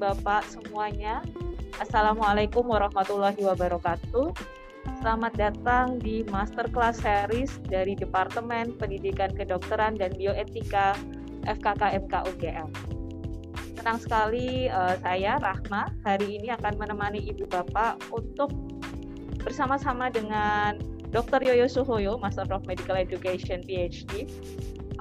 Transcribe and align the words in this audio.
Bapak 0.00 0.48
semuanya. 0.48 1.20
Assalamualaikum 1.76 2.64
warahmatullahi 2.64 3.36
wabarakatuh. 3.44 4.32
Selamat 5.04 5.36
datang 5.36 6.00
di 6.00 6.24
Masterclass 6.24 7.04
Series 7.04 7.60
dari 7.68 7.92
Departemen 7.92 8.80
Pendidikan 8.80 9.36
Kedokteran 9.36 10.00
dan 10.00 10.16
Bioetika 10.16 10.96
FKKMK 11.44 12.14
UGM. 12.32 12.72
Senang 13.76 14.00
sekali 14.00 14.72
uh, 14.72 14.96
saya 15.04 15.36
Rahma 15.36 15.92
hari 16.08 16.40
ini 16.40 16.48
akan 16.48 16.80
menemani 16.80 17.20
Ibu 17.20 17.44
Bapak 17.52 18.00
untuk 18.08 18.48
bersama-sama 19.44 20.08
dengan 20.08 20.80
Dr. 21.12 21.44
Yoyo 21.44 21.68
Suhoyo, 21.68 22.16
Master 22.16 22.48
of 22.48 22.64
Medical 22.64 22.96
Education 22.96 23.60
PhD, 23.68 24.24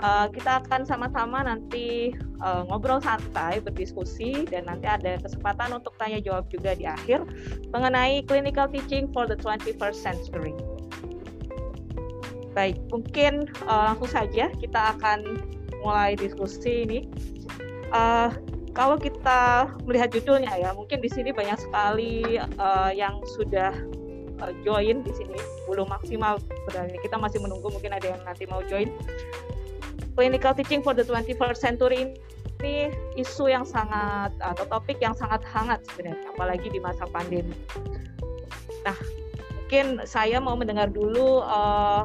uh, 0.04 0.28
kita 0.32 0.64
akan 0.64 0.88
sama-sama 0.88 1.44
nanti 1.44 2.16
uh, 2.44 2.64
ngobrol 2.68 3.00
santai, 3.04 3.60
berdiskusi, 3.64 4.48
dan 4.48 4.68
nanti 4.68 4.88
ada 4.88 5.20
kesempatan 5.20 5.76
untuk 5.76 5.96
tanya 6.00 6.20
jawab 6.24 6.48
juga 6.48 6.76
di 6.76 6.88
akhir 6.88 7.24
mengenai 7.72 8.24
clinical 8.26 8.68
teaching 8.72 9.12
for 9.12 9.28
the 9.28 9.38
21st 9.40 9.98
century. 10.00 10.56
Baik, 12.56 12.82
mungkin 12.90 13.48
uh, 13.70 13.94
langsung 13.94 14.10
saja 14.10 14.52
kita 14.58 14.98
akan 14.98 15.40
mulai 15.86 16.18
diskusi 16.18 16.84
ini. 16.88 17.00
Uh, 17.94 18.34
kalau 18.74 18.96
kita 18.96 19.68
melihat 19.84 20.14
judulnya 20.14 20.54
ya, 20.56 20.72
mungkin 20.72 21.04
di 21.04 21.10
sini 21.12 21.36
banyak 21.36 21.58
sekali 21.60 22.40
uh, 22.40 22.92
yang 22.94 23.20
sudah 23.36 23.76
uh, 24.40 24.54
join 24.64 25.04
di 25.04 25.12
sini 25.14 25.40
belum 25.68 25.86
maksimal 25.92 26.42
sebenarnya 26.42 26.98
kita 27.04 27.16
masih 27.20 27.40
menunggu 27.44 27.70
mungkin 27.70 27.94
ada 27.94 28.18
yang 28.18 28.22
nanti 28.26 28.50
mau 28.50 28.64
join 28.66 28.90
clinical 30.16 30.54
teaching 30.54 30.82
for 30.82 30.94
the 30.94 31.06
21st 31.06 31.60
century 31.60 32.16
ini 32.60 32.92
isu 33.16 33.48
yang 33.48 33.64
sangat 33.64 34.36
atau 34.44 34.68
topik 34.68 35.00
yang 35.00 35.16
sangat 35.16 35.40
hangat 35.48 35.80
sebenarnya 35.88 36.28
apalagi 36.36 36.68
di 36.68 36.80
masa 36.84 37.08
pandemi. 37.08 37.56
Nah, 38.84 38.98
mungkin 39.56 40.04
saya 40.04 40.44
mau 40.44 40.60
mendengar 40.60 40.92
dulu 40.92 41.40
uh, 41.40 42.04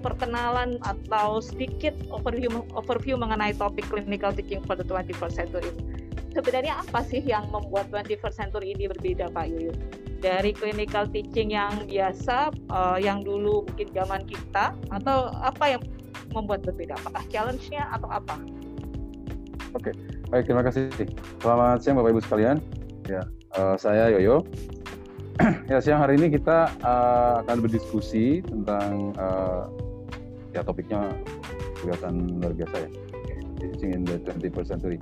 perkenalan 0.00 0.80
atau 0.80 1.44
sedikit 1.44 1.92
overview 2.08 2.64
overview 2.72 3.20
mengenai 3.20 3.52
topik 3.52 3.84
clinical 3.92 4.32
teaching 4.32 4.64
for 4.64 4.72
the 4.72 4.86
21st 4.88 5.34
century. 5.36 5.72
Sebenarnya 6.30 6.78
apa 6.78 7.02
sih 7.02 7.18
yang 7.26 7.50
membuat 7.50 7.90
21st 7.90 8.34
century 8.38 8.70
ini 8.70 8.86
berbeda 8.86 9.34
Pak 9.34 9.50
Yuyun? 9.50 9.74
Dari 10.22 10.54
clinical 10.54 11.10
teaching 11.10 11.50
yang 11.50 11.90
biasa, 11.90 12.54
uh, 12.70 12.98
yang 13.02 13.26
dulu 13.26 13.66
mungkin 13.66 13.88
zaman 13.90 14.22
kita, 14.30 14.76
atau 14.94 15.32
apa 15.42 15.74
yang 15.74 15.82
membuat 16.30 16.62
berbeda? 16.62 16.94
Apakah 17.02 17.24
challenge-nya 17.32 17.88
atau 17.90 18.06
apa? 18.06 18.38
Oke, 19.74 19.90
baik 20.30 20.46
terima 20.46 20.62
kasih. 20.62 20.86
Selamat 21.42 21.82
siang 21.82 21.98
Bapak 21.98 22.14
Ibu 22.14 22.20
sekalian. 22.22 22.56
Ya, 23.10 23.26
uh, 23.58 23.74
saya 23.74 24.14
Yoyo. 24.14 24.46
ya 25.72 25.82
siang 25.82 25.98
hari 25.98 26.14
ini 26.20 26.36
kita 26.36 26.70
uh, 26.84 27.42
akan 27.42 27.64
berdiskusi 27.64 28.44
tentang 28.44 29.16
uh, 29.18 29.66
ya 30.54 30.62
topiknya 30.62 31.10
kelihatan 31.82 32.38
luar 32.38 32.54
biasa 32.54 32.76
ya. 32.86 32.90
Teaching 33.58 33.98
in 33.98 34.02
the 34.06 34.20
21st 34.22 34.68
century. 34.68 34.98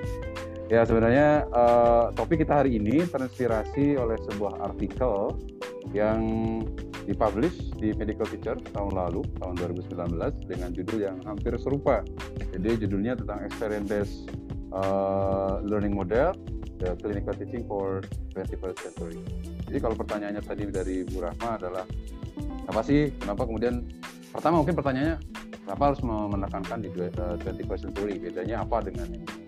Ya 0.68 0.84
sebenarnya 0.84 1.48
uh, 1.48 2.12
topik 2.12 2.44
kita 2.44 2.60
hari 2.60 2.76
ini 2.76 3.00
terinspirasi 3.08 3.96
oleh 3.96 4.20
sebuah 4.28 4.68
artikel 4.68 5.32
yang 5.96 6.20
dipublish 7.08 7.72
di 7.80 7.96
Medical 7.96 8.28
Teacher 8.28 8.60
tahun 8.76 8.92
lalu, 8.92 9.24
tahun 9.40 9.56
2019 9.56 10.44
dengan 10.44 10.68
judul 10.76 10.98
yang 11.00 11.16
hampir 11.24 11.56
serupa. 11.56 12.04
Jadi 12.52 12.84
judulnya 12.84 13.16
tentang 13.16 13.48
experience 13.48 13.88
based 13.88 14.16
uh, 14.76 15.64
learning 15.64 15.96
model, 15.96 16.36
the 16.84 16.92
clinical 17.00 17.32
teaching 17.32 17.64
for 17.64 18.04
21st 18.36 18.76
century. 18.76 19.24
Jadi 19.72 19.78
kalau 19.80 19.96
pertanyaannya 19.96 20.44
tadi 20.44 20.68
dari 20.68 21.00
Bu 21.08 21.24
Rahma 21.24 21.56
adalah 21.56 21.88
apa 22.68 22.84
sih, 22.84 23.08
kenapa 23.16 23.48
kemudian 23.48 23.88
pertama 24.36 24.60
mungkin 24.60 24.76
pertanyaannya 24.76 25.16
kenapa 25.64 25.82
harus 25.96 26.00
menekankan 26.04 26.78
di 26.84 26.92
21st 26.92 27.72
uh, 27.72 27.80
century, 27.88 28.20
bedanya 28.20 28.68
apa 28.68 28.84
dengan 28.84 29.08
ini? 29.16 29.47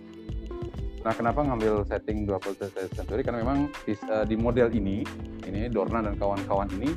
Nah, 1.00 1.16
kenapa 1.16 1.40
ngambil 1.40 1.88
setting 1.88 2.28
21st 2.28 2.92
century? 2.92 3.24
Karena 3.24 3.40
memang 3.40 3.72
di, 3.88 3.96
uh, 4.12 4.24
di 4.28 4.36
model 4.36 4.68
ini, 4.76 5.00
ini 5.48 5.72
Dorna 5.72 6.04
dan 6.04 6.20
kawan-kawan 6.20 6.68
ini 6.76 6.92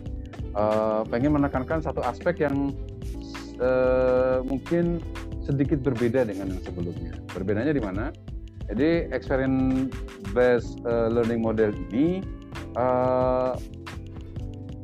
uh, 0.59 1.07
pengen 1.07 1.39
menekankan 1.39 1.79
satu 1.79 2.03
aspek 2.03 2.43
yang 2.43 2.75
uh, 3.63 4.43
mungkin 4.43 4.99
sedikit 5.43 5.79
berbeda 5.83 6.27
dengan 6.27 6.51
yang 6.51 6.63
sebelumnya. 6.63 7.15
Berbedanya 7.31 7.71
di 7.71 7.83
mana? 7.83 8.11
Jadi 8.71 9.11
experience 9.11 9.91
based 10.31 10.79
uh, 10.87 11.11
learning 11.11 11.43
model 11.43 11.71
ini 11.71 12.23
uh, 12.79 13.55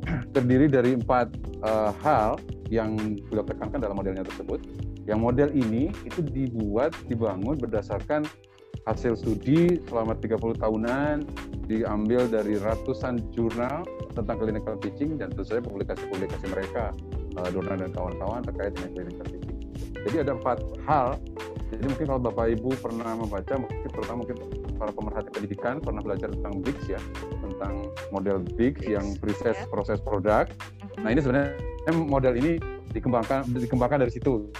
terdiri 0.36 0.68
dari 0.68 0.96
empat 0.96 1.32
uh, 1.64 1.92
hal 2.04 2.40
yang 2.68 2.96
beliau 3.28 3.44
tekankan 3.44 3.84
dalam 3.84 3.96
modelnya 4.00 4.24
tersebut. 4.24 4.64
Yang 5.08 5.18
model 5.20 5.48
ini 5.56 5.90
itu 6.06 6.20
dibuat, 6.22 6.92
dibangun 7.08 7.56
berdasarkan 7.56 8.28
hasil 8.88 9.16
studi 9.18 9.76
selama 9.88 10.16
30 10.16 10.56
tahunan 10.56 11.16
diambil 11.68 12.24
dari 12.26 12.56
ratusan 12.56 13.20
jurnal 13.36 13.84
tentang 14.16 14.36
clinical 14.40 14.74
teaching 14.80 15.20
dan 15.20 15.30
tentu 15.30 15.46
saja 15.46 15.62
publikasi-publikasi 15.62 16.46
mereka 16.50 16.90
uh, 17.38 17.48
Dona 17.52 17.78
dan 17.78 17.92
kawan-kawan 17.92 18.42
terkait 18.42 18.72
dengan 18.74 18.90
clinical 18.96 19.26
teaching. 19.28 19.56
Jadi 20.08 20.16
ada 20.24 20.32
empat 20.34 20.58
hal. 20.88 21.20
Jadi 21.70 21.86
mungkin 21.86 22.06
kalau 22.10 22.20
Bapak 22.20 22.46
Ibu 22.58 22.70
pernah 22.82 23.14
membaca, 23.14 23.54
mungkin 23.54 23.88
terutama 23.94 24.26
mungkin 24.26 24.36
para 24.74 24.90
pemerhati 24.90 25.28
pendidikan 25.30 25.78
pernah 25.78 26.02
belajar 26.02 26.34
tentang 26.34 26.58
BIGS 26.66 26.98
ya, 26.98 27.00
tentang 27.46 27.86
model 28.10 28.42
BIGS 28.58 28.82
yang 28.90 29.06
proses 29.22 29.54
ya. 29.54 29.68
proses 29.70 29.98
produk. 30.02 30.50
Mm-hmm. 30.50 31.02
Nah 31.06 31.08
ini 31.14 31.20
sebenarnya 31.22 31.50
model 31.94 32.34
ini 32.42 32.52
dikembangkan 32.90 33.46
dikembangkan 33.50 34.02
dari 34.06 34.12
situ. 34.12 34.50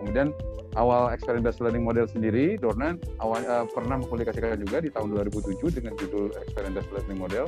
kemudian 0.00 0.30
awal 0.76 1.08
experience 1.10 1.44
based 1.44 1.60
learning 1.64 1.82
model 1.82 2.04
sendiri, 2.06 2.60
Dornan 2.60 3.00
awal 3.18 3.42
uh, 3.48 3.64
pernah 3.68 4.00
mempublikasikan 4.00 4.60
juga 4.60 4.84
di 4.84 4.92
tahun 4.92 5.16
2007 5.32 5.72
dengan 5.72 5.92
judul 5.96 6.30
experience 6.36 6.76
based 6.76 6.92
learning 6.92 7.18
model 7.18 7.44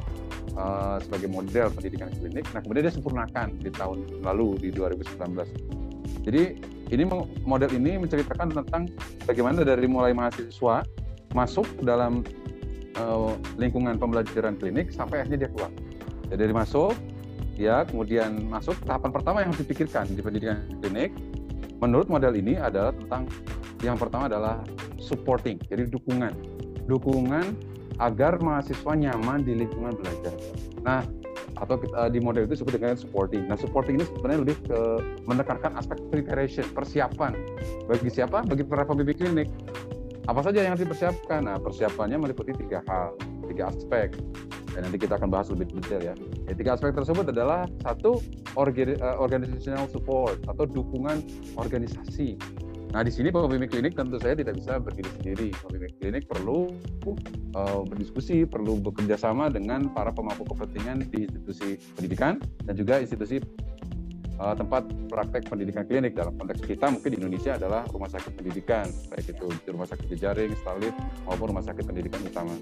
uh, 0.57 0.97
sebagai 1.01 1.29
model 1.29 1.69
pendidikan 1.73 2.09
klinik. 2.17 2.45
Nah, 2.57 2.61
kemudian 2.65 2.89
dia 2.89 2.95
sempurnakan 2.95 3.47
di 3.61 3.71
tahun 3.71 4.25
lalu 4.25 4.59
di 4.65 4.69
2019. 4.73 5.79
Jadi 6.25 6.43
ini 6.89 7.05
model 7.45 7.71
ini 7.77 8.01
menceritakan 8.01 8.53
tentang 8.53 8.89
bagaimana 9.29 9.61
dari 9.61 9.85
mulai 9.85 10.17
mahasiswa 10.17 10.85
masuk 11.37 11.69
dalam 11.85 12.25
uh, 12.97 13.37
lingkungan 13.61 14.01
pembelajaran 14.01 14.57
klinik 14.57 14.89
sampai 14.89 15.25
akhirnya 15.25 15.47
dia 15.47 15.51
keluar. 15.53 15.73
Jadi 16.33 16.41
dari 16.49 16.55
masuk, 16.57 16.97
ya 17.59 17.83
kemudian 17.85 18.47
masuk 18.47 18.79
tahapan 18.87 19.11
pertama 19.11 19.37
yang 19.43 19.51
harus 19.51 19.61
dipikirkan 19.67 20.07
di 20.09 20.23
pendidikan 20.23 20.63
klinik 20.79 21.11
menurut 21.83 22.07
model 22.07 22.35
ini 22.39 22.55
adalah 22.55 22.95
tentang 22.95 23.27
yang 23.83 23.95
pertama 23.95 24.27
adalah 24.27 24.67
supporting, 24.99 25.63
jadi 25.71 25.87
dukungan. 25.87 26.35
Dukungan 26.91 27.55
agar 28.03 28.39
mahasiswa 28.43 28.93
nyaman 28.95 29.47
di 29.47 29.55
lingkungan 29.55 29.95
belajar. 29.95 30.35
Nah, 30.83 31.07
atau 31.59 31.79
kita, 31.79 32.11
di 32.11 32.23
model 32.23 32.47
itu 32.47 32.59
disebut 32.59 32.75
dengan 32.79 32.95
supporting. 32.99 33.47
Nah, 33.47 33.59
supporting 33.59 33.99
ini 33.99 34.07
sebenarnya 34.07 34.41
lebih 34.47 34.57
ke 34.67 34.81
menekankan 35.27 35.75
aspek 35.79 35.99
preparation, 36.11 36.67
persiapan. 36.71 37.35
Bagi 37.87 38.11
siapa? 38.11 38.47
Bagi 38.47 38.63
para 38.63 38.87
pembimbing 38.87 39.19
klinik. 39.19 39.49
Apa 40.31 40.45
saja 40.45 40.63
yang 40.63 40.75
harus 40.77 40.87
dipersiapkan? 40.87 41.47
Nah, 41.47 41.59
persiapannya 41.59 42.19
meliputi 42.19 42.55
tiga 42.55 42.85
hal, 42.87 43.15
tiga 43.51 43.71
aspek 43.71 44.15
dan 44.79 44.87
nanti 44.87 45.03
kita 45.03 45.19
akan 45.19 45.27
bahas 45.27 45.51
lebih 45.51 45.75
detail 45.75 45.99
ya. 45.99 46.15
ya 46.47 46.55
tiga 46.55 46.79
aspek 46.79 46.95
tersebut 46.95 47.27
adalah 47.35 47.67
satu 47.83 48.23
eh, 48.23 48.95
organizational 49.19 49.91
support 49.91 50.39
atau 50.47 50.71
dukungan 50.71 51.19
organisasi. 51.59 52.39
Nah 52.95 53.03
di 53.03 53.11
sini 53.11 53.35
pembimbing 53.35 53.67
klinik 53.67 53.99
tentu 53.99 54.23
saya 54.23 54.39
tidak 54.39 54.55
bisa 54.55 54.79
berdiri 54.79 55.11
sendiri. 55.19 55.49
Pembimbing 55.51 55.93
klinik 55.99 56.25
perlu 56.31 56.71
uh, 57.59 57.83
berdiskusi, 57.91 58.47
perlu 58.47 58.79
bekerja 58.79 59.19
sama 59.19 59.51
dengan 59.51 59.91
para 59.91 60.15
pemangku 60.15 60.47
kepentingan 60.47 61.11
di 61.11 61.27
institusi 61.27 61.77
pendidikan 61.99 62.39
dan 62.65 62.79
juga 62.79 63.03
institusi 63.03 63.43
uh, 64.39 64.55
tempat 64.55 64.89
praktek 65.11 65.51
pendidikan 65.51 65.85
klinik 65.91 66.15
dalam 66.15 66.39
konteks 66.39 66.65
kita 66.65 66.87
mungkin 66.89 67.13
di 67.13 67.19
Indonesia 67.19 67.59
adalah 67.59 67.83
rumah 67.91 68.09
sakit 68.09 68.33
pendidikan 68.41 68.89
baik 69.11 69.37
itu 69.37 69.47
rumah 69.69 69.91
sakit 69.91 70.07
jejaring, 70.15 70.55
Stalit 70.57 70.95
maupun 71.27 71.51
rumah 71.51 71.67
sakit 71.67 71.83
pendidikan 71.83 72.25
utama. 72.25 72.55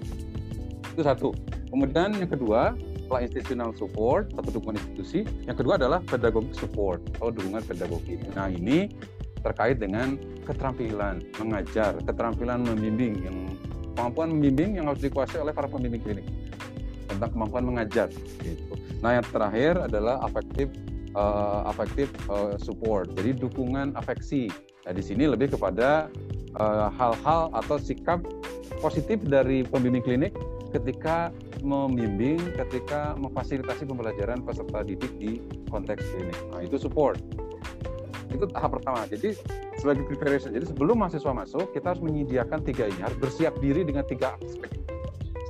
Itu 0.97 1.05
satu. 1.05 1.29
Kemudian 1.69 2.17
yang 2.17 2.25
kedua, 2.25 2.73
setelah 3.05 3.21
institutional 3.21 3.69
support 3.77 4.33
atau 4.33 4.49
dukungan 4.49 4.81
institusi, 4.81 5.29
yang 5.45 5.53
kedua 5.53 5.77
adalah 5.77 6.01
pedagogic 6.01 6.57
support 6.57 7.05
atau 7.21 7.29
dukungan 7.29 7.61
pedagogi. 7.69 8.17
Nah 8.33 8.49
ini 8.49 8.89
terkait 9.45 9.77
dengan 9.77 10.17
keterampilan 10.41 11.21
mengajar, 11.37 12.01
keterampilan 12.01 12.65
membimbing 12.65 13.13
yang 13.21 13.37
kemampuan 13.93 14.33
membimbing 14.33 14.81
yang 14.81 14.89
harus 14.89 15.05
dikuasai 15.05 15.37
oleh 15.37 15.53
para 15.53 15.69
pembimbing 15.69 16.01
klinik 16.01 16.25
tentang 17.05 17.29
kemampuan 17.29 17.69
mengajar. 17.69 18.09
Gitu. 18.41 18.73
Nah 19.05 19.21
yang 19.21 19.25
terakhir 19.29 19.77
adalah 19.77 20.17
afektif 20.25 20.73
uh, 21.13 21.69
afektif 21.69 22.09
uh, 22.25 22.57
support, 22.57 23.13
jadi 23.13 23.37
dukungan 23.37 23.93
afeksi. 23.93 24.49
Nah 24.89 24.97
di 24.97 25.03
sini 25.05 25.29
lebih 25.29 25.51
kepada 25.51 26.09
eh, 26.55 26.87
hal-hal 26.95 27.51
uh, 27.51 27.59
atau 27.59 27.75
sikap 27.75 28.23
positif 28.79 29.19
dari 29.27 29.67
pembimbing 29.67 29.99
klinik 29.99 30.31
ketika 30.71 31.31
membimbing, 31.63 32.39
ketika 32.55 33.15
memfasilitasi 33.17 33.87
pembelajaran 33.87 34.43
peserta 34.43 34.83
didik 34.83 35.11
di 35.17 35.41
konteks 35.71 36.03
ini. 36.17 36.33
Nah, 36.53 36.61
itu 36.63 36.77
support. 36.77 37.19
Itu 38.27 38.45
tahap 38.51 38.79
pertama. 38.79 39.07
Jadi 39.07 39.39
sebagai 39.79 40.03
preparation. 40.09 40.51
Jadi 40.51 40.67
sebelum 40.69 40.99
mahasiswa 40.99 41.31
masuk, 41.31 41.71
kita 41.71 41.95
harus 41.95 42.03
menyediakan 42.03 42.59
tiga 42.65 42.89
ini, 42.89 42.99
harus 42.99 43.17
bersiap 43.17 43.55
diri 43.63 43.87
dengan 43.87 44.03
tiga 44.03 44.35
aspek. 44.41 44.71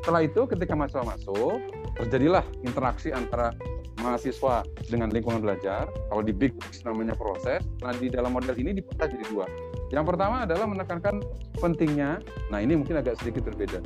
Setelah 0.03 0.23
itu, 0.23 0.45
ketika 0.47 0.73
mahasiswa 0.77 1.03
masuk, 1.03 1.57
terjadilah 1.97 2.45
interaksi 2.63 3.09
antara 3.11 3.51
mahasiswa 3.99 4.61
dengan 4.87 5.09
lingkungan 5.09 5.41
belajar. 5.41 5.89
Kalau 5.89 6.21
di 6.21 6.31
Big 6.31 6.53
namanya 6.85 7.17
proses. 7.17 7.65
Nah, 7.81 7.91
di 7.97 8.07
dalam 8.13 8.31
model 8.31 8.53
ini 8.55 8.77
dipecah 8.77 9.09
jadi 9.09 9.25
dua. 9.27 9.45
Yang 9.89 10.05
pertama 10.13 10.45
adalah 10.45 10.67
menekankan 10.69 11.23
pentingnya. 11.57 12.21
Nah, 12.53 12.59
ini 12.61 12.77
mungkin 12.77 12.99
agak 13.01 13.17
sedikit 13.19 13.49
berbeda. 13.49 13.81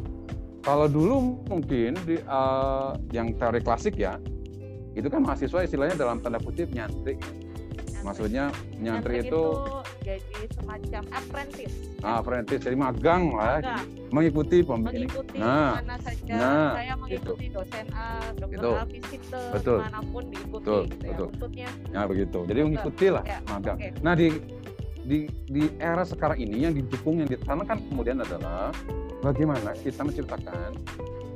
Kalau 0.61 0.85
dulu 0.85 1.41
mungkin 1.49 1.97
di, 2.05 2.21
uh, 2.29 2.93
yang 3.09 3.33
teori 3.33 3.65
klasik 3.65 3.97
ya, 3.97 4.21
itu 4.93 5.09
kan 5.09 5.25
mahasiswa 5.25 5.65
istilahnya 5.65 5.97
dalam 5.97 6.21
tanda 6.21 6.37
kutip 6.37 6.69
nyantri. 6.69 7.17
Maksudnya 8.01 8.49
nyantri, 8.81 9.21
itu, 9.21 9.29
itu 9.29 9.81
jadi 10.01 10.37
semacam 10.57 11.03
apprentice. 11.13 11.75
Ah, 12.01 12.17
apprentice 12.17 12.65
jadi 12.65 12.73
magang 12.73 13.29
lah, 13.29 13.61
magang. 13.61 13.85
mengikuti 14.09 14.57
pembimbing. 14.65 15.05
Mengikuti 15.05 15.37
nah, 15.37 15.77
mana 15.77 15.95
saja. 16.01 16.33
Nah, 16.33 16.69
saya 16.73 16.93
mengikuti 16.97 17.45
itu. 17.45 17.57
dosen 17.61 17.85
A, 17.93 18.05
dokter 18.33 18.57
itu. 18.57 18.71
A, 18.73 18.83
visitor, 18.89 19.45
betul. 19.53 19.79
mana 19.85 19.99
pun 20.01 20.23
diikuti 20.33 20.65
betul, 20.65 20.81
gitu 20.89 21.05
ya. 21.05 21.13
betul. 21.13 21.49
ya. 21.53 21.69
Ya 21.93 22.01
begitu. 22.09 22.39
Jadi 22.49 22.59
mengikuti 22.65 23.05
lah 23.13 23.23
ya, 23.25 23.37
magang. 23.45 23.77
Okay. 23.77 23.91
Nah 24.01 24.13
di 24.17 24.27
di 25.01 25.17
di 25.49 25.63
era 25.77 26.03
sekarang 26.05 26.37
ini 26.41 26.57
yang 26.65 26.73
didukung 26.73 27.21
yang 27.21 27.29
ditanamkan 27.29 27.77
kemudian 27.89 28.17
adalah 28.21 28.73
bagaimana 29.21 29.77
kita 29.77 30.01
menciptakan 30.03 30.75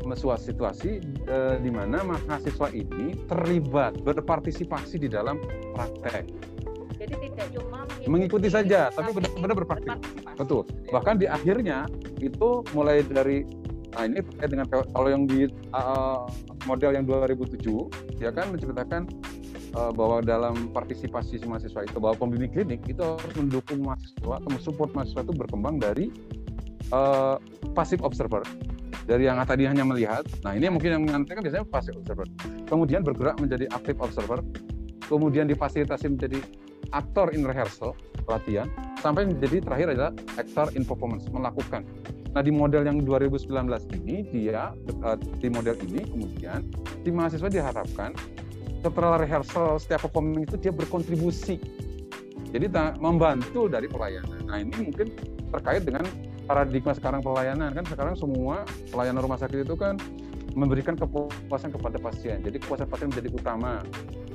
sebuah 0.06 0.38
situasi 0.38 1.02
e, 1.26 1.38
di 1.66 1.74
mana 1.74 2.06
mahasiswa 2.06 2.70
ini 2.70 3.18
terlibat 3.26 3.98
berpartisipasi 4.06 5.02
di 5.02 5.10
dalam 5.10 5.42
praktek 5.74 6.30
jadi 6.96 7.14
tidak 7.20 7.48
cuma 7.52 7.84
mengikuti, 7.84 8.08
mengikuti 8.08 8.48
saja, 8.48 8.88
tapi 8.88 9.12
benar-benar 9.12 9.56
berpartisipasi. 9.60 10.40
Betul. 10.40 10.64
Bahkan 10.96 11.16
di 11.20 11.28
akhirnya 11.28 11.84
itu 12.24 12.64
mulai 12.72 13.04
dari 13.04 13.44
nah 13.96 14.04
ini 14.04 14.20
terkait 14.20 14.52
dengan 14.52 14.68
kalau 14.68 15.08
yang 15.08 15.24
di 15.24 15.48
uh, 15.72 16.28
model 16.68 17.00
yang 17.00 17.08
2007 17.08 18.20
ya 18.20 18.28
kan 18.28 18.52
menceritakan 18.52 19.08
uh, 19.72 19.92
bahwa 19.96 20.20
dalam 20.20 20.68
partisipasi 20.76 21.40
mahasiswa 21.48 21.88
itu 21.88 21.96
bahwa 22.04 22.20
pembimbing 22.20 22.52
klinik 22.52 22.84
itu 22.92 23.00
harus 23.00 23.36
mendukung 23.40 23.88
mahasiswa 23.88 24.36
atau 24.44 24.50
mensupport 24.52 24.92
mahasiswa 24.92 25.24
itu 25.24 25.34
berkembang 25.40 25.80
dari 25.80 26.12
uh, 26.92 27.38
passive 27.74 28.04
observer 28.06 28.44
dari 29.06 29.30
yang 29.30 29.38
tadi 29.46 29.70
hanya 29.70 29.86
melihat. 29.86 30.26
Nah 30.42 30.58
ini 30.58 30.70
mungkin 30.70 30.98
yang 30.98 31.04
mengantarkan 31.06 31.42
biasanya 31.46 31.66
passive 31.70 31.98
observer. 32.02 32.26
Kemudian 32.66 33.06
bergerak 33.06 33.38
menjadi 33.38 33.70
active 33.70 34.02
observer. 34.02 34.42
Kemudian 35.06 35.46
difasilitasi 35.46 36.18
menjadi 36.18 36.42
aktor 36.90 37.30
in 37.34 37.46
rehearsal 37.46 37.94
latihan 38.26 38.66
sampai 38.98 39.30
menjadi 39.30 39.62
terakhir 39.62 39.94
adalah 39.94 40.12
aktor 40.42 40.74
in 40.74 40.82
performance 40.82 41.30
melakukan. 41.30 41.86
Nah 42.34 42.42
di 42.42 42.50
model 42.50 42.84
yang 42.90 43.06
2019 43.06 43.46
ini 44.02 44.26
dia 44.34 44.74
uh, 45.06 45.18
di 45.38 45.48
model 45.48 45.78
ini 45.86 46.02
kemudian 46.10 46.66
di 47.06 47.14
mahasiswa 47.14 47.48
diharapkan 47.48 48.18
setelah 48.82 49.22
rehearsal 49.22 49.78
setiap 49.78 50.10
performing 50.10 50.50
itu 50.50 50.58
dia 50.58 50.74
berkontribusi. 50.74 51.62
Jadi 52.50 52.66
membantu 52.98 53.70
dari 53.70 53.86
pelayanan. 53.86 54.42
Nah 54.50 54.58
ini 54.58 54.90
mungkin 54.90 55.14
terkait 55.54 55.86
dengan 55.86 56.06
paradigma 56.46 56.94
sekarang 56.94 57.22
pelayanan 57.26 57.74
kan 57.74 57.86
sekarang 57.90 58.16
semua 58.16 58.64
pelayanan 58.94 59.22
rumah 59.22 59.38
sakit 59.42 59.66
itu 59.66 59.76
kan 59.76 59.98
memberikan 60.56 60.96
kepuasan 60.96 61.76
kepada 61.76 62.00
pasien. 62.00 62.40
Jadi 62.40 62.64
kepuasan 62.64 62.88
pasien 62.88 63.12
menjadi 63.12 63.30
utama 63.36 63.84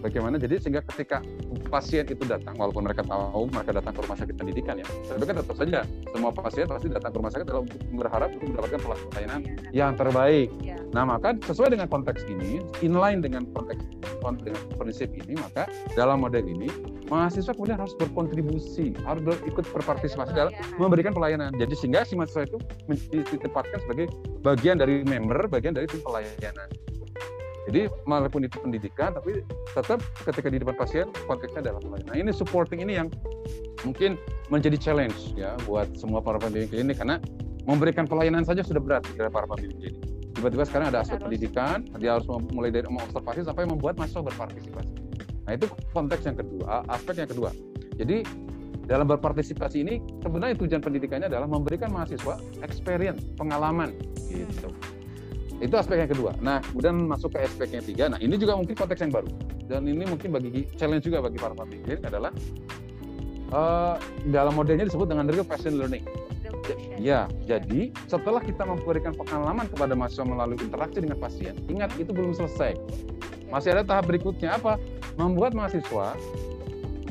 bagaimana 0.01 0.41
jadi 0.41 0.57
sehingga 0.59 0.83
ketika 0.91 1.21
pasien 1.69 2.09
itu 2.09 2.25
datang 2.25 2.57
walaupun 2.57 2.89
mereka 2.89 3.05
tahu 3.05 3.47
mereka 3.53 3.77
datang 3.77 3.93
ke 3.93 4.01
rumah 4.03 4.19
sakit 4.19 4.35
pendidikan 4.35 4.81
ya 4.81 4.87
tapi 5.07 5.25
kan 5.29 5.37
tetap 5.39 5.57
saja 5.61 5.81
semua 6.11 6.33
pasien 6.33 6.65
pasti 6.67 6.89
datang 6.89 7.13
ke 7.13 7.17
rumah 7.21 7.31
sakit 7.31 7.47
dalam 7.47 7.65
berharap 7.95 8.29
untuk 8.33 8.49
mendapatkan 8.49 8.81
pelayanan 9.13 9.41
yang 9.71 9.93
terbaik 9.95 10.49
ya. 10.65 10.81
nah 10.97 11.05
maka 11.05 11.37
sesuai 11.45 11.77
dengan 11.77 11.87
konteks 11.87 12.25
ini 12.27 12.65
inline 12.81 13.21
dengan 13.21 13.45
konteks 13.53 13.85
dengan 14.21 14.63
prinsip 14.81 15.09
ini 15.15 15.37
maka 15.37 15.69
dalam 15.95 16.25
model 16.25 16.43
ini 16.49 16.69
mahasiswa 17.11 17.53
kemudian 17.53 17.77
harus 17.83 17.93
berkontribusi 17.99 18.95
harus 19.03 19.37
ikut 19.45 19.67
berpartisipasi 19.75 20.33
dalam 20.33 20.55
memberikan 20.79 21.11
pelayanan 21.11 21.51
jadi 21.59 21.75
sehingga 21.75 22.07
si 22.07 22.15
mahasiswa 22.15 22.47
itu 22.47 22.59
ditempatkan 23.35 23.79
sebagai 23.83 24.07
bagian 24.41 24.79
dari 24.79 25.03
member 25.03 25.51
bagian 25.51 25.75
dari 25.75 25.91
tim 25.91 26.01
pelayanan 26.01 26.71
jadi 27.69 27.87
walaupun 28.09 28.49
itu 28.49 28.57
pendidikan, 28.59 29.13
tapi 29.15 29.45
tetap 29.77 30.03
ketika 30.27 30.49
di 30.49 30.59
depan 30.59 30.75
pasien 30.75 31.07
konteksnya 31.29 31.71
adalah 31.71 31.79
pelayanan. 31.79 32.09
Nah 32.09 32.17
ini 32.17 32.31
supporting 32.33 32.81
ini 32.83 32.99
yang 32.99 33.13
mungkin 33.85 34.17
menjadi 34.49 34.75
challenge 34.81 35.37
ya 35.37 35.55
buat 35.69 35.93
semua 35.95 36.25
para 36.25 36.41
pembimbing 36.41 36.73
klinik 36.73 36.97
karena 36.99 37.21
memberikan 37.69 38.09
pelayanan 38.09 38.43
saja 38.43 38.65
sudah 38.65 38.81
berat 38.81 39.07
dari 39.15 39.29
para 39.29 39.47
pembimbing 39.47 39.77
klinik. 39.77 40.03
Tiba-tiba 40.35 40.65
sekarang 40.67 40.87
ada 40.91 41.05
aspek 41.05 41.21
pendidikan, 41.21 41.85
dia 42.01 42.17
harus 42.17 42.25
mulai 42.51 42.73
dari 42.73 42.89
mengobservasi 42.89 43.45
sampai 43.45 43.69
membuat 43.69 44.01
mahasiswa 44.01 44.25
berpartisipasi. 44.25 45.00
Nah 45.45 45.53
itu 45.57 45.67
konteks 45.95 46.23
yang 46.27 46.37
kedua, 46.39 46.85
aspek 46.91 47.25
yang 47.25 47.31
kedua. 47.31 47.51
Jadi 47.97 48.25
dalam 48.91 49.07
berpartisipasi 49.07 49.87
ini 49.87 50.03
sebenarnya 50.19 50.59
tujuan 50.59 50.83
pendidikannya 50.83 51.31
adalah 51.31 51.47
memberikan 51.47 51.95
mahasiswa 51.95 52.43
experience, 52.67 53.23
pengalaman 53.39 53.95
gitu. 54.27 54.75
Itu 55.61 55.77
aspek 55.77 56.03
yang 56.03 56.11
kedua. 56.11 56.33
Nah, 56.41 56.65
kemudian 56.65 57.05
masuk 57.05 57.37
ke 57.37 57.45
aspek 57.45 57.69
yang 57.71 57.85
ketiga. 57.85 58.05
Nah, 58.11 58.19
ini 58.19 58.35
juga 58.41 58.57
mungkin 58.57 58.73
konteks 58.73 59.05
yang 59.05 59.13
baru. 59.13 59.29
Dan 59.69 59.87
ini 59.87 60.09
mungkin 60.09 60.33
bagi 60.33 60.67
challenge 60.75 61.07
juga 61.07 61.23
bagi 61.23 61.37
para 61.37 61.53
pemikir 61.53 62.01
adalah 62.03 62.33
uh, 63.53 63.95
dalam 64.27 64.57
modelnya 64.57 64.89
disebut 64.89 65.07
dengan 65.07 65.29
real 65.29 65.47
passion 65.47 65.77
learning. 65.79 66.03
Ya, 66.99 67.27
jadi 67.47 67.91
setelah 68.07 68.39
kita 68.43 68.63
memberikan 68.63 69.15
pengalaman 69.15 69.67
kepada 69.71 69.95
mahasiswa 69.95 70.27
melalui 70.27 70.59
interaksi 70.59 70.99
dengan 71.03 71.19
pasien, 71.19 71.55
ingat 71.67 71.95
itu 71.99 72.11
belum 72.11 72.35
selesai. 72.35 72.79
Masih 73.51 73.75
ada 73.75 73.83
tahap 73.83 74.07
berikutnya 74.07 74.55
apa? 74.55 74.79
Membuat 75.21 75.53
mahasiswa 75.53 76.17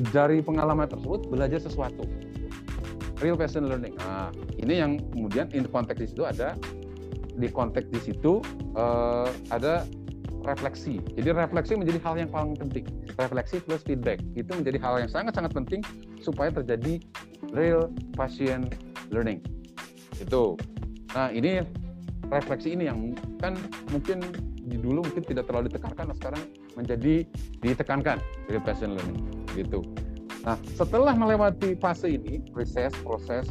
dari 0.09 0.41
pengalaman 0.41 0.89
tersebut 0.89 1.29
belajar 1.29 1.61
sesuatu. 1.61 2.09
Real 3.21 3.37
passion 3.37 3.69
learning. 3.69 3.93
Nah, 4.01 4.33
ini 4.57 4.81
yang 4.81 4.97
kemudian 5.13 5.53
in 5.53 5.69
konteks 5.69 6.01
di 6.01 6.07
situ 6.09 6.25
ada 6.25 6.57
di 7.37 7.47
konteks 7.47 7.85
di 7.93 7.99
situ 8.01 8.41
uh, 8.73 9.29
ada 9.53 9.85
refleksi. 10.41 11.03
Jadi 11.13 11.29
refleksi 11.35 11.77
menjadi 11.77 11.99
hal 12.01 12.15
yang 12.17 12.31
paling 12.31 12.55
penting. 12.57 12.87
Refleksi 13.19 13.59
plus 13.61 13.83
feedback 13.83 14.23
itu 14.33 14.49
menjadi 14.49 14.79
hal 14.81 15.03
yang 15.05 15.11
sangat-sangat 15.11 15.51
penting 15.51 15.81
supaya 16.23 16.49
terjadi 16.49 17.03
real 17.51 17.91
patient 18.15 18.73
learning. 19.13 19.43
Itu. 20.17 20.55
Nah 21.13 21.29
ini 21.29 21.61
refleksi 22.31 22.73
ini 22.73 22.87
yang 22.87 23.13
kan 23.43 23.59
mungkin 23.91 24.23
dulu 24.77 25.01
mungkin 25.01 25.23
tidak 25.25 25.49
terlalu 25.49 25.71
ditekankan, 25.71 26.11
nah 26.11 26.17
sekarang 26.19 26.43
menjadi 26.77 27.25
ditekankan 27.63 28.17
real 28.51 28.61
patient 28.61 28.93
learning. 28.93 29.25
Gitu. 29.55 29.81
Nah 30.45 30.59
setelah 30.77 31.15
melewati 31.17 31.79
fase 31.79 32.13
ini, 32.13 32.43
proses, 32.53 32.93
proses, 33.01 33.49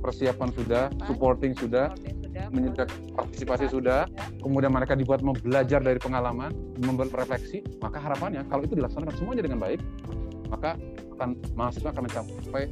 persiapan 0.00 0.48
sudah, 0.54 0.84
supporting 1.04 1.52
sudah, 1.58 1.92
menyediakan 2.30 2.88
partisipasi 3.12 3.68
sudah, 3.68 4.08
kemudian 4.40 4.72
mereka 4.72 4.96
dibuat 4.96 5.20
belajar 5.20 5.82
dari 5.82 6.00
pengalaman, 6.00 6.54
membuat 6.80 7.12
refleksi, 7.12 7.60
maka 7.84 8.00
harapannya 8.00 8.46
kalau 8.48 8.64
itu 8.64 8.78
dilaksanakan 8.78 9.14
semuanya 9.18 9.42
dengan 9.44 9.60
baik, 9.60 9.80
maka 10.48 10.78
akan 11.18 11.36
mahasiswa 11.52 11.92
akan 11.92 12.02
mencapai 12.08 12.64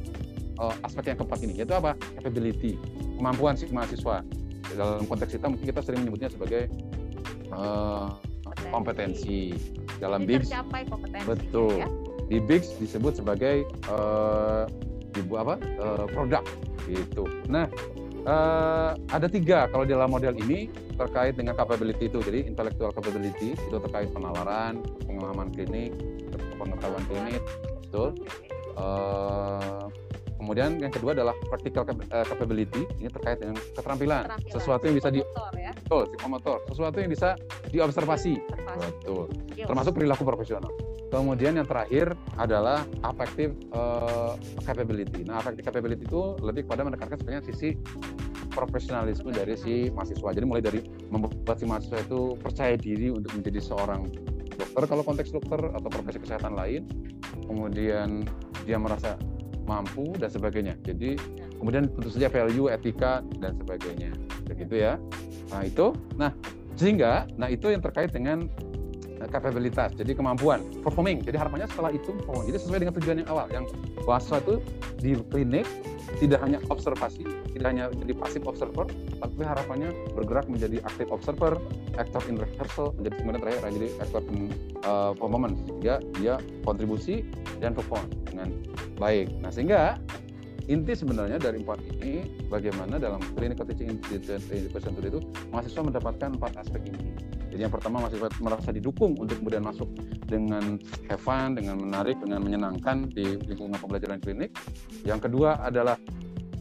uh, 0.57 0.73
aspek 0.81 1.13
yang 1.13 1.17
keempat 1.21 1.39
ini, 1.45 1.53
yaitu 1.61 1.73
apa? 1.77 1.93
Capability, 2.17 2.75
kemampuan 3.15 3.53
si 3.53 3.69
mahasiswa. 3.69 4.25
Dalam 4.73 5.05
konteks 5.05 5.33
kita 5.37 5.45
mungkin 5.49 5.65
kita 5.65 5.81
sering 5.81 6.05
menyebutnya 6.05 6.29
sebagai 6.29 6.69
uh, 7.53 8.13
kompetensi. 8.69 9.53
Dalam 9.99 10.23
BIGS, 10.23 10.55
betul. 11.27 11.83
Ya? 11.83 11.87
Di 12.31 12.37
BIGS 12.39 12.79
disebut 12.79 13.19
sebagai 13.19 13.67
uh, 13.91 14.63
ibu 15.17 15.33
apa? 15.35 15.59
Uh, 15.75 16.05
produk 16.07 16.43
gitu. 16.87 17.27
Nah, 17.51 17.67
uh, 18.23 18.95
ada 19.11 19.27
tiga 19.27 19.67
kalau 19.69 19.83
di 19.83 19.91
dalam 19.91 20.07
model 20.07 20.39
ini 20.39 20.71
terkait 20.95 21.35
dengan 21.35 21.55
capability 21.59 22.07
itu. 22.07 22.19
Jadi 22.23 22.47
intellectual 22.47 22.95
capability 22.95 23.55
itu 23.55 23.77
terkait 23.79 24.07
penalaran, 24.15 24.79
pengalaman 25.03 25.51
klinik, 25.51 25.91
pengetahuan 26.55 27.03
klinik, 27.11 27.43
betul. 27.87 28.15
Uh, 28.79 29.91
kemudian 30.49 30.81
yang 30.81 30.89
kedua 30.89 31.13
adalah 31.13 31.37
practical 31.45 31.85
eh, 31.85 32.25
capability 32.25 32.81
ini 32.97 33.05
terkait 33.13 33.37
dengan 33.37 33.53
keterampilan, 33.77 34.25
keterampilan. 34.25 34.53
sesuatu 34.57 34.83
yang 34.89 34.95
bisa 34.97 35.09
di 35.13 35.21
ya? 35.53 35.71
betul 35.77 36.03
psikomotor. 36.09 36.57
Sesuatu 36.73 36.97
yang 36.97 37.09
bisa 37.13 37.29
diobservasi. 37.69 38.33
Betul. 38.81 39.29
Termasuk 39.53 39.93
perilaku 39.93 40.25
profesional. 40.25 40.73
Kemudian 41.13 41.53
yang 41.53 41.69
terakhir 41.69 42.17
adalah 42.41 42.81
affective 43.05 43.53
uh, 43.77 44.33
capability. 44.65 45.21
Nah 45.21 45.37
affective 45.37 45.69
capability 45.69 46.09
itu 46.09 46.33
lebih 46.41 46.65
kepada 46.65 46.81
menekankan 46.81 47.17
sebenarnya 47.21 47.45
sisi 47.45 47.77
profesionalisme 48.49 49.29
dari 49.29 49.53
si 49.53 49.93
mahasiswa. 49.93 50.33
Jadi 50.33 50.45
mulai 50.49 50.65
dari 50.65 50.81
membuat 51.13 51.61
si 51.61 51.69
mahasiswa 51.69 52.01
itu 52.01 52.33
percaya 52.41 52.73
diri 52.73 53.13
untuk 53.13 53.37
menjadi 53.37 53.61
seorang 53.61 54.09
dokter. 54.57 54.81
Kalau 54.89 55.05
konteks 55.05 55.29
dokter 55.29 55.61
atau 55.61 55.89
profesi 55.93 56.17
kesehatan 56.17 56.57
lain, 56.57 56.89
kemudian 57.45 58.25
dia 58.65 58.77
merasa 58.81 59.17
mampu 59.69 60.17
dan 60.17 60.33
sebagainya. 60.33 60.73
Jadi 60.81 61.13
kemudian 61.61 61.85
tentu 61.93 62.09
saja 62.09 62.25
value, 62.33 62.73
etika 62.73 63.21
dan 63.37 63.53
sebagainya. 63.61 64.09
Begitu 64.49 64.81
ya. 64.81 64.97
Nah, 65.53 65.61
itu. 65.61 65.93
Nah, 66.17 66.33
sehingga 66.73 67.29
nah 67.37 67.45
itu 67.53 67.69
yang 67.69 67.85
terkait 67.85 68.09
dengan 68.09 68.49
kapabilitas, 69.27 69.91
jadi 69.99 70.15
kemampuan, 70.15 70.63
performing. 70.79 71.19
Jadi 71.19 71.35
harapannya 71.35 71.67
setelah 71.67 71.91
itu 71.91 72.15
performing. 72.23 72.55
Jadi 72.55 72.59
sesuai 72.63 72.79
dengan 72.87 72.93
tujuan 72.95 73.17
yang 73.19 73.29
awal, 73.29 73.45
yang 73.51 73.65
bahwa 74.07 74.39
itu 74.39 74.55
di 75.03 75.11
klinik 75.27 75.67
tidak 76.17 76.41
hanya 76.41 76.57
observasi, 76.73 77.21
tidak 77.53 77.67
hanya 77.69 77.85
jadi 77.93 78.13
pasif 78.17 78.41
observer, 78.49 78.89
tapi 79.21 79.43
harapannya 79.45 79.93
bergerak 80.17 80.49
menjadi 80.49 80.81
aktif 80.81 81.13
observer, 81.13 81.61
actor 82.01 82.23
in 82.25 82.41
rehearsal, 82.41 82.97
menjadi 82.97 83.15
kemudian 83.21 83.41
terakhir 83.45 83.61
jadi 83.69 83.87
actor 84.01 84.21
in 84.33 84.49
uh, 84.81 85.13
performance. 85.13 85.61
Sehingga 85.69 85.95
dia 86.17 86.33
kontribusi 86.65 87.27
dan 87.61 87.77
perform 87.77 88.09
dengan 88.25 88.49
baik. 88.97 89.29
Nah 89.39 89.53
sehingga 89.53 90.01
inti 90.69 90.93
sebenarnya 90.93 91.41
dari 91.41 91.65
empat 91.65 91.81
ini 91.97 92.45
bagaimana 92.45 93.01
dalam 93.01 93.17
clinical 93.33 93.65
teaching 93.65 93.97
education 94.13 94.93
itu 95.01 95.19
mahasiswa 95.49 95.81
mendapatkan 95.81 96.29
empat 96.37 96.61
aspek 96.61 96.93
ini. 96.93 97.09
Jadi 97.49 97.61
yang 97.65 97.73
pertama 97.73 98.05
mahasiswa 98.05 98.29
merasa 98.37 98.69
didukung 98.69 99.17
untuk 99.17 99.41
kemudian 99.41 99.65
masuk 99.65 99.89
dengan 100.29 100.77
have 101.09 101.17
fun, 101.17 101.57
dengan 101.57 101.81
menarik, 101.81 102.21
dengan 102.21 102.45
menyenangkan 102.45 103.09
di 103.09 103.41
lingkungan 103.49 103.81
pembelajaran 103.81 104.21
klinik. 104.21 104.53
Yang 105.01 105.25
kedua 105.25 105.57
adalah 105.57 105.97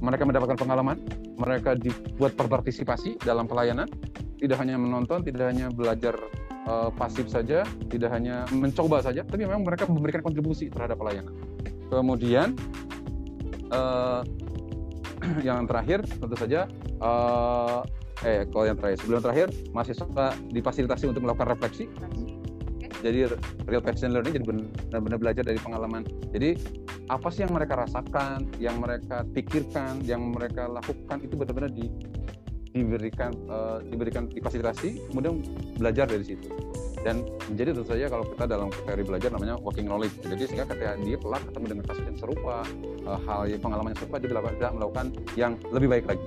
mereka 0.01 0.25
mendapatkan 0.25 0.57
pengalaman, 0.57 0.97
mereka 1.37 1.77
dibuat 1.77 2.33
berpartisipasi 2.33 3.21
dalam 3.21 3.45
pelayanan, 3.45 3.93
tidak 4.41 4.57
hanya 4.65 4.81
menonton, 4.81 5.21
tidak 5.21 5.53
hanya 5.53 5.69
belajar 5.69 6.17
uh, 6.65 6.89
pasif 6.97 7.29
saja, 7.29 7.69
tidak 7.93 8.09
hanya 8.17 8.49
mencoba 8.49 9.05
saja, 9.05 9.21
tapi 9.21 9.45
memang 9.45 9.69
mereka 9.69 9.85
memberikan 9.85 10.25
kontribusi 10.25 10.73
terhadap 10.73 10.97
pelayanan. 10.97 11.37
Kemudian 11.93 12.57
uh, 13.73 14.21
yang 15.47 15.67
terakhir 15.67 16.05
tentu 16.07 16.37
saja 16.39 16.71
uh, 17.03 17.83
eh 18.27 18.43
kalau 18.51 18.67
yang 18.67 18.77
terakhir 18.79 18.99
sebelum 18.99 19.21
terakhir 19.23 19.49
mahasiswa 19.71 20.27
difasilitasi 20.51 21.05
untuk 21.11 21.23
melakukan 21.23 21.55
refleksi. 21.55 21.87
Jadi 22.99 23.31
real 23.71 23.79
passion 23.79 24.11
learning 24.11 24.43
jadi 24.43 24.47
benar-benar 24.91 25.19
belajar 25.23 25.47
dari 25.47 25.59
pengalaman. 25.63 26.03
Jadi 26.35 26.59
apa 27.07 27.31
sih 27.31 27.47
yang 27.47 27.55
mereka 27.55 27.79
rasakan 27.79 28.51
yang 28.59 28.83
mereka 28.83 29.23
pikirkan 29.33 30.03
yang 30.03 30.35
mereka 30.35 30.67
lakukan 30.67 31.23
itu 31.23 31.35
benar-benar 31.39 31.71
di, 31.71 31.87
diberikan 32.73 33.33
uh, 33.49 33.79
diberikan 33.85 34.29
difasilitasi 34.29 35.13
kemudian 35.13 35.41
belajar 35.77 36.09
dari 36.09 36.25
situ. 36.25 36.49
Dan 36.99 37.23
menjadi 37.47 37.79
tentu 37.79 37.87
saja 37.87 38.11
kalau 38.11 38.27
kita 38.27 38.45
dalam 38.51 38.69
teori 38.75 39.07
belajar 39.07 39.31
namanya 39.31 39.55
working 39.63 39.87
knowledge. 39.87 40.19
Jadi 40.19 40.51
sehingga 40.51 40.67
ketika 40.67 40.99
dia 40.99 41.17
telah 41.17 41.41
ketemu 41.47 41.65
dengan 41.71 41.85
kasus 41.87 42.05
yang 42.05 42.19
serupa 42.19 42.57
uh, 43.07 43.21
hal 43.23 43.41
yang 43.47 43.61
pengalaman 43.63 43.95
yang 43.95 44.01
serupa 44.03 44.17
dia 44.19 44.29
bisa 44.29 44.69
melakukan 44.75 45.07
yang 45.39 45.53
lebih 45.71 45.89
baik 45.89 46.05
lagi. 46.11 46.27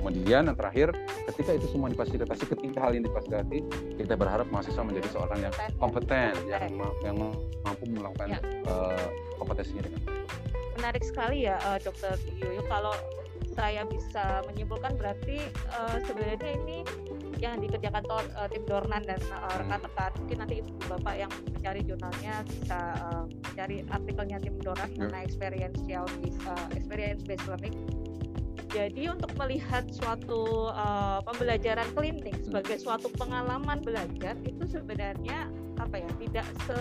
Kemudian 0.00 0.42
yang 0.48 0.56
terakhir 0.56 0.88
ketika 1.34 1.50
itu 1.58 1.66
semua 1.68 1.90
difasilitasi 1.90 2.44
ketika 2.46 2.78
hal 2.78 2.94
ini 2.94 3.10
difasilitasi 3.10 3.58
kita 3.98 4.14
berharap 4.14 4.46
mahasiswa 4.54 4.82
menjadi 4.86 5.08
seorang 5.10 5.38
yang 5.42 5.54
kompeten 5.82 6.32
yang 6.46 6.70
yang 7.02 7.16
mampu 7.66 7.84
melakukan 7.90 8.38
ya. 8.38 8.40
uh, 8.70 9.06
kompetensinya 9.36 9.82
dengan 9.82 10.00
menarik 10.78 11.02
sekali 11.02 11.48
ya 11.50 11.58
uh, 11.66 11.78
dokter 11.82 12.14
Yoyo. 12.38 12.62
Kalau 12.70 12.94
saya 13.56 13.82
bisa 13.88 14.44
menyimpulkan 14.46 15.00
berarti 15.00 15.40
uh, 15.72 15.96
sebenarnya 16.04 16.52
ini 16.62 16.78
yang 17.40 17.60
dikerjakan 17.60 18.04
tor, 18.04 18.24
uh, 18.36 18.48
tim 18.48 18.64
Dornan 18.68 19.02
dan 19.04 19.20
uh, 19.32 19.56
rekan-rekan. 19.60 20.12
Mungkin 20.20 20.36
nanti 20.44 20.54
ibu 20.60 20.72
bapak 20.88 21.14
yang 21.16 21.32
mencari 21.32 21.80
jurnalnya 21.84 22.34
bisa 22.44 22.78
uh, 23.08 23.24
mencari 23.24 23.76
artikelnya 23.88 24.36
tim 24.44 24.56
Dornan 24.60 24.88
yeah. 24.92 24.98
mengenai 25.00 25.24
experiential 25.24 26.04
uh, 26.48 26.68
experience 26.76 27.24
based 27.24 27.48
learning. 27.48 27.74
Jadi 28.76 29.08
untuk 29.08 29.32
melihat 29.40 29.88
suatu 29.88 30.68
uh, 30.68 31.24
pembelajaran 31.24 31.88
klinik 31.96 32.36
sebagai 32.44 32.76
suatu 32.76 33.08
pengalaman 33.16 33.80
belajar 33.80 34.36
itu 34.44 34.64
sebenarnya 34.68 35.48
apa 35.80 36.02
ya 36.02 36.10
tidak 36.20 36.46
se 36.66 36.78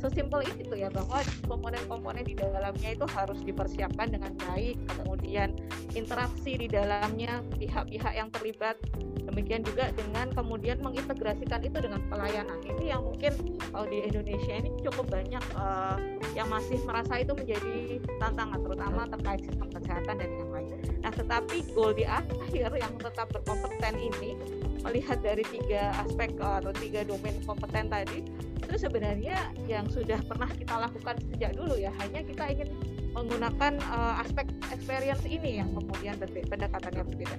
sesimpel 0.00 0.40
itu 0.56 0.74
ya 0.80 0.88
bahwa 0.88 1.20
komponen-komponen 1.44 2.24
di 2.24 2.32
dalamnya 2.32 2.96
itu 2.96 3.04
harus 3.12 3.36
dipersiapkan 3.44 4.08
dengan 4.08 4.32
baik 4.48 4.80
kemudian 4.96 5.52
interaksi 5.92 6.56
di 6.56 6.66
dalamnya 6.66 7.44
pihak-pihak 7.60 8.12
yang 8.16 8.32
terlibat. 8.32 8.80
Demikian 9.20 9.62
juga 9.62 9.94
dengan 9.94 10.32
kemudian 10.34 10.82
mengintegrasikan 10.82 11.62
itu 11.62 11.78
dengan 11.78 12.02
pelayanan. 12.10 12.58
Ini 12.66 12.96
yang 12.96 13.06
mungkin 13.06 13.30
kalau 13.70 13.86
di 13.86 14.02
Indonesia 14.02 14.58
ini 14.58 14.74
cukup 14.82 15.06
banyak 15.06 15.44
uh, 15.54 16.00
yang 16.34 16.50
masih 16.50 16.82
merasa 16.82 17.22
itu 17.22 17.36
menjadi 17.36 18.02
tantangan 18.18 18.58
terutama 18.58 19.06
terkait 19.06 19.40
sistem 19.46 19.68
kesehatan 19.70 20.14
dan 20.18 20.30
yang 20.34 20.50
lain. 20.50 20.68
Nah 21.04 21.12
tetapi 21.14 21.56
goal 21.76 21.94
di 21.94 22.02
akhir 22.08 22.74
yang 22.74 22.94
tetap 22.98 23.30
berkompeten 23.30 23.94
ini 24.02 24.34
melihat 24.82 25.18
dari 25.20 25.44
tiga 25.46 25.92
aspek 26.00 26.32
uh, 26.40 26.58
atau 26.62 26.72
tiga 26.76 27.04
domain 27.04 27.36
kompeten 27.44 27.88
tadi 27.92 28.24
itu 28.60 28.74
sebenarnya 28.76 29.50
yang 29.66 29.88
sudah 29.90 30.20
pernah 30.24 30.46
kita 30.46 30.74
lakukan 30.78 31.16
sejak 31.32 31.58
dulu 31.58 31.74
ya. 31.74 31.90
Hanya 31.98 32.22
kita 32.22 32.44
ingin 32.54 32.70
menggunakan 33.10 33.82
uh, 33.90 34.22
aspek 34.22 34.46
experience 34.70 35.26
ini 35.26 35.58
yang 35.58 35.74
kemudian 35.74 36.14
pendekatannya 36.22 37.02
berbeda. 37.02 37.36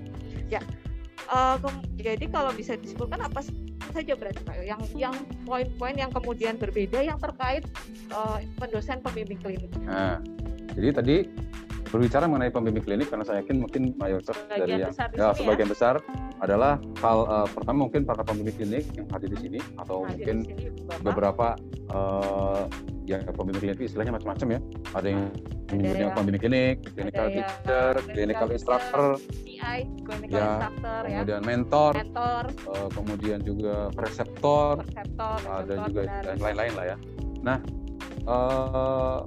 Ya 0.52 0.62
uh, 1.32 1.56
jadi 2.00 2.26
kalau 2.28 2.52
bisa 2.56 2.76
disimpulkan 2.76 3.22
apa 3.22 3.46
saja 3.92 4.14
berarti 4.16 4.42
Pak? 4.44 4.56
Yang 4.64 4.82
yang 4.96 5.16
poin-poin 5.44 5.96
yang 5.96 6.12
kemudian 6.12 6.56
berbeda 6.60 7.04
yang 7.04 7.20
terkait 7.20 7.68
uh, 8.12 8.40
pendosen 8.60 9.04
pembimbing 9.04 9.40
klinik. 9.40 9.72
Nah 9.84 10.20
jadi 10.76 10.88
tadi 10.96 11.16
berbicara 11.92 12.24
mengenai 12.24 12.52
pembimbing 12.56 12.84
klinik 12.88 13.12
karena 13.12 13.28
saya 13.28 13.44
yakin 13.44 13.68
mungkin 13.68 13.82
mayoritas 14.00 14.40
dari 14.48 14.80
yang 14.80 14.96
ya, 14.96 15.36
sebagian 15.36 15.68
ya. 15.68 15.72
besar 15.76 15.96
adalah 16.42 16.82
hal 17.06 17.18
uh, 17.30 17.48
pertama 17.54 17.86
mungkin 17.86 18.02
para 18.02 18.26
pembimbing 18.26 18.58
klinik 18.58 18.90
yang 18.98 19.06
hadir 19.14 19.30
di 19.30 19.40
sini 19.46 19.60
atau 19.78 20.02
hadir 20.02 20.18
mungkin 20.18 20.38
sini, 20.50 20.68
beberapa 21.06 21.54
uh, 21.94 22.66
ya 23.06 23.22
pembimbing 23.30 23.62
klinik 23.62 23.86
istilahnya 23.86 24.18
macam-macam 24.18 24.58
ya. 24.58 24.60
Ada 24.98 25.08
yang 25.14 25.22
menyebutnya 25.70 26.06
yang 26.10 26.16
pembimbing 26.18 26.42
klinik, 26.42 26.76
clinical 26.98 27.28
teacher, 27.30 27.94
clinical 28.10 28.48
instructor, 28.50 29.08
PI, 29.46 29.80
clinical 30.02 30.34
ya, 30.34 30.50
instructor 30.50 31.02
ya. 31.06 31.10
kemudian 31.22 31.42
mentor, 31.46 31.94
mentor. 31.94 32.44
Uh, 32.66 32.90
kemudian 32.90 33.40
juga 33.46 33.76
preseptor, 33.94 34.82
preseptor 34.82 35.38
ada 35.46 35.76
juga 35.86 36.02
dan 36.26 36.38
lain-lain 36.42 36.74
lah 36.74 36.86
ya. 36.90 36.98
Nah, 37.46 37.58
uh, 38.26 39.20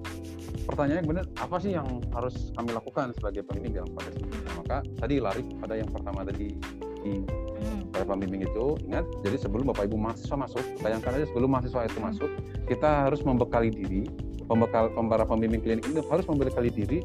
pertanyaannya 0.67 1.07
benar 1.07 1.25
apa 1.39 1.57
sih 1.63 1.79
yang 1.79 1.87
harus 2.11 2.51
kami 2.59 2.75
lakukan 2.75 3.15
sebagai 3.15 3.47
pembimbing 3.47 3.79
dalam 3.79 3.91
proses 3.95 4.19
ini? 4.19 4.35
Nah, 4.35 4.55
maka 4.59 4.77
tadi 4.99 5.15
lari 5.23 5.47
pada 5.63 5.75
yang 5.79 5.91
pertama 5.95 6.27
tadi 6.27 6.59
hmm. 7.05 7.93
para 7.93 8.05
pembimbing 8.09 8.49
itu 8.49 8.67
ingat 8.89 9.05
jadi 9.21 9.37
sebelum 9.37 9.69
bapak 9.71 9.87
ibu 9.87 10.01
mahasiswa 10.01 10.37
masuk 10.37 10.65
bayangkan 10.81 11.21
aja 11.21 11.27
sebelum 11.29 11.49
mahasiswa 11.53 11.81
itu 11.85 11.99
hmm. 12.01 12.07
masuk 12.09 12.31
kita 12.65 12.89
harus 13.09 13.21
membekali 13.21 13.69
diri 13.69 14.03
pembekal 14.45 14.93
para 14.93 15.25
pembimbing 15.25 15.61
klinik 15.61 15.85
itu 15.89 16.01
harus 16.09 16.25
membekali 16.29 16.69
diri 16.69 17.01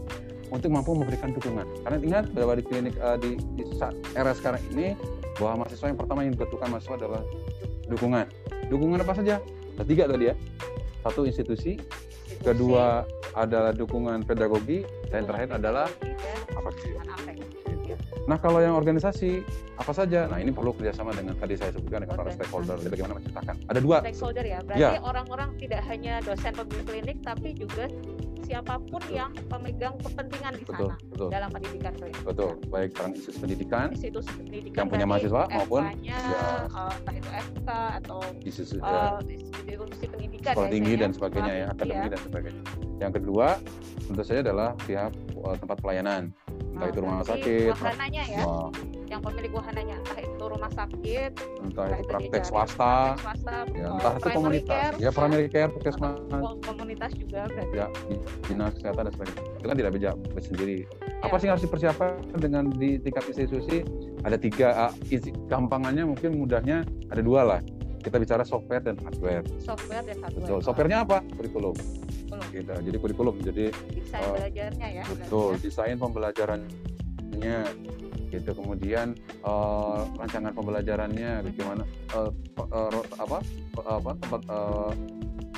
untuk 0.49 0.69
mampu 0.73 0.97
memberikan 0.97 1.29
dukungan. 1.33 1.65
Karena 1.85 1.97
ingat 2.01 2.25
bahwa 2.33 2.57
di 2.57 2.63
klinik 2.65 2.95
uh, 2.99 3.15
di, 3.15 3.37
di 3.53 3.63
era 4.17 4.33
sekarang 4.33 4.61
ini 4.73 4.97
bahwa 5.37 5.63
mahasiswa 5.65 5.87
yang 5.87 5.99
pertama 5.99 6.19
yang 6.25 6.33
dibutuhkan 6.35 6.67
mahasiswa 6.73 6.95
adalah 6.97 7.21
dukungan. 7.87 8.25
Dukungan 8.67 8.99
apa 9.01 9.13
saja? 9.13 9.35
Ada 9.77 9.85
tiga 9.85 10.03
tadi 10.09 10.33
ya. 10.33 10.35
Satu 11.05 11.23
institusi, 11.23 11.79
institusi. 11.79 12.43
kedua 12.43 13.05
adalah 13.37 13.71
dukungan 13.71 14.25
pedagogi. 14.25 14.83
Dan 15.09 15.25
terakhir 15.25 15.57
adalah 15.57 15.87
apa? 16.53 16.69
sih 16.81 16.93
Nah 18.29 18.37
kalau 18.37 18.61
yang 18.61 18.77
organisasi 18.77 19.41
apa 19.73 19.89
saja? 19.89 20.29
Nah 20.29 20.37
ini 20.37 20.53
perlu 20.53 20.69
kerjasama 20.77 21.17
dengan 21.17 21.33
tadi 21.33 21.57
saya 21.57 21.73
sebutkan 21.73 22.05
dengan 22.05 22.21
para 22.21 22.29
stakeholder. 22.29 22.77
Jadi 22.77 22.91
bagaimana 22.93 23.17
menceritakan? 23.17 23.55
Ada 23.65 23.79
dua. 23.81 23.97
Stakeholder 24.05 24.45
ya. 24.45 24.59
Berarti 24.61 24.85
ya. 24.85 25.01
orang-orang 25.01 25.49
tidak 25.57 25.81
hanya 25.89 26.21
dosen 26.21 26.53
pembimbing 26.53 26.85
klinik, 26.85 27.17
tapi 27.25 27.57
juga 27.57 27.89
siapa 28.49 28.81
pun 28.81 29.01
yang 29.13 29.29
pemegang 29.45 29.93
kepentingan 30.01 30.57
di 30.57 30.65
betul, 30.65 30.89
sana 30.89 30.97
betul. 31.13 31.29
dalam 31.29 31.49
pendidikan 31.53 31.93
klinik. 31.93 32.21
Betul. 32.25 32.51
Baik 32.73 32.89
orang 32.97 33.11
institusi 33.13 33.37
pendidikan, 33.37 33.87
institusi 33.93 34.31
pendidikan 34.33 34.77
yang 34.81 34.89
punya 34.89 35.05
mahasiswa 35.05 35.43
maupun 35.53 35.81
ya, 36.01 36.21
uh, 36.73 36.89
entah 36.97 37.13
itu 37.13 37.29
FK 37.29 37.69
atau 38.01 38.19
institusi, 38.41 38.75
uh, 38.81 39.21
institusi 39.21 40.05
pendidikan 40.09 40.53
sekolah 40.57 40.65
ya, 40.65 40.73
tinggi 40.73 40.93
dan 40.97 41.09
sebagainya 41.13 41.53
ya, 41.53 41.65
akademi 41.69 42.01
ya. 42.01 42.09
dan 42.09 42.21
sebagainya. 42.25 42.63
Yang 42.97 43.11
kedua 43.21 43.47
tentu 44.09 44.21
saja 44.25 44.41
adalah 44.41 44.69
pihak 44.81 45.11
uh, 45.45 45.55
tempat 45.61 45.77
pelayanan 45.85 46.33
entah 46.49 46.87
itu 46.89 46.99
rumah 47.03 47.25
sakit 47.27 47.75
wahananya 47.75 48.23
ya 48.25 48.43
yang 49.09 49.19
pemilik 49.19 49.51
wahananya 49.51 49.97
entah 49.97 50.19
itu 50.19 50.43
rumah 50.43 50.69
sakit, 50.69 51.31
entah 51.59 51.83
entah 51.83 51.97
itu 51.97 52.07
praktek 52.07 52.43
swasta, 52.43 52.93
praktek 53.11 53.19
swasta, 53.19 53.57
ya, 53.67 53.81
eh, 53.81 53.89
entah 53.89 54.13
itu 54.13 54.27
komunitas, 54.31 54.69
care, 54.69 54.95
ya 54.95 55.09
primary 55.09 55.47
care, 55.47 55.69
puskesmas, 55.69 56.13
ko- 56.23 56.59
komunitas 56.63 57.11
juga 57.13 57.39
berarti. 57.45 57.73
ya 57.75 57.87
dinas 58.45 58.71
kesehatan 58.75 59.03
dan 59.03 59.11
sebagainya. 59.11 59.41
Itu 59.51 59.65
kan 59.65 59.75
tidak 59.75 59.91
bisa 59.91 60.09
sendiri. 60.39 60.77
Apa 61.19 61.27
Ya. 61.27 61.35
sih 61.35 61.43
yang 61.43 61.53
harus 61.53 61.65
dipersiapkan 61.65 62.09
dengan 62.37 62.63
di 62.71 62.89
tingkat 62.97 63.23
institusi? 63.27 63.77
Ada 64.19 64.37
tiga. 64.37 64.67
ah, 64.71 64.91
isi, 65.05 65.33
gampangannya 65.47 66.05
mungkin 66.05 66.37
mudahnya 66.37 66.77
ada 67.07 67.19
dua 67.19 67.41
lah. 67.43 67.59
Kita 67.99 68.15
bicara 68.15 68.43
software 68.43 68.79
dan 68.79 68.95
hardware. 68.97 69.43
software 69.59 70.05
dan 70.05 70.15
hardware. 70.19 70.45
Betul. 70.45 70.59
Softwarenya 70.61 71.03
apa? 71.03 71.19
Kurikulum. 71.33 71.75
Kurikulum. 71.75 72.47
Gitu. 72.49 72.71
Jadi 72.85 72.97
kurikulum. 72.97 73.35
Jadi 73.41 73.65
desain 73.91 74.23
Oh, 74.23 74.35
belajarnya 74.37 74.87
ya. 74.93 75.03
betul. 75.03 75.49
ya. 75.49 75.57
Desain 75.59 75.95
pembelajarannya 75.97 77.57
gitu. 78.29 78.51
Kemudian 78.55 79.17
eh, 79.43 79.99
rancangan 80.17 80.53
pembelajarannya 80.53 81.43
bagaimana 81.45 81.83
eh, 82.15 82.31
pe- 82.31 82.69
eh, 82.69 83.01
apa 83.19 83.37
apa 83.79 84.11
tempat 84.21 84.41
eh, 84.47 84.91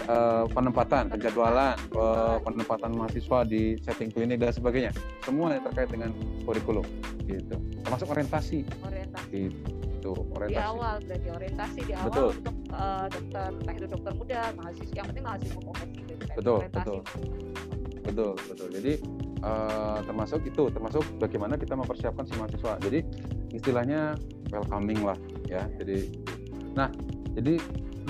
eh, 0.07 0.45
penempatan 0.51 1.03
penjadwalan 1.11 1.75
eh, 1.77 2.37
penempatan 2.41 2.91
mahasiswa 2.95 3.39
di 3.45 3.75
setting 3.83 4.09
klinik 4.11 4.39
dan 4.39 4.55
sebagainya. 4.55 4.91
Semua 5.23 5.53
yang 5.55 5.63
terkait 5.67 5.89
dengan 5.91 6.09
kurikulum 6.47 6.85
gitu. 7.27 7.55
Termasuk 7.85 8.07
orientasi. 8.09 8.65
Orientasi. 8.83 9.29
Gitu 9.31 9.71
di 10.01 10.33
orientasi. 10.33 10.65
awal 10.65 10.95
berarti 11.05 11.29
orientasi 11.29 11.79
di 11.85 11.93
awal 11.93 12.07
Betul. 12.09 12.29
untuk 12.41 12.55
eh, 12.73 13.05
dokter 13.13 13.47
entah 13.53 13.73
itu 13.77 13.85
dokter 13.85 14.13
muda 14.17 14.41
mahasiswa 14.57 14.95
yang 14.97 15.07
penting 15.13 15.25
mahasiswa 15.29 15.59
profesi 15.61 15.99
gitu. 16.01 16.13
Betul, 16.33 16.57
orientasi. 16.57 16.81
betul. 16.81 16.99
betul 18.01 18.33
betul. 18.49 18.67
Jadi 18.73 18.93
eh, 19.41 19.99
termasuk 20.05 20.41
itu 20.45 20.69
termasuk 20.69 21.03
bagaimana 21.17 21.57
kita 21.57 21.73
mempersiapkan 21.75 22.25
si 22.25 22.33
mahasiswa. 22.37 22.77
Jadi 22.81 22.99
istilahnya 23.51 24.15
welcoming 24.53 25.01
lah 25.03 25.17
ya. 25.49 25.67
Jadi 25.81 26.13
nah 26.77 26.87
jadi 27.35 27.59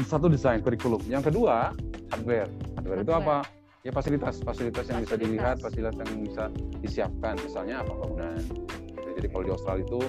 satu 0.05 0.29
desain 0.31 0.61
kurikulum. 0.61 1.01
Yang 1.07 1.33
kedua 1.33 1.75
hardware. 2.13 2.51
Hardware 2.79 3.01
itu 3.01 3.13
apa? 3.15 3.37
Ya 3.81 3.91
fasilitas. 3.91 4.43
Fasilitas 4.45 4.85
yang 4.91 5.01
bisa 5.01 5.15
dilihat 5.17 5.57
fasilitas 5.59 5.97
yang 5.97 6.21
bisa 6.21 6.43
disiapkan. 6.79 7.39
Misalnya 7.41 7.81
apa 7.81 7.91
bangunan. 7.97 8.41
Jadi 9.11 9.27
kalau 9.27 9.43
di 9.43 9.51
Australia 9.51 9.83
itu 9.83 10.01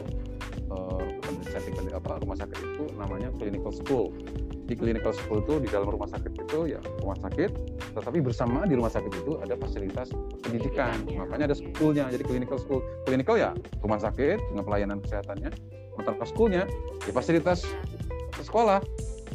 setting 1.52 1.76
apa 1.92 2.16
rumah 2.24 2.36
sakit 2.40 2.58
itu 2.58 2.84
namanya 2.96 3.28
clinical 3.36 3.72
school 3.74 4.08
di 4.72 4.74
clinical 4.80 5.12
school 5.12 5.44
itu 5.44 5.60
di 5.60 5.68
dalam 5.68 5.92
rumah 5.92 6.08
sakit 6.08 6.32
itu 6.32 6.58
ya 6.72 6.80
rumah 7.04 7.20
sakit. 7.20 7.50
Tetapi 7.92 8.18
bersama 8.24 8.64
di 8.64 8.72
rumah 8.72 8.88
sakit 8.88 9.12
itu 9.12 9.36
ada 9.44 9.52
fasilitas 9.60 10.08
pendidikan. 10.40 10.96
Pendidikannya. 11.04 11.20
makanya 11.20 11.44
ada 11.52 11.56
schoolnya. 11.60 12.04
Jadi 12.08 12.24
clinical 12.24 12.56
school 12.56 12.80
clinical 13.04 13.36
ya 13.36 13.52
rumah 13.84 14.00
sakit 14.00 14.40
dengan 14.40 14.64
pelayanan 14.64 14.98
kesehatannya 15.04 15.50
sementara 15.92 16.24
schoolnya 16.24 16.62
ya 17.04 17.12
fasilitas 17.12 17.68
sekolah. 18.40 18.80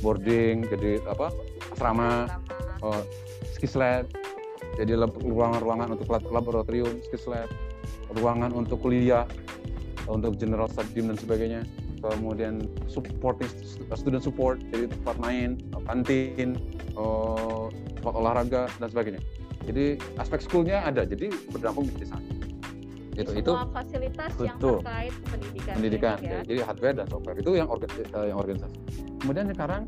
Boarding 0.01 0.65
jadi 0.69 1.01
apa 1.09 1.33
asrama 1.73 2.29
Pertama, 2.29 2.85
oh, 2.85 3.01
skis 3.53 3.73
lab. 3.77 4.05
Jadi 4.77 4.93
ruangan-ruangan 4.97 5.97
untuk 5.97 6.09
lab- 6.09 6.29
laboratorium 6.29 7.01
skis 7.05 7.25
lab. 7.29 7.49
Ruangan 8.13 8.53
untuk 8.53 8.81
kuliah 8.81 9.25
untuk 10.09 10.37
general 10.37 10.69
studium 10.69 11.13
dan 11.13 11.17
sebagainya 11.17 11.61
kemudian 12.15 12.63
supporting 12.87 13.49
student 13.95 14.23
support 14.23 14.61
jadi 14.71 14.87
tempat 14.91 15.15
main 15.19 15.59
kantin 15.87 16.55
eh, 16.95 17.65
tempat 17.99 18.13
olahraga 18.13 18.63
dan 18.79 18.87
sebagainya. 18.87 19.21
Jadi 19.67 19.99
aspek 20.15 20.39
schoolnya 20.47 20.79
ada 20.87 21.03
jadi 21.03 21.27
berdampak 21.51 21.91
di 21.91 22.07
sana. 22.07 22.23
Itu 23.17 23.33
itu 23.33 23.51
fasilitas 23.73 24.31
yang 24.37 24.57
terkait 24.61 25.13
pendidikan 25.25 25.73
pendidikan 25.73 26.15
ya. 26.21 26.39
jadi 26.45 26.61
hardware 26.69 26.95
dan 27.01 27.07
software 27.09 27.37
itu 27.41 27.51
yang 27.57 27.67
eh, 27.67 28.25
yang 28.29 28.37
organisasi. 28.37 28.77
Kemudian 29.25 29.45
sekarang 29.51 29.83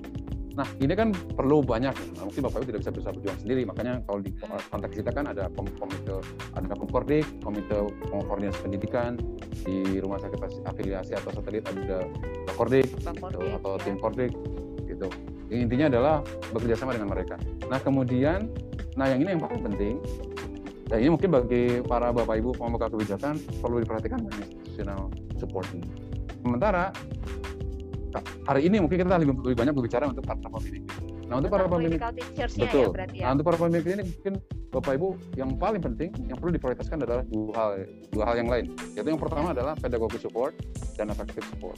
nah 0.60 0.68
ini 0.84 0.92
kan 0.92 1.16
perlu 1.16 1.64
banyak. 1.64 1.96
Nah, 2.20 2.28
mungkin 2.28 2.44
bapak 2.44 2.60
ibu 2.60 2.76
tidak 2.76 2.82
bisa 2.84 2.92
bisa 2.92 3.10
berjuang 3.16 3.40
sendiri. 3.40 3.62
Makanya 3.64 4.04
kalau 4.04 4.20
di 4.20 4.36
konteks 4.44 4.94
kita 5.00 5.12
kan 5.16 5.32
ada 5.32 5.48
kom- 5.56 5.72
komite 5.80 6.20
ada 6.52 6.76
komkordik 6.76 7.24
komite 7.40 7.78
koordinasi 8.12 8.60
pendidikan 8.60 9.16
di 9.64 10.04
rumah 10.04 10.20
sakit 10.20 10.40
as- 10.44 10.64
afiliasi 10.68 11.16
atau 11.16 11.32
satelit 11.32 11.64
ada 11.64 12.04
kordik 12.60 12.92
gitu, 12.92 13.40
atau 13.56 13.74
ya. 13.80 13.84
tim 13.88 13.96
kordik 13.96 14.36
gitu. 14.84 15.08
Intinya 15.48 15.88
adalah 15.88 16.16
bekerja 16.52 16.76
sama 16.76 16.92
dengan 16.92 17.16
mereka. 17.16 17.40
Nah 17.72 17.80
kemudian 17.80 18.52
nah 19.00 19.08
yang 19.08 19.24
ini 19.24 19.40
yang 19.40 19.42
paling 19.42 19.64
penting 19.64 19.96
dan 20.92 20.98
ini 21.00 21.10
mungkin 21.14 21.30
bagi 21.32 21.80
para 21.88 22.12
bapak 22.12 22.36
ibu 22.36 22.52
pemegang 22.52 22.92
kebijakan 22.92 23.40
perlu 23.64 23.80
diperhatikan 23.80 24.20
institutional 24.28 25.08
support 25.40 25.70
ini. 25.72 25.88
Sementara 26.44 26.92
hari 28.46 28.62
ini 28.66 28.82
mungkin 28.82 29.06
kita 29.06 29.18
lebih, 29.22 29.36
lebih 29.46 29.58
banyak 29.58 29.74
berbicara 29.78 30.06
untuk 30.10 30.26
para 30.26 30.40
pemilik. 30.42 30.84
Nah 31.30 31.36
untuk 31.38 31.52
para 31.54 31.70
pemilik 31.70 32.02
teachers-nya 32.02 32.66
betul. 32.66 32.82
ya 32.82 32.90
berarti 32.90 33.18
ya. 33.22 33.24
Nah 33.24 33.32
untuk 33.38 33.46
para 33.46 33.58
pemilik 33.62 33.86
ini 33.86 34.04
mungkin 34.10 34.34
bapak 34.74 34.94
ibu 34.98 35.08
yang 35.38 35.50
paling 35.62 35.82
penting 35.82 36.10
yang 36.26 36.38
perlu 36.42 36.52
diprioritaskan 36.58 36.98
adalah 37.06 37.24
dua 37.30 37.54
hal 37.54 37.70
dua 38.10 38.24
hal 38.26 38.36
yang 38.42 38.50
lain. 38.50 38.66
Yaitu 38.98 39.10
yang 39.14 39.22
pertama 39.22 39.54
adalah 39.54 39.78
pedagogi 39.78 40.18
support 40.18 40.58
dan 40.98 41.14
effective 41.14 41.46
support. 41.54 41.78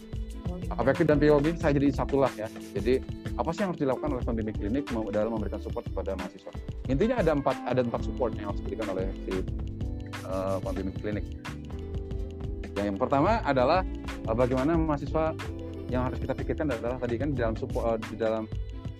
Efektif 0.71 1.03
dan 1.03 1.19
pedagogi 1.19 1.51
saya 1.59 1.75
jadi 1.75 1.91
satu 1.91 2.23
lah 2.23 2.31
ya. 2.39 2.47
Jadi 2.71 3.03
apa 3.35 3.49
sih 3.51 3.59
yang 3.67 3.75
harus 3.75 3.81
dilakukan 3.83 4.09
oleh 4.15 4.23
pembimbing 4.23 4.55
klinik 4.55 4.87
dalam 5.11 5.31
memberikan 5.35 5.59
support 5.59 5.83
kepada 5.83 6.15
mahasiswa? 6.15 6.51
Intinya 6.87 7.19
ada 7.19 7.31
empat 7.35 7.55
ada 7.67 7.83
empat 7.83 8.07
support 8.07 8.31
yang 8.39 8.55
harus 8.55 8.63
diberikan 8.63 8.87
oleh 8.95 9.11
si 9.27 9.35
eh, 9.35 10.57
pembimbing 10.63 10.95
klinik. 10.95 11.25
Yang, 12.79 12.85
yang 12.87 12.99
pertama 12.99 13.43
adalah 13.43 13.83
eh, 13.99 14.35
bagaimana 14.35 14.79
mahasiswa 14.79 15.35
yang 15.91 16.07
harus 16.07 16.17
kita 16.23 16.31
pikirkan 16.31 16.71
adalah 16.71 16.95
tadi 16.97 17.19
kan 17.19 17.35
di 17.35 17.37
dalam 17.43 17.55
support 17.59 17.99
eh, 17.99 18.15
di 18.15 18.15
dalam 18.15 18.47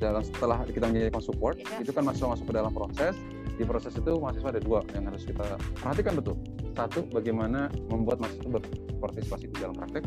dalam 0.02 0.22
setelah 0.26 0.66
kita 0.66 0.90
menyediakan 0.90 1.24
support 1.24 1.56
Ya. 1.62 1.80
itu 1.80 1.94
kan 1.94 2.04
mahasiswa 2.04 2.36
masuk 2.36 2.46
ke 2.52 2.54
dalam 2.58 2.72
proses. 2.76 3.16
Di 3.56 3.64
proses 3.64 3.94
itu 3.94 4.12
mahasiswa 4.18 4.50
ada 4.50 4.62
dua 4.62 4.82
yang 4.98 5.06
harus 5.08 5.24
kita 5.24 5.46
perhatikan 5.78 6.18
betul. 6.18 6.36
Satu 6.74 7.06
bagaimana 7.14 7.70
membuat 7.88 8.18
mahasiswa 8.20 8.50
berpartisipasi 8.50 9.54
di 9.54 9.58
dalam 9.62 9.78
praktek. 9.78 10.04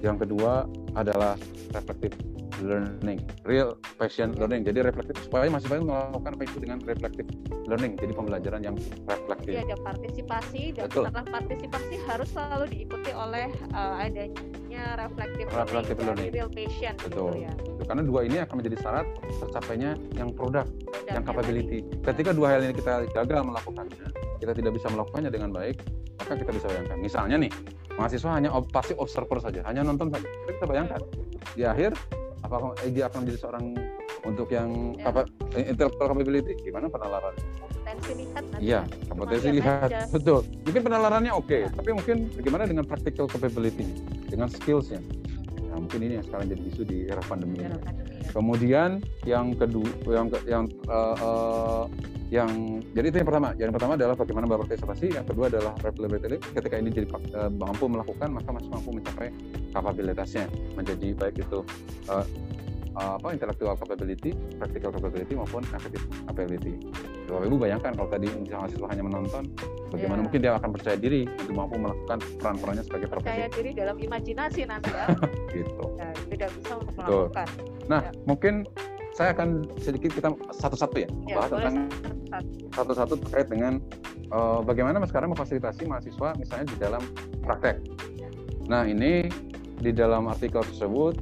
Yang 0.00 0.16
kedua 0.24 0.64
adalah 0.96 1.36
reflective 1.76 2.16
learning, 2.62 3.18
real 3.42 3.74
passion 3.98 4.36
learning. 4.38 4.62
Jadi 4.62 4.84
reflektif 4.84 5.16
supaya 5.24 5.50
mahasiswa 5.50 5.80
itu 5.80 5.86
melakukan 5.86 6.32
apa 6.36 6.42
itu 6.46 6.58
dengan 6.60 6.78
reflective 6.84 7.28
learning. 7.66 7.92
Jadi 7.98 8.12
pembelajaran 8.14 8.60
yang 8.62 8.76
reflektif. 9.08 9.52
Jadi 9.56 9.62
ada 9.72 9.76
partisipasi 9.82 10.62
dan 10.78 10.84
Betul. 10.86 11.04
tentang 11.10 11.26
partisipasi 11.32 11.94
harus 12.06 12.28
selalu 12.30 12.64
diikuti 12.70 13.10
oleh 13.10 13.48
uh, 13.74 13.98
adanya 13.98 14.98
Reflective 15.54 16.02
learning, 16.02 16.02
learning. 16.02 16.30
real 16.34 16.50
patient 16.50 16.96
Betul. 16.98 17.30
gitu 17.38 17.46
ya. 17.46 17.52
Karena 17.86 18.02
dua 18.02 18.20
ini 18.26 18.36
akan 18.42 18.54
menjadi 18.58 18.76
syarat 18.82 19.06
tercapainya 19.38 19.90
yang 20.18 20.34
produk, 20.34 20.66
yang 21.06 21.22
capability. 21.22 21.86
Ketika 22.02 22.34
dua 22.34 22.58
hal 22.58 22.60
ini 22.66 22.74
kita 22.74 23.06
gagal 23.14 23.40
melakukannya, 23.46 24.06
kita 24.42 24.52
tidak 24.52 24.72
bisa 24.74 24.90
melakukannya 24.90 25.30
dengan 25.30 25.54
baik, 25.54 25.78
maka 26.18 26.32
kita 26.34 26.50
bisa 26.50 26.66
bayangkan. 26.66 26.98
Misalnya 26.98 27.36
nih, 27.38 27.52
mahasiswa 27.94 28.30
hanya 28.34 28.50
ob- 28.50 28.66
passive 28.74 28.98
observer 28.98 29.38
saja, 29.38 29.62
hanya 29.62 29.86
nonton 29.86 30.10
saja. 30.10 30.26
Kita 30.50 30.66
bayangkan 30.66 31.00
di 31.54 31.62
akhir 31.62 31.94
apakah 32.44 32.76
eh, 32.84 32.92
dia 32.92 33.08
akan 33.08 33.24
menjadi 33.24 33.38
seorang 33.40 33.64
untuk 34.24 34.48
yang 34.52 34.92
Ya. 35.00 35.08
apa 35.08 35.24
eh, 35.56 35.64
intellectual 35.72 36.12
capability 36.12 36.52
gimana 36.60 36.92
penalaran? 36.92 37.32
tadi. 37.32 37.72
Potensi 37.72 38.12
lihat 38.16 38.44
Iya, 38.60 38.80
ya. 38.84 39.06
kompetensi 39.08 39.48
Cuma 39.48 39.56
lihat 39.60 39.88
aja. 39.88 39.98
betul. 40.12 40.40
Mungkin 40.64 40.82
penalarannya 40.84 41.32
oke, 41.32 41.58
Ya. 41.64 41.68
tapi 41.72 41.90
mungkin 41.92 42.16
bagaimana 42.32 42.64
dengan 42.68 42.84
practical 42.84 43.26
capability 43.28 43.84
dengan 44.28 44.48
skillsnya? 44.48 45.00
Nah, 45.68 45.82
mungkin 45.82 46.00
ini 46.06 46.12
yang 46.20 46.24
sekarang 46.24 46.46
jadi 46.52 46.62
isu 46.70 46.82
di 46.86 46.98
era 47.10 47.22
pandemi. 47.24 47.64
Akademi 47.64 48.22
ya. 48.22 48.30
Kemudian 48.30 48.90
yang 49.26 49.46
kedua, 49.56 49.90
yang 50.08 50.26
yang 50.46 50.64
eh, 50.68 51.16
eh, 51.18 51.82
yang 52.32 52.48
jadi 52.96 53.06
itu 53.12 53.16
yang 53.20 53.28
pertama. 53.28 53.48
Yang 53.54 53.72
pertama 53.76 53.92
adalah 53.96 54.14
bagaimana 54.16 54.46
berpartisipasi. 54.48 55.06
Yang 55.12 55.26
kedua 55.32 55.46
adalah 55.52 55.72
replicability. 55.80 56.36
Ketika 56.40 56.74
ini 56.80 56.88
jadi 56.90 57.06
eh, 57.10 57.50
mampu 57.52 57.84
melakukan, 57.86 58.28
maka 58.32 58.48
masih 58.52 58.70
mampu 58.72 58.90
mencapai 58.96 59.28
kapabilitasnya 59.70 60.44
menjadi 60.74 61.08
baik 61.14 61.36
itu 61.44 61.58
eh, 62.08 62.26
apa 62.94 63.34
intellectual 63.34 63.74
capability, 63.74 64.30
practical 64.54 64.94
capability 64.94 65.34
maupun 65.34 65.66
effective 65.74 66.06
capability. 66.30 66.78
Bapak 67.26 67.50
Ibu 67.50 67.56
bayangkan 67.58 67.90
kalau 67.98 68.06
tadi 68.06 68.30
misalnya 68.30 68.58
mahasiswa 68.62 68.86
hanya 68.86 69.02
menonton, 69.02 69.42
bagaimana 69.90 70.20
Ya. 70.22 70.24
mungkin 70.30 70.38
dia 70.46 70.52
akan 70.54 70.70
percaya 70.70 70.96
diri 71.00 71.26
untuk 71.26 71.54
mampu 71.58 71.74
melakukan 71.74 72.18
peran-perannya 72.38 72.84
sebagai 72.86 73.08
Percaya 73.10 73.50
profesi 73.50 73.56
diri 73.58 73.70
dalam 73.74 73.96
imajinasi 73.98 74.60
nanti 74.70 74.90
ya. 74.94 75.06
gitu. 75.58 75.84
Ya, 75.98 76.08
tidak 76.30 76.48
bisa 76.54 76.72
untuk 76.78 76.94
Betul. 76.94 77.02
melakukan. 77.34 77.48
Nah, 77.90 78.00
Ya. 78.06 78.10
mungkin 78.30 78.54
saya 79.14 79.30
akan 79.30 79.62
sedikit 79.78 80.10
kita 80.10 80.34
satu-satu 80.58 81.06
ya, 81.06 81.08
Ya, 81.30 81.38
bahas 81.38 81.50
tentang 81.54 81.76
satu-satu. 82.74 83.14
terkait 83.22 83.46
dengan 83.46 83.78
eh, 84.18 84.60
bagaimana 84.66 84.98
sekarang 85.06 85.30
memfasilitasi 85.32 85.86
mahasiswa 85.86 86.34
misalnya 86.34 86.66
di 86.66 86.76
dalam 86.82 87.02
praktek. 87.46 87.78
Nah, 88.66 88.82
ini 88.82 89.30
di 89.78 89.90
dalam 89.94 90.26
artikel 90.26 90.66
tersebut 90.66 91.14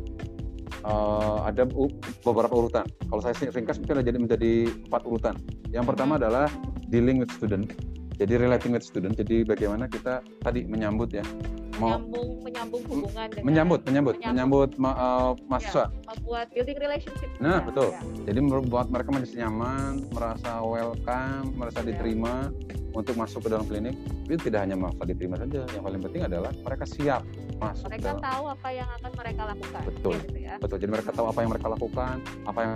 eh, 0.88 1.38
ada 1.44 1.68
beberapa 2.24 2.54
urutan. 2.56 2.88
Kalau 3.12 3.20
saya 3.20 3.36
ringkas 3.36 3.76
mungkin 3.76 4.00
jadi 4.00 4.18
menjadi 4.18 4.52
empat 4.88 5.02
urutan. 5.04 5.36
Yang 5.68 5.84
pertama 5.92 6.16
adalah 6.16 6.48
dealing 6.88 7.20
with 7.20 7.32
student. 7.36 7.76
Jadi 8.16 8.40
relating 8.40 8.72
with 8.72 8.84
student. 8.84 9.12
Jadi 9.20 9.44
bagaimana 9.44 9.84
kita 9.84 10.24
tadi 10.40 10.64
menyambut 10.64 11.12
ya, 11.12 11.24
menyambung 11.82 12.28
menyambung 12.42 12.82
hubungan 12.86 13.26
dengan 13.28 13.44
menyambut 13.46 13.80
menyambut 13.84 14.14
menyambut, 14.22 14.70
ma- 14.78 14.94
uh, 14.94 15.30
mahasiswa. 15.46 15.84
ya, 15.86 16.10
membuat 16.14 16.46
building 16.50 16.78
relationship. 16.78 17.28
Nah, 17.38 17.58
juga, 17.58 17.66
betul. 17.68 17.88
ya. 17.90 18.00
Jadi 18.30 18.38
membuat 18.40 18.86
mereka 18.88 19.08
merasa 19.10 19.34
nyaman, 19.36 19.92
merasa 20.10 20.50
welcome, 20.62 21.44
merasa 21.54 21.78
Ya. 21.82 21.86
diterima 21.90 22.34
untuk 22.92 23.14
masuk 23.16 23.40
ke 23.44 23.48
dalam 23.48 23.64
klinik. 23.64 23.96
Itu 24.28 24.48
tidak 24.48 24.68
hanya 24.68 24.76
merasa 24.76 25.02
diterima 25.02 25.36
saja, 25.36 25.64
yang 25.66 25.82
paling 25.82 26.00
penting 26.00 26.22
adalah 26.22 26.52
mereka 26.54 26.84
siap 26.84 27.22
masuk 27.58 27.88
Mereka 27.88 28.04
dalam. 28.04 28.20
tahu 28.20 28.44
apa 28.48 28.68
yang 28.70 28.88
akan 29.00 29.10
mereka 29.16 29.42
lakukan. 29.48 29.80
Betul. 29.88 30.16
Gitu 30.28 30.38
ya. 30.40 30.54
Betul. 30.60 30.76
Jadi 30.82 30.90
mereka 30.92 31.10
tahu 31.10 31.26
apa 31.28 31.38
yang 31.40 31.50
mereka 31.50 31.66
lakukan, 31.68 32.14
apa 32.44 32.58
yang 32.60 32.72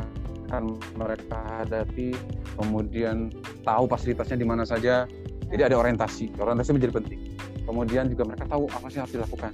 akan 0.47 0.63
mereka 0.95 1.39
hadapi, 1.61 2.09
kemudian 2.55 3.35
tahu 3.63 3.85
fasilitasnya 3.87 4.39
di 4.39 4.47
mana 4.47 4.63
saja. 4.63 5.05
Jadi 5.47 5.63
ada 5.63 5.77
orientasi. 5.79 6.39
Orientasi 6.39 6.71
menjadi 6.75 6.93
penting. 7.03 7.21
Kemudian 7.67 8.07
juga 8.09 8.23
mereka 8.25 8.47
tahu 8.47 8.71
apa 8.71 8.87
sih 8.89 9.03
yang 9.03 9.05
harus 9.05 9.15
dilakukan. 9.19 9.53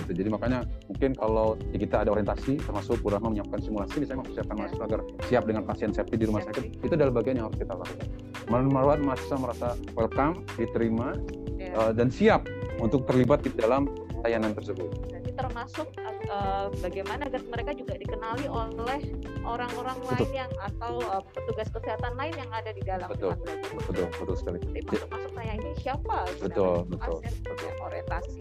Gitu. 0.00 0.12
Jadi 0.24 0.28
makanya 0.32 0.60
mungkin 0.88 1.10
kalau 1.12 1.60
di 1.60 1.76
kita 1.76 2.02
ada 2.02 2.10
orientasi, 2.16 2.56
termasuk 2.64 3.04
Bu 3.04 3.12
Rahma 3.12 3.28
menyiapkan 3.28 3.60
simulasi, 3.60 4.00
misalnya 4.00 4.24
mempersiapkan 4.24 4.54
Ya. 4.56 4.60
mahasiswa 4.64 4.84
agar 4.88 5.00
siap 5.28 5.42
dengan 5.44 5.62
pasien 5.68 5.90
safety 5.92 6.16
di 6.16 6.24
rumah 6.24 6.42
sakit, 6.48 6.64
itu 6.80 6.92
adalah 6.96 7.12
bagian 7.12 7.36
yang 7.38 7.46
harus 7.52 7.58
kita 7.60 7.74
lakukan. 7.76 8.08
Membuat 8.48 8.98
mahasiswa 9.04 9.36
merasa 9.36 9.68
welcome, 9.92 10.42
diterima, 10.56 11.14
Ya. 11.60 11.76
eh, 11.76 11.92
dan 11.92 12.08
siap 12.08 12.48
untuk 12.80 13.04
terlibat 13.04 13.44
di 13.44 13.52
dalam 13.52 13.86
layanan 14.24 14.56
tersebut. 14.56 15.19
Termasuk 15.40 15.88
uh, 16.28 16.68
bagaimana 16.84 17.24
agar 17.32 17.40
mereka 17.48 17.72
juga 17.72 17.96
dikenali 17.96 18.44
oleh 18.44 19.00
orang-orang 19.40 19.96
Betul. 20.04 20.28
lain 20.28 20.44
yang 20.44 20.52
atau 20.60 21.00
uh, 21.08 21.24
petugas 21.32 21.72
kesehatan 21.72 22.12
lain 22.20 22.36
yang 22.36 22.50
ada 22.52 22.76
di 22.76 22.82
dalam 22.84 23.08
Betul. 23.08 23.32
belajar. 23.40 23.56
Betul, 23.88 24.06
betul 24.20 24.36
sekali. 24.36 24.58
Jadi 24.60 24.84
masuk-masuk 24.84 25.30
saya 25.32 25.52
ini 25.56 25.70
siapa? 25.80 26.16
gitu. 26.28 26.42
Betul, 26.44 26.76
betul, 26.92 27.16
Pasien, 27.24 27.34
ya, 27.56 27.72
orientasi. 27.80 28.40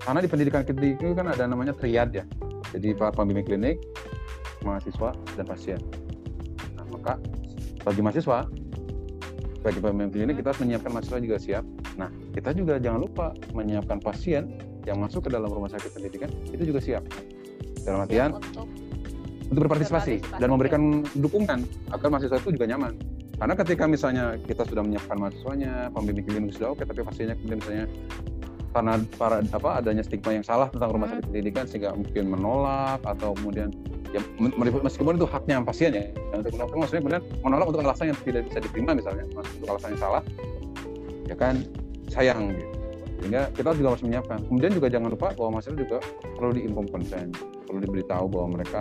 Karena 0.00 0.18
di 0.24 0.28
pendidikan 0.32 0.64
klinik 0.64 0.96
itu 0.96 1.12
kan 1.12 1.28
ada 1.28 1.44
namanya 1.44 1.76
triad 1.76 2.08
ya. 2.16 2.24
Jadi 2.72 2.96
para 2.96 3.12
pembimbing 3.12 3.44
klinik, 3.44 3.76
mahasiswa, 4.64 5.12
dan 5.36 5.44
pasien. 5.44 5.80
Nah, 6.80 6.88
maka 6.88 7.20
bagi 7.84 8.00
mahasiswa, 8.00 8.48
bagi 9.60 9.78
pembimbing 9.84 10.16
klinik 10.16 10.34
kita 10.40 10.56
harus 10.56 10.60
menyiapkan 10.64 10.90
mahasiswa 10.96 11.18
juga 11.20 11.36
siap. 11.36 11.64
Nah, 12.00 12.08
kita 12.32 12.56
juga 12.56 12.80
jangan 12.80 13.04
lupa 13.04 13.36
menyiapkan 13.52 14.00
pasien 14.00 14.69
yang 14.86 14.98
masuk 15.00 15.26
ke 15.26 15.30
dalam 15.32 15.50
rumah 15.50 15.68
sakit 15.72 15.90
pendidikan 15.92 16.30
itu 16.52 16.62
juga 16.68 16.80
siap. 16.80 17.04
Dalam 17.84 18.04
artian 18.04 18.36
Siap 18.36 18.44
untuk 18.44 18.66
untuk 19.50 19.66
berpartisipasi 19.66 20.22
Berpartisipasi, 20.22 20.40
dan 20.40 20.48
memberikan 20.54 20.82
dukungan 21.18 21.58
agar 21.90 22.06
mahasiswa 22.06 22.38
itu 22.38 22.54
juga 22.54 22.70
nyaman. 22.70 22.94
Karena 23.40 23.54
ketika 23.56 23.84
misalnya 23.88 24.24
kita 24.46 24.62
sudah 24.68 24.84
menyiapkan 24.84 25.16
mahasiswanya, 25.16 25.90
pembimbing 25.90 26.28
klinik 26.28 26.54
sudah 26.54 26.76
oke, 26.76 26.84
tapi 26.84 27.00
pasiennya 27.02 27.34
kemudian 27.40 27.58
misalnya 27.58 27.86
karena 28.70 29.02
para 29.18 29.42
apa 29.42 29.82
adanya 29.82 30.06
stigma 30.06 30.30
yang 30.30 30.46
salah 30.46 30.70
tentang 30.70 30.94
rumah 30.94 31.10
Hmm. 31.10 31.18
sakit 31.18 31.26
pendidikan 31.26 31.64
sehingga 31.66 31.90
mungkin 31.90 32.24
menolak 32.30 33.02
atau 33.02 33.34
kemudian 33.34 33.74
ya 34.14 34.22
meskipun 34.58 35.18
itu 35.18 35.26
haknya 35.26 35.62
pasien 35.62 35.90
ya 35.90 36.04
untuk 36.34 36.54
menolak 36.54 36.74
maksudnya 36.78 37.02
kemudian 37.02 37.22
menolak 37.42 37.66
untuk 37.66 37.82
alasan 37.82 38.14
yang 38.14 38.18
tidak 38.22 38.42
bisa 38.46 38.58
diterima 38.62 38.90
misalnya 38.94 39.24
untuk 39.34 39.68
alasan 39.70 39.88
yang 39.94 40.02
salah 40.02 40.22
ya 41.26 41.34
kan 41.34 41.54
sayang 42.10 42.54
gitu 42.54 42.79
sehingga 43.20 43.52
kita 43.52 43.76
juga 43.76 43.88
harus 43.94 44.02
menyiapkan. 44.02 44.38
Kemudian 44.48 44.72
juga 44.72 44.88
jangan 44.88 45.08
lupa 45.12 45.28
bahwa 45.36 45.60
mahasiswa 45.60 45.76
juga 45.76 45.98
perlu 46.40 46.52
diinform 46.56 46.88
consent 46.88 47.59
perlu 47.70 47.86
diberitahu 47.86 48.26
bahwa 48.26 48.48
mereka 48.58 48.80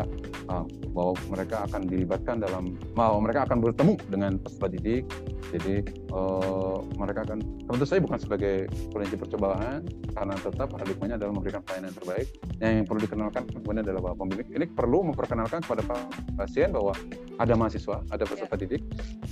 ah, 0.49 0.65
bahwa 0.97 1.13
mereka 1.30 1.69
akan 1.69 1.82
dilibatkan 1.86 2.41
dalam 2.41 2.73
bahwa 2.97 3.21
mereka 3.21 3.45
akan 3.45 3.62
bertemu 3.62 3.93
dengan 4.10 4.41
peserta 4.41 4.65
didik. 4.73 5.06
Jadi 5.54 5.86
eh, 5.93 6.78
mereka 6.97 7.25
akan 7.30 7.38
tentu 7.69 7.86
saja 7.86 8.02
bukan 8.02 8.17
sebagai 8.17 8.65
peneliti 8.89 9.17
percobaan 9.17 9.86
karena 10.17 10.34
tetap 10.41 10.73
paradigmanya 10.73 11.21
adalah 11.21 11.34
memberikan 11.38 11.62
pelayanan 11.62 11.93
terbaik. 11.93 12.28
Yang 12.58 12.89
perlu 12.89 12.99
dikenalkan 13.06 13.43
kemudian 13.54 13.86
adalah 13.86 14.02
bahwa 14.10 14.25
pembimbing. 14.25 14.49
Ini 14.49 14.65
perlu 14.73 15.06
memperkenalkan 15.13 15.62
kepada 15.62 15.86
pasien 16.34 16.73
bahwa 16.73 16.97
ada 17.38 17.54
mahasiswa 17.54 18.02
ada 18.10 18.23
peserta 18.25 18.58
didik 18.58 18.82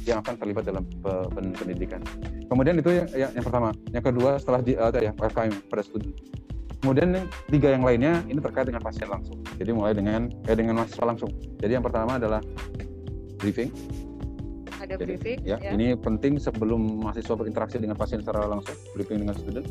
yang 0.06 0.22
akan 0.22 0.38
terlibat 0.38 0.64
dalam 0.70 0.86
pe- 0.86 1.28
pen- 1.34 1.58
pendidikan. 1.58 2.02
Kemudian 2.48 2.78
itu 2.78 2.94
yang, 2.94 3.10
yang, 3.18 3.32
yang 3.34 3.46
pertama. 3.46 3.74
Yang 3.90 4.04
kedua 4.14 4.32
setelah 4.38 4.62
di 4.62 4.74
ada 4.78 5.02
ya 5.02 5.12
pada 5.18 5.84
studi 5.84 6.14
kemudian 6.88 7.28
tiga 7.52 7.76
yang 7.76 7.84
lainnya 7.84 8.24
ini 8.32 8.40
terkait 8.40 8.64
dengan 8.64 8.80
pasien 8.80 9.12
langsung. 9.12 9.44
Jadi 9.60 9.76
mulai 9.76 9.92
dengan 9.92 10.32
eh, 10.48 10.56
dengan 10.56 10.80
mahasiswa 10.80 11.04
langsung. 11.04 11.36
Jadi 11.60 11.76
yang 11.76 11.84
pertama 11.84 12.16
adalah 12.16 12.40
briefing. 13.44 13.76
Ada 14.80 14.96
Jadi, 14.96 15.20
briefing 15.20 15.38
ya, 15.44 15.60
ya. 15.60 15.76
ini 15.76 16.00
penting 16.00 16.40
sebelum 16.40 17.04
mahasiswa 17.04 17.36
berinteraksi 17.36 17.76
dengan 17.76 18.00
pasien 18.00 18.24
secara 18.24 18.48
langsung 18.48 18.72
briefing 18.96 19.20
dengan 19.20 19.36
student. 19.36 19.68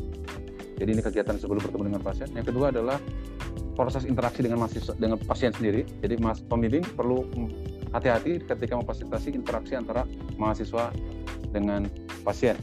Jadi 0.77 0.89
ini 0.93 1.01
kegiatan 1.01 1.41
sebelum 1.41 1.57
bertemu 1.65 1.83
dengan 1.89 2.01
pasien. 2.05 2.29
Yang 2.37 2.53
kedua 2.53 2.69
adalah 2.69 3.01
proses 3.73 4.05
interaksi 4.05 4.45
dengan 4.45 4.61
mahasiswa 4.61 4.93
dengan 4.93 5.17
pasien 5.17 5.49
sendiri. 5.57 5.89
Jadi 6.05 6.21
mas 6.21 6.37
pembimbing 6.45 6.85
perlu 6.85 7.25
hati-hati 7.97 8.45
ketika 8.45 8.77
memfasilitasi 8.77 9.33
interaksi 9.33 9.73
antara 9.73 10.05
mahasiswa 10.37 10.93
dengan 11.49 11.89
pasien 12.21 12.53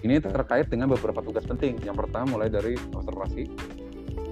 ini 0.00 0.16
terkait 0.20 0.66
dengan 0.72 0.88
beberapa 0.88 1.20
tugas 1.20 1.44
penting. 1.44 1.76
Yang 1.84 2.06
pertama 2.06 2.38
mulai 2.38 2.48
dari 2.48 2.76
observasi 2.94 3.44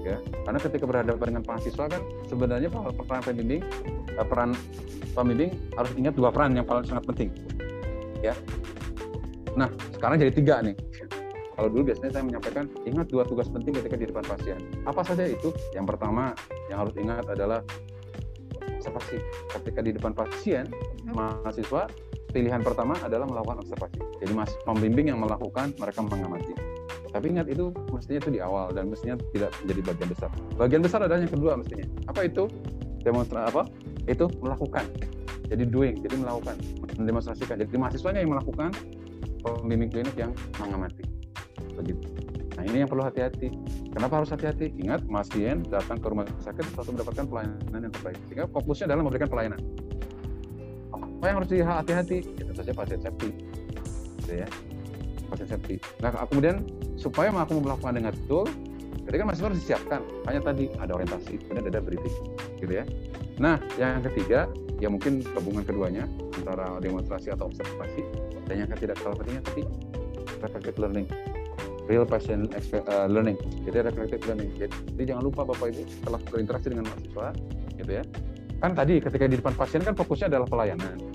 ya. 0.03 0.17
Karena 0.45 0.59
ketika 0.59 0.85
berhadapan 0.87 1.25
dengan 1.35 1.43
mahasiswa 1.45 1.85
kan 1.85 2.01
sebenarnya 2.25 2.69
peran 2.71 3.21
pembimbing 3.23 3.61
eh, 4.15 4.25
peran 4.25 4.51
pembimbing 5.13 5.51
harus 5.75 5.91
ingat 5.95 6.13
dua 6.15 6.29
peran 6.33 6.55
yang 6.55 6.65
paling 6.65 6.85
sangat 6.87 7.05
penting 7.05 7.29
ya. 8.23 8.33
Nah 9.55 9.69
sekarang 9.95 10.21
jadi 10.21 10.33
tiga 10.33 10.61
nih. 10.63 10.75
Kalau 11.59 11.67
dulu 11.75 11.91
biasanya 11.91 12.11
saya 12.15 12.23
menyampaikan 12.23 12.71
ingat 12.87 13.11
dua 13.11 13.27
tugas 13.27 13.51
penting 13.51 13.75
ketika 13.75 13.99
di 13.99 14.07
depan 14.07 14.23
pasien. 14.23 14.63
Apa 14.87 15.03
saja 15.03 15.27
itu? 15.27 15.51
Yang 15.75 15.91
pertama 15.91 16.31
yang 16.71 16.87
harus 16.87 16.95
ingat 16.95 17.27
adalah 17.27 17.59
observasi. 18.79 19.19
Ketika 19.59 19.83
di 19.83 19.91
depan 19.91 20.15
pasien 20.15 20.71
mahasiswa 21.11 21.91
pilihan 22.29 22.61
pertama 22.61 22.95
adalah 23.01 23.25
melakukan 23.25 23.65
observasi. 23.65 23.97
Jadi 24.21 24.31
mas 24.37 24.51
pembimbing 24.63 25.09
yang 25.09 25.19
melakukan 25.19 25.73
mereka 25.77 25.99
mengamati. 26.05 26.53
Tapi 27.09 27.25
ingat 27.33 27.49
itu 27.49 27.73
mestinya 27.89 28.19
itu 28.21 28.31
di 28.37 28.39
awal 28.41 28.69
dan 28.69 28.93
mestinya 28.93 29.17
tidak 29.33 29.49
menjadi 29.65 29.81
bagian 29.93 30.09
besar. 30.13 30.29
Bagian 30.55 30.81
besar 30.85 30.99
adalah 31.01 31.21
yang 31.21 31.33
kedua 31.33 31.57
mestinya. 31.57 31.85
Apa 32.05 32.29
itu? 32.29 32.45
Demonstrasi 33.01 33.45
apa? 33.49 33.63
Itu 34.05 34.29
melakukan. 34.45 34.85
Jadi 35.49 35.63
doing 35.65 35.97
jadi 36.05 36.15
melakukan. 36.21 36.55
Mendemonstrasikan. 37.01 37.57
Jadi 37.57 37.73
mahasiswanya 37.73 38.21
yang 38.21 38.37
melakukan 38.37 38.69
pembimbing 39.41 39.89
klinik 39.89 40.13
yang 40.13 40.31
mengamati. 40.61 41.01
Begitu. 41.73 42.05
Nah 42.59 42.63
ini 42.67 42.85
yang 42.85 42.89
perlu 42.91 43.07
hati-hati. 43.07 43.49
Kenapa 43.89 44.21
harus 44.21 44.29
hati-hati? 44.29 44.75
Ingat 44.77 45.07
pasien 45.09 45.65
datang 45.65 45.97
ke 45.97 46.05
rumah 46.05 46.29
sakit 46.43 46.75
untuk 46.77 46.93
mendapatkan 46.93 47.25
pelayanan 47.25 47.81
yang 47.89 47.93
terbaik. 47.95 48.19
Sehingga 48.29 48.45
fokusnya 48.51 48.85
adalah 48.93 49.01
memberikan 49.07 49.31
pelayanan 49.31 49.88
yang 51.27 51.37
harus 51.43 51.49
hati-hati. 51.51 52.17
Ya 52.39 52.43
tentu 52.47 52.61
saja 52.63 52.73
pasien 52.75 52.99
safety. 53.03 53.29
Gitu 54.23 54.33
ya. 54.45 54.47
Pasien 55.27 55.47
safety. 55.49 55.75
Nah 55.99 56.15
kemudian 56.29 56.63
supaya 56.95 57.33
aku 57.35 57.59
melakukan 57.59 57.99
dengan 57.99 58.15
betul 58.15 58.47
jadi 59.09 59.25
kan 59.25 59.25
mahasiswa 59.25 59.47
harus 59.49 59.59
disiapkan 59.65 60.01
hanya 60.29 60.41
tadi 60.45 60.69
ada 60.77 60.93
orientasi 60.93 61.33
kemudian 61.41 61.65
ada 61.65 61.81
briefing. 61.81 62.15
Gitu 62.61 62.73
ya. 62.77 62.85
Nah 63.41 63.57
yang 63.81 64.05
ketiga 64.05 64.45
ya 64.77 64.87
mungkin 64.87 65.25
gabungan 65.25 65.65
keduanya 65.65 66.05
antara 66.37 66.77
demonstrasi 66.77 67.33
atau 67.33 67.49
observasi 67.49 68.05
dan 68.45 68.65
yang 68.65 68.69
ketidak 68.69 69.01
kalah 69.01 69.17
pentingnya 69.17 69.43
tadi 69.49 69.63
reflective 70.45 70.77
learning. 70.77 71.07
Real 71.89 72.05
expe- 72.05 72.85
uh, 72.85 73.09
learning. 73.09 73.33
Jadi 73.65 73.81
reflective 73.81 74.21
learning. 74.29 74.49
Jadi, 74.61 74.73
jadi 74.93 75.03
jangan 75.09 75.23
lupa 75.25 75.41
bapak 75.41 75.73
ibu 75.73 75.81
setelah 75.89 76.21
berinteraksi 76.29 76.67
dengan 76.69 76.85
mahasiswa 76.85 77.27
gitu 77.81 77.91
ya. 77.97 78.03
Kan 78.61 78.71
tadi 78.77 79.01
ketika 79.01 79.25
di 79.25 79.35
depan 79.41 79.57
pasien 79.57 79.81
kan 79.81 79.97
fokusnya 79.97 80.29
adalah 80.29 80.45
pelayanan 80.45 81.08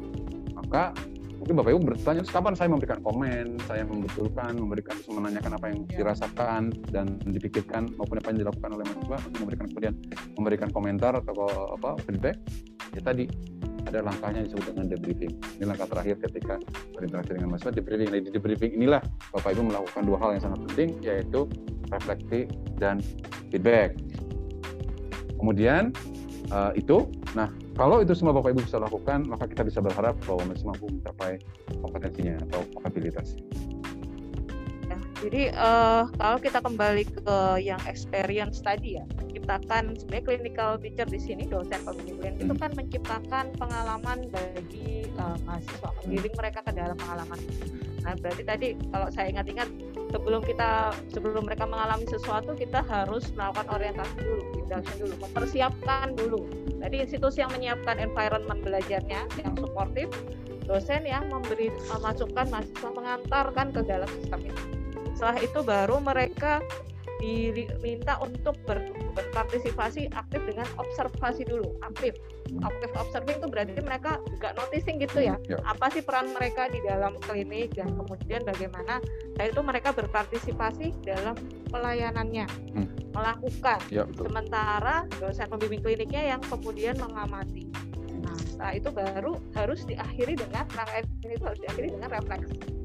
maka 0.74 0.90
mungkin 1.38 1.54
bapak 1.54 1.70
ibu 1.70 1.80
bertanya 1.86 2.22
kapan 2.26 2.54
saya 2.58 2.66
memberikan 2.66 2.98
komen 3.06 3.46
saya 3.70 3.86
membetulkan 3.86 4.58
memberikan 4.58 4.96
menanyakan 5.06 5.52
apa 5.54 5.66
yang 5.70 5.80
Ya. 5.86 6.02
dirasakan 6.02 6.62
dan 6.90 7.06
dipikirkan 7.30 7.94
maupun 7.94 8.18
apa 8.18 8.34
yang 8.34 8.42
dilakukan 8.42 8.70
oleh 8.74 8.82
mahasiswa 8.90 9.18
untuk 9.22 9.38
memberikan 9.46 9.66
kemudian 9.70 9.94
memberikan 10.34 10.68
komentar 10.74 11.12
atau 11.14 11.46
apa 11.78 11.94
feedback 12.02 12.42
ya 12.90 13.06
tadi 13.06 13.30
ada 13.86 14.00
langkahnya 14.00 14.48
disebut 14.48 14.72
dengan 14.72 14.86
debriefing. 14.96 15.32
Ini 15.60 15.64
langkah 15.68 15.84
terakhir 15.84 16.16
ketika 16.24 16.56
berinteraksi 16.96 17.36
dengan 17.36 17.52
mahasiswa 17.52 17.72
debriefing. 17.76 18.08
Nah, 18.08 18.20
di 18.24 18.30
debriefing 18.32 18.70
inilah 18.80 19.02
Bapak 19.28 19.52
Ibu 19.52 19.62
melakukan 19.68 20.02
dua 20.08 20.18
hal 20.24 20.28
yang 20.34 20.42
sangat 20.48 20.60
penting 20.72 20.88
yaitu 21.04 21.40
refleksi 21.92 22.48
dan 22.80 23.04
feedback. 23.52 23.92
Kemudian 25.36 25.92
uh, 26.48 26.72
itu, 26.72 27.12
nah 27.36 27.52
kalau 27.74 27.98
itu 27.98 28.14
semua 28.14 28.30
Bapak 28.30 28.54
Ibu 28.54 28.62
bisa 28.62 28.78
lakukan, 28.78 29.26
maka 29.26 29.50
kita 29.50 29.66
bisa 29.66 29.82
berharap 29.82 30.14
bahwa 30.22 30.54
masih 30.54 30.64
mampu 30.70 30.86
mencapai 30.86 31.42
kompetensinya 31.82 32.38
atau 32.46 32.62
kapabilitas. 32.78 33.34
Ya, 34.86 34.96
jadi 35.26 35.42
uh, 35.58 36.06
kalau 36.14 36.38
kita 36.38 36.58
kembali 36.62 37.04
ke 37.10 37.36
yang 37.58 37.82
experience 37.90 38.62
tadi 38.62 39.02
ya, 39.02 39.04
menciptakan 39.18 39.98
sebenarnya 39.98 40.24
clinical 40.24 40.70
teacher 40.78 41.08
di 41.10 41.18
sini 41.18 41.44
dosen 41.50 41.82
pembimbing 41.82 42.38
itu 42.38 42.54
Hmm. 42.54 42.62
kan 42.62 42.70
menciptakan 42.78 43.44
pengalaman 43.58 44.30
bagi 44.30 45.10
uh, 45.18 45.36
mahasiswa, 45.42 45.90
menggiring 46.06 46.34
mereka 46.38 46.58
ke 46.62 46.72
dalam 46.72 46.96
pengalaman. 46.96 47.38
Nah 48.04 48.12
berarti 48.20 48.42
tadi 48.44 48.68
kalau 48.92 49.08
saya 49.10 49.32
ingat-ingat 49.32 49.68
sebelum 50.14 50.44
kita 50.46 50.94
sebelum 51.10 51.42
mereka 51.48 51.66
mengalami 51.66 52.06
sesuatu 52.06 52.54
kita 52.54 52.84
harus 52.86 53.32
melakukan 53.34 53.66
orientasi 53.66 54.14
dulu, 54.20 54.44
induction 54.64 54.96
dulu, 55.04 55.14
mempersiapkan 55.20 56.06
dulu. 56.16 56.40
Jadi 56.80 56.96
institusi 57.04 57.44
yang 57.44 57.52
menyiapkan 57.52 58.00
environment 58.00 58.60
belajarnya 58.64 59.20
yang 59.44 59.54
suportif, 59.60 60.08
dosen 60.64 61.04
yang 61.04 61.28
memberi 61.28 61.68
masukan 62.00 62.48
mahasiswa 62.48 62.90
mengantarkan 62.90 63.66
ke 63.76 63.80
dalam 63.84 64.08
sistem 64.20 64.48
itu. 64.48 64.62
Setelah 65.14 65.38
itu 65.38 65.60
baru 65.62 65.96
mereka 66.00 66.64
diminta 67.22 68.18
untuk 68.22 68.58
ber, 68.66 68.82
berpartisipasi 69.14 70.10
aktif 70.14 70.40
dengan 70.46 70.66
observasi 70.78 71.46
dulu 71.46 71.74
aktif. 71.86 72.14
Aktif 72.62 72.90
observing 72.94 73.40
itu 73.40 73.48
berarti 73.50 73.80
mereka 73.82 74.20
juga 74.30 74.54
noticing 74.54 75.02
gitu 75.02 75.26
ya, 75.26 75.34
ya. 75.48 75.58
apa 75.66 75.90
sih 75.90 76.04
peran 76.04 76.30
mereka 76.30 76.70
di 76.70 76.78
dalam 76.84 77.18
klinik 77.24 77.74
dan 77.74 77.90
kemudian 77.94 78.42
bagaimana. 78.46 79.02
Saya 79.34 79.50
itu 79.50 79.62
mereka 79.66 79.90
berpartisipasi 79.90 80.94
dalam 81.02 81.34
pelayanannya 81.74 82.46
hmm. 82.46 83.10
melakukan. 83.10 83.78
Ya, 83.90 84.06
sementara 84.14 85.08
dosen 85.18 85.50
pembimbing 85.50 85.82
kliniknya 85.82 86.36
yang 86.36 86.40
kemudian 86.46 86.94
mengamati. 87.02 87.66
Nah 88.22 88.38
setelah 88.38 88.74
itu 88.78 88.88
baru 88.94 89.32
harus 89.58 89.82
diakhiri 89.82 90.38
dengan 90.38 90.64
ini 91.26 91.34
harus 91.42 91.58
diakhiri 91.58 91.88
dengan 91.98 92.10
refleksi 92.14 92.83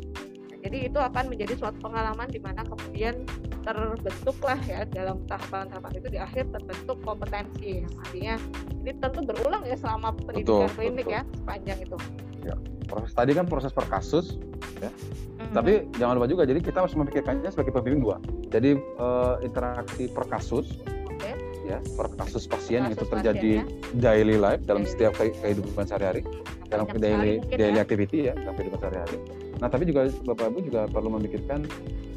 jadi 0.60 0.92
itu 0.92 1.00
akan 1.00 1.32
menjadi 1.32 1.54
suatu 1.56 1.80
pengalaman 1.80 2.28
di 2.28 2.40
mana 2.44 2.68
kemudian 2.68 3.24
terbentuklah 3.64 4.60
ya 4.68 4.84
dalam 4.92 5.24
tahapan-tahapan 5.28 5.92
itu 6.00 6.08
di 6.12 6.20
akhir 6.20 6.52
terbentuk 6.52 6.98
kompetensi 7.04 7.84
yang 7.84 7.94
artinya 8.04 8.36
ini 8.84 8.92
tentu 9.00 9.20
berulang 9.24 9.64
ya 9.64 9.76
selama 9.80 10.16
pendidikan 10.16 10.68
betul, 10.68 10.76
klinik 10.76 11.08
betul. 11.08 11.16
ya 11.16 11.22
sepanjang 11.40 11.80
itu. 11.84 11.98
Ya, 12.40 12.56
proses 12.88 13.12
tadi 13.16 13.32
kan 13.36 13.46
proses 13.48 13.72
per 13.72 13.86
kasus 13.88 14.40
ya. 14.80 14.92
Mm-hmm. 14.92 15.56
Tapi 15.56 15.72
jangan 15.96 16.14
lupa 16.20 16.28
juga 16.28 16.44
jadi 16.44 16.60
kita 16.60 16.84
harus 16.84 16.96
memikirkannya 16.96 17.50
sebagai 17.52 17.72
pembimbing 17.72 18.04
dua. 18.04 18.18
Jadi 18.52 18.80
uh, 19.00 19.40
interaksi 19.44 20.12
per 20.12 20.28
kasus 20.28 20.80
okay. 21.08 21.36
ya, 21.68 21.80
per 21.96 22.12
kasus 22.20 22.48
pasien 22.48 22.84
kasus 22.84 22.92
yang 22.92 22.96
itu 22.96 23.06
terjadi 23.08 23.52
pasien, 23.64 23.96
ya. 23.96 24.00
daily 24.12 24.36
life 24.36 24.64
dalam 24.68 24.84
daily. 24.84 24.92
setiap 24.92 25.14
kehidupan 25.20 25.84
sehari-hari 25.88 26.24
dalam 26.68 26.88
daily 27.00 27.40
daily 27.48 27.80
ya. 27.80 27.84
activity 27.84 28.18
ya 28.32 28.34
dalam 28.36 28.56
kehidupan 28.56 28.80
sehari-hari 28.84 29.20
Nah, 29.60 29.68
tapi 29.68 29.84
juga 29.84 30.08
Bapak 30.24 30.56
Ibu 30.56 30.60
juga 30.72 30.82
perlu 30.88 31.20
memikirkan 31.20 31.68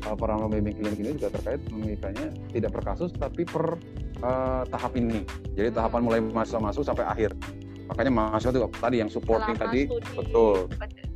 uh, 0.06 0.14
para 0.14 0.38
pembimbing 0.38 0.78
klinik 0.78 0.98
ini 1.02 1.10
juga 1.18 1.34
terkait 1.34 1.60
memikirkannya 1.74 2.26
tidak 2.54 2.70
per 2.70 2.82
kasus 2.86 3.10
tapi 3.14 3.42
per 3.42 3.78
uh, 4.22 4.62
tahap 4.70 4.94
ini. 4.94 5.26
Jadi 5.58 5.74
tahapan 5.74 6.00
mulai 6.06 6.20
mahasiswa 6.22 6.62
masuk 6.62 6.82
sampai 6.86 7.02
akhir. 7.02 7.34
Makanya 7.90 8.12
mahasiswa 8.14 8.54
itu 8.54 8.60
tadi 8.78 8.96
yang 9.02 9.10
supporting 9.10 9.58
Selama 9.58 9.74
tadi 9.74 9.80
betul 10.14 10.70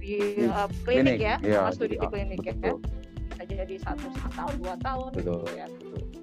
di 0.07 0.47
uh, 0.47 0.71
klinik, 0.87 1.19
klinik 1.19 1.19
ya, 1.19 1.37
ya 1.43 1.61
studi 1.75 1.99
di 1.99 2.07
klinik 2.07 2.39
ya. 2.43 2.55
betul. 2.55 2.79
ya. 2.79 2.95
Bisa 3.37 3.43
jadi 3.53 3.77
satu, 3.85 4.09
tahun, 4.33 4.55
dua 4.65 4.75
tahun. 4.81 5.11
Betul. 5.13 5.45
Gitu 5.45 5.53
ya. 5.61 5.67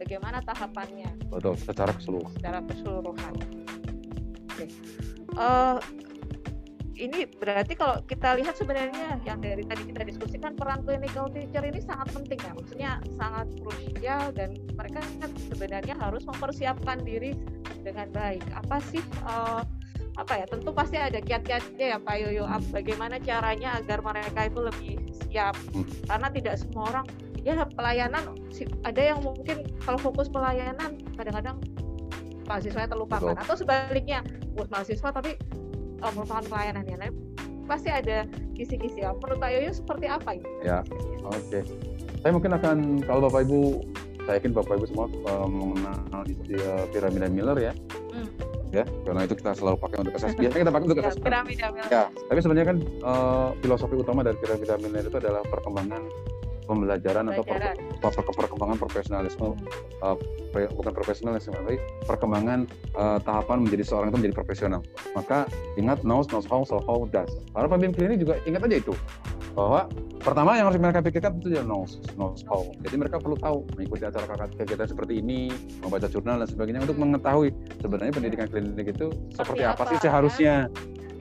Bagaimana 0.01 0.37
tahapannya? 0.43 1.09
Betul, 1.29 1.53
secara 1.61 1.91
keseluruhan. 1.95 2.33
Secara 2.35 2.59
keseluruhan. 2.65 3.33
Oke. 3.37 4.65
Okay. 4.65 4.67
Uh, 5.37 5.77
ini 6.93 7.25
berarti 7.25 7.73
kalau 7.73 8.01
kita 8.05 8.37
lihat 8.37 8.53
sebenarnya 8.53 9.17
yang 9.25 9.41
dari 9.41 9.65
tadi 9.65 9.89
kita 9.89 10.05
diskusikan 10.05 10.53
peran 10.53 10.85
clinical 10.85 11.25
teacher 11.29 11.65
ini 11.65 11.81
sangat 11.81 12.13
penting 12.13 12.39
ya. 12.39 12.51
Maksudnya 12.53 12.91
sangat 13.17 13.47
krusial 13.65 14.23
dan 14.37 14.49
mereka 14.77 15.01
kan 15.21 15.31
sebenarnya 15.49 15.95
harus 15.97 16.21
mempersiapkan 16.29 17.01
diri 17.01 17.33
dengan 17.81 18.13
baik. 18.13 18.45
Apa 18.53 18.77
sih 18.93 19.01
uh, 19.25 19.65
apa 20.13 20.33
ya 20.37 20.45
tentu 20.45 20.69
pasti 20.69 21.01
ada 21.01 21.17
kiat-kiatnya 21.17 21.97
ya 21.97 21.97
Pak 21.97 22.15
Yoyo. 22.21 22.45
Bagaimana 22.69 23.17
caranya 23.17 23.81
agar 23.81 24.05
mereka 24.05 24.45
itu 24.45 24.59
lebih 24.61 24.93
siap? 25.29 25.57
Hmm. 25.73 25.85
karena 26.05 26.27
tidak 26.29 26.55
semua 26.61 26.83
orang 26.93 27.05
ya 27.41 27.57
pelayanan 27.73 28.23
ada 28.85 29.01
yang 29.01 29.19
mungkin 29.19 29.65
kalau 29.81 29.97
fokus 29.97 30.29
pelayanan 30.29 31.01
kadang-kadang 31.17 31.57
mahasiswa 32.45 32.85
terlupakan. 32.85 33.33
Betul. 33.33 33.41
atau 33.41 33.55
sebaliknya 33.57 34.19
buat 34.53 34.69
mahasiswa 34.69 35.09
tapi 35.09 35.41
uh, 36.03 36.11
merupakan 36.11 36.43
pelayanan 36.45 36.83
ya. 36.83 36.97
Pasti 37.63 37.89
ada 37.89 38.27
kisi-kisi 38.53 39.01
ya. 39.01 39.15
Menurut 39.15 39.39
Pak 39.39 39.49
Yoyo 39.55 39.71
seperti 39.71 40.05
apa 40.11 40.29
itu? 40.35 40.47
Ya, 40.61 40.83
oke. 41.23 41.39
Okay. 41.47 41.63
Saya 42.19 42.31
mungkin 42.35 42.51
akan 42.55 42.77
kalau 43.07 43.27
Bapak 43.27 43.47
Ibu, 43.47 43.59
saya 44.27 44.35
yakin 44.39 44.51
Bapak 44.51 44.73
Ibu 44.79 44.85
semua 44.91 45.07
uh, 45.27 45.47
mengenal 45.47 46.23
istilah 46.27 46.83
piramida 46.91 47.27
Miller 47.31 47.57
ya. 47.59 47.73
Hmm. 48.11 48.27
Ya, 48.73 48.89
karena 49.05 49.29
itu 49.29 49.37
kita 49.37 49.53
selalu 49.53 49.77
pakai 49.79 49.97
untuk 50.01 50.13
SS. 50.17 50.33
Biasanya 50.33 50.61
kita 50.65 50.73
pakai 50.73 50.85
untuk 50.91 50.99
SS. 50.99 51.15
Ya, 51.15 51.23
piramida 51.23 51.65
Miller. 51.71 51.89
Ya, 51.91 52.03
tapi 52.09 52.39
sebenarnya 52.41 52.67
kan 52.67 52.77
uh, 53.05 53.49
filosofi 53.63 53.95
utama 53.95 54.19
dari 54.25 54.37
piramida 54.41 54.75
Miller 54.81 55.03
itu 55.07 55.17
adalah 55.21 55.43
perkembangan 55.47 56.01
pembelajaran, 56.73 57.23
atau 57.29 57.43
per, 57.45 57.77
per, 58.01 58.11
perkembangan 58.33 58.77
profesionalisme 58.81 59.53
uh, 60.01 60.17
bukan 60.53 60.93
profesionalisme 60.93 61.53
tapi 61.53 61.77
perkembangan 62.05 62.69
uh, 62.97 63.17
tahapan 63.21 63.65
menjadi 63.65 63.83
seorang 63.85 64.13
itu 64.13 64.17
menjadi 64.25 64.35
profesional. 64.37 64.81
Maka 65.13 65.45
ingat 65.77 66.01
knows 66.01 66.29
knows 66.29 66.49
how 66.49 66.65
so 66.65 66.81
how 66.83 67.05
does 67.09 67.29
para 67.53 67.69
pemimpin 67.69 68.09
klinik 68.09 68.25
juga 68.25 68.41
ingat 68.49 68.65
aja 68.65 68.77
itu 68.81 68.93
bahwa 69.53 69.85
pertama 70.17 70.57
yang 70.57 70.65
harus 70.69 70.81
mereka 70.81 70.99
pikirkan 71.05 71.37
itu 71.37 71.53
adalah 71.53 71.67
knows 71.69 72.01
knows 72.17 72.41
how 72.49 72.65
jadi 72.81 72.95
mereka 72.97 73.21
perlu 73.21 73.37
tahu 73.37 73.61
mengikuti 73.77 74.03
acara 74.09 74.49
kegiatan 74.57 74.89
seperti 74.89 75.21
ini 75.21 75.53
membaca 75.85 76.09
jurnal 76.09 76.41
dan 76.41 76.49
sebagainya 76.49 76.81
untuk 76.89 76.97
mengetahui 76.97 77.53
sebenarnya 77.77 78.13
pendidikan 78.17 78.47
klinik 78.49 78.97
itu 78.97 79.13
seperti, 79.29 79.37
seperti 79.37 79.63
apa, 79.63 79.83
apa 79.85 79.91
sih 79.93 79.97
seharusnya. 80.01 80.55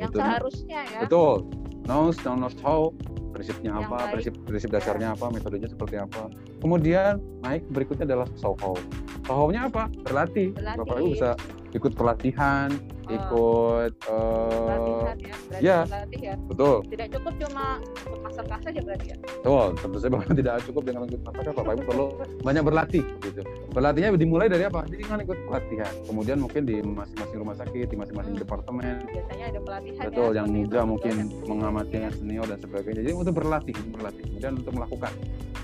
Yang 0.01 0.11
gitu. 0.11 0.19
seharusnya 0.19 0.81
ya. 0.89 1.01
Betul. 1.05 1.37
Knows 1.85 2.17
knows 2.25 2.57
how 2.65 2.95
prinsipnya 3.33 3.73
apa, 3.75 4.13
prinsip 4.13 4.37
prinsip 4.45 4.69
dasarnya 4.71 5.17
apa, 5.17 5.33
metodenya 5.33 5.67
seperti 5.67 5.97
apa. 5.99 6.29
Kemudian 6.61 7.19
naik 7.43 7.65
berikutnya 7.73 8.05
adalah 8.05 8.29
soho. 8.37 8.77
Soho-nya 9.25 9.73
apa? 9.73 9.89
Berlatih. 10.05 10.53
Berlatih. 10.53 10.79
Bapak 10.85 10.95
Ibu 11.01 11.09
bisa 11.17 11.31
ikut 11.73 11.93
pelatihan. 11.97 12.69
Ikut 13.13 13.93
uh, 14.09 15.13
ya, 15.61 15.85
ya. 15.85 16.01
ya. 16.17 16.35
Betul. 16.49 16.83
Tidak 16.89 17.09
cukup 17.19 17.35
cuma 17.47 17.65
ikut 17.81 18.21
master 18.25 18.45
saja 18.49 18.81
berarti 18.81 19.07
ya. 19.13 19.17
Betul, 19.21 19.67
tentu 19.79 19.97
saja 20.01 20.11
bahwa 20.17 20.25
tidak 20.41 20.55
cukup 20.65 20.83
dengan 20.87 21.01
ikut 21.09 21.23
master 21.23 21.53
Bapak 21.53 21.73
Ibu 21.77 21.83
perlu 21.85 22.07
banyak 22.41 22.63
berlatih 22.65 23.05
gitu. 23.21 23.43
Berlatihnya 23.73 24.09
dimulai 24.17 24.47
dari 24.49 24.65
apa? 24.69 24.85
Jadi 24.89 25.03
kan 25.05 25.19
ikut 25.21 25.39
pelatihan. 25.49 25.93
Kemudian 26.09 26.39
mungkin 26.41 26.63
di 26.65 26.77
masing-masing 26.81 27.39
rumah 27.41 27.57
sakit, 27.57 27.87
di 27.89 27.97
masing-masing 27.97 28.35
hmm. 28.37 28.43
departemen. 28.45 28.95
Biasanya 29.09 29.45
ada 29.53 29.61
pelatihan. 29.61 30.03
Betul, 30.09 30.31
ya, 30.33 30.37
yang 30.43 30.49
muda 30.51 30.81
mungkin 30.85 31.13
ya. 31.13 31.25
mengamati 31.49 31.97
yang 32.01 32.15
senior 32.15 32.47
dan 32.49 32.59
sebagainya. 32.61 33.01
Jadi 33.05 33.15
untuk 33.17 33.35
berlatih, 33.37 33.77
berlatih. 33.93 34.25
Kemudian 34.29 34.53
untuk 34.61 34.73
melakukan. 34.77 35.13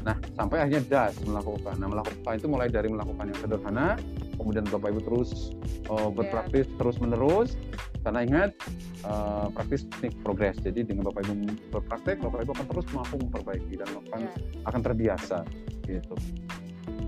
Nah, 0.07 0.17
sampai 0.39 0.57
akhirnya 0.65 0.83
das 0.89 1.15
melakukan. 1.27 1.75
Nah, 1.77 1.89
melakukan 1.91 2.33
itu 2.39 2.47
mulai 2.49 2.69
dari 2.73 2.89
melakukan 2.89 3.25
yang 3.29 3.39
sederhana, 3.45 3.87
kemudian 4.39 4.65
Bapak 4.71 4.95
Ibu 4.95 5.01
terus 5.05 5.53
uh, 5.91 6.09
berpraktis 6.09 6.67
yeah. 6.71 6.77
terus 6.79 6.97
menerus 7.03 7.59
karena 8.07 8.21
ingat 8.25 8.51
uh, 9.05 9.51
praktis 9.51 9.85
teknik 9.99 10.15
progres 10.23 10.57
jadi 10.63 10.87
dengan 10.87 11.11
Bapak 11.11 11.27
Ibu 11.27 11.35
berpraktek 11.75 12.23
Bapak 12.23 12.47
Ibu 12.47 12.51
akan 12.55 12.67
terus 12.71 12.87
mampu 12.95 13.17
memperbaiki 13.19 13.75
dan 13.77 13.89
akan 13.91 14.21
yeah. 14.25 14.69
akan 14.71 14.81
terbiasa 14.81 15.43
gitu 15.85 16.15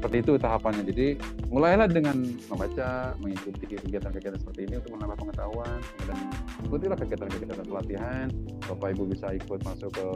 seperti 0.00 0.24
itu 0.24 0.32
tahapannya. 0.40 0.88
Jadi 0.88 1.20
mulailah 1.52 1.84
dengan 1.84 2.24
membaca, 2.48 3.12
mengikuti 3.20 3.76
kegiatan-kegiatan 3.76 4.40
seperti 4.40 4.64
ini 4.64 4.80
untuk 4.80 4.96
menambah 4.96 5.16
pengetahuan, 5.20 5.76
dan 6.08 6.16
ikutilah 6.64 6.96
kegiatan-kegiatan 6.96 7.68
pelatihan. 7.68 8.26
Bapak 8.64 8.96
Ibu 8.96 9.12
bisa 9.12 9.36
ikut 9.36 9.60
masuk 9.60 9.92
ke 9.92 10.06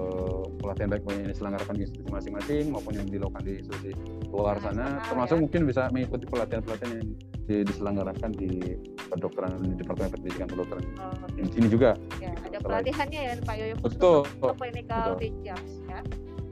pelatihan 0.64 0.88
baik 0.88 1.04
yang 1.04 1.28
diselenggarakan 1.28 1.74
di 1.76 1.82
institusi 1.84 2.08
masing-masing 2.08 2.72
maupun 2.72 2.96
yang 2.96 3.04
dilakukan 3.04 3.44
di 3.44 3.60
institusi 3.60 3.92
luar 4.32 4.56
sana. 4.64 5.04
Termasuk 5.04 5.36
mungkin 5.44 5.68
bisa 5.68 5.92
mengikuti 5.92 6.24
pelatihan-pelatihan 6.32 6.90
yang 6.96 7.08
diselenggarakan 7.44 8.30
di 8.40 8.80
kedokteran 9.12 9.60
di 9.60 9.76
Departemen 9.76 10.10
Pendidikan 10.16 10.48
Kedokteran. 10.48 10.84
Oh. 10.96 11.12
Di 11.36 11.44
sini 11.52 11.68
juga. 11.68 11.92
Ya, 12.16 12.32
ada 12.32 12.56
pelatihannya 12.56 13.20
ya 13.20 13.32
Pak 13.44 13.54
Yoyo. 13.60 13.74
Betul. 13.84 14.24
Clinical 14.40 15.20
teachers 15.20 15.72
ya. 15.84 16.00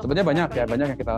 Sebenarnya 0.02 0.26
banyak 0.26 0.48
ya, 0.58 0.64
banyak 0.66 0.86
yang 0.90 0.98
kita 0.98 1.16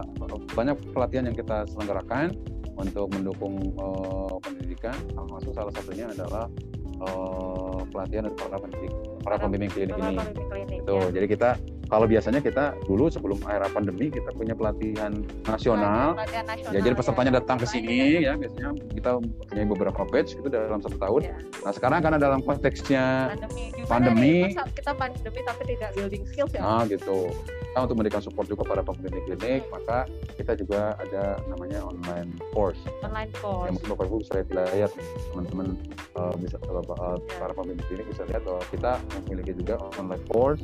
banyak 0.53 0.77
pelatihan 0.93 1.25
yang 1.25 1.37
kita 1.37 1.65
selenggarakan 1.73 2.37
untuk 2.77 3.09
mendukung 3.17 3.73
uh, 3.81 4.37
pendidikan. 4.45 4.93
Termasuk 5.17 5.57
salah 5.57 5.73
satunya 5.73 6.13
adalah 6.13 6.53
uh, 7.01 7.81
pelatihan 7.89 8.29
untuk 8.29 8.45
para 8.45 8.61
pendidik, 8.61 8.93
para 9.25 9.37
pembimbing 9.41 9.73
klinik 9.73 9.97
ini. 9.97 10.21
Klinik, 10.21 10.79
itu. 10.85 10.97
Ya. 11.01 11.11
Jadi 11.17 11.27
kita 11.33 11.51
kalau 11.89 12.05
biasanya 12.09 12.41
kita 12.45 12.77
dulu 12.85 13.09
sebelum 13.09 13.39
era 13.49 13.69
pandemi 13.73 14.13
kita 14.13 14.29
punya 14.37 14.53
pelatihan 14.53 15.13
nasional. 15.49 16.17
Pelatihan 16.17 16.45
nasional 16.45 16.73
ya, 16.77 16.81
jadi 16.85 16.95
pesertanya 16.97 17.33
ya. 17.33 17.39
datang 17.41 17.57
ke 17.61 17.67
sini 17.69 17.99
ya 18.25 18.33
biasanya 18.37 18.71
kita 18.93 19.11
punya 19.21 19.65
beberapa 19.65 20.01
batch 20.13 20.37
itu 20.37 20.49
dalam 20.53 20.81
satu 20.85 20.97
tahun. 21.01 21.21
Ya. 21.25 21.37
Nah 21.41 21.73
sekarang 21.73 22.01
karena 22.05 22.19
dalam 22.21 22.41
konteksnya 22.45 23.33
pandemi, 23.33 23.65
pandemi 23.89 24.35
kita 24.77 24.93
pandemi 24.93 25.41
tapi 25.41 25.63
tidak 25.73 25.91
building 25.97 26.25
skills 26.29 26.53
ya. 26.53 26.61
Nah 26.61 26.85
gitu. 26.85 27.33
Untuk 27.75 27.99
memberikan 27.99 28.23
support 28.23 28.47
juga 28.47 28.63
pada 28.63 28.87
pembimbing 28.87 29.27
klinik, 29.27 29.67
maka 29.69 30.07
kita 30.39 30.55
juga 30.55 30.95
ada 31.03 31.43
namanya 31.51 31.83
online 31.83 32.31
course. 32.55 32.79
Online 33.03 33.29
course. 33.35 33.67
Yang 33.67 33.75
mungkin 33.83 33.91
Bapak 33.99 34.05
Ibu 34.07 34.17
bisa 34.23 34.33
lihat 34.79 34.91
teman-teman 35.35 35.67
uh, 36.15 36.35
bisa 36.39 36.57
uh, 36.71 37.19
para 37.19 37.53
pembimbing 37.53 37.87
klinik 37.91 38.07
bisa 38.07 38.23
lihat 38.31 38.47
bahwa 38.47 38.63
kita 38.71 38.93
memiliki 39.27 39.53
juga 39.59 39.83
online 39.99 40.25
course 40.31 40.63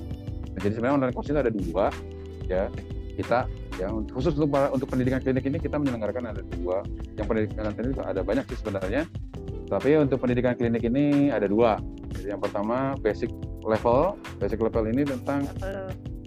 Nah, 0.50 0.58
jadi 0.58 0.72
sebenarnya 0.74 0.96
online 0.98 1.14
course 1.14 1.28
itu 1.30 1.38
ada 1.38 1.52
dua 1.52 1.86
ya. 2.50 2.64
Kita 3.14 3.38
ya 3.78 3.88
khusus 4.12 4.32
untuk 4.36 4.50
untuk 4.52 4.88
pendidikan 4.88 5.20
klinik 5.20 5.44
ini 5.46 5.58
kita 5.60 5.76
menyelenggarakan 5.76 6.36
ada 6.36 6.42
dua 6.56 6.84
yang 7.16 7.26
pendidikan 7.28 7.72
klinik 7.72 7.96
ada 8.00 8.20
banyak 8.20 8.44
sih 8.52 8.58
sebenarnya 8.60 9.02
tapi 9.72 9.96
untuk 9.96 10.20
pendidikan 10.20 10.52
klinik 10.52 10.84
ini 10.84 11.32
ada 11.32 11.48
dua 11.48 11.80
jadi 12.16 12.36
yang 12.36 12.42
pertama 12.44 12.92
basic 13.00 13.32
level 13.64 14.20
basic 14.36 14.60
level 14.60 14.84
ini 14.84 15.08
tentang 15.08 15.48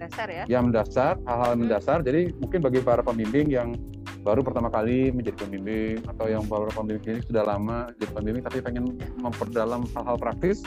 dasar 0.04 0.28
ya? 0.28 0.44
Yang 0.46 0.62
mendasar 0.70 1.14
hal-hal 1.24 1.52
hmm. 1.52 1.60
mendasar. 1.64 1.98
Jadi 2.04 2.20
mungkin 2.38 2.60
bagi 2.60 2.80
para 2.84 3.00
pembimbing 3.00 3.48
yang 3.48 3.76
baru 4.24 4.40
pertama 4.40 4.72
kali 4.72 5.12
menjadi 5.12 5.36
pembimbing 5.44 6.00
atau 6.08 6.26
yang 6.32 6.44
baru 6.48 6.72
pembimbing 6.72 7.20
ini 7.20 7.22
sudah 7.28 7.44
lama 7.44 7.92
jadi 8.00 8.08
pembimbing 8.16 8.40
tapi 8.40 8.64
pengen 8.64 8.96
memperdalam 9.20 9.84
hal-hal 9.92 10.16
praktis 10.16 10.64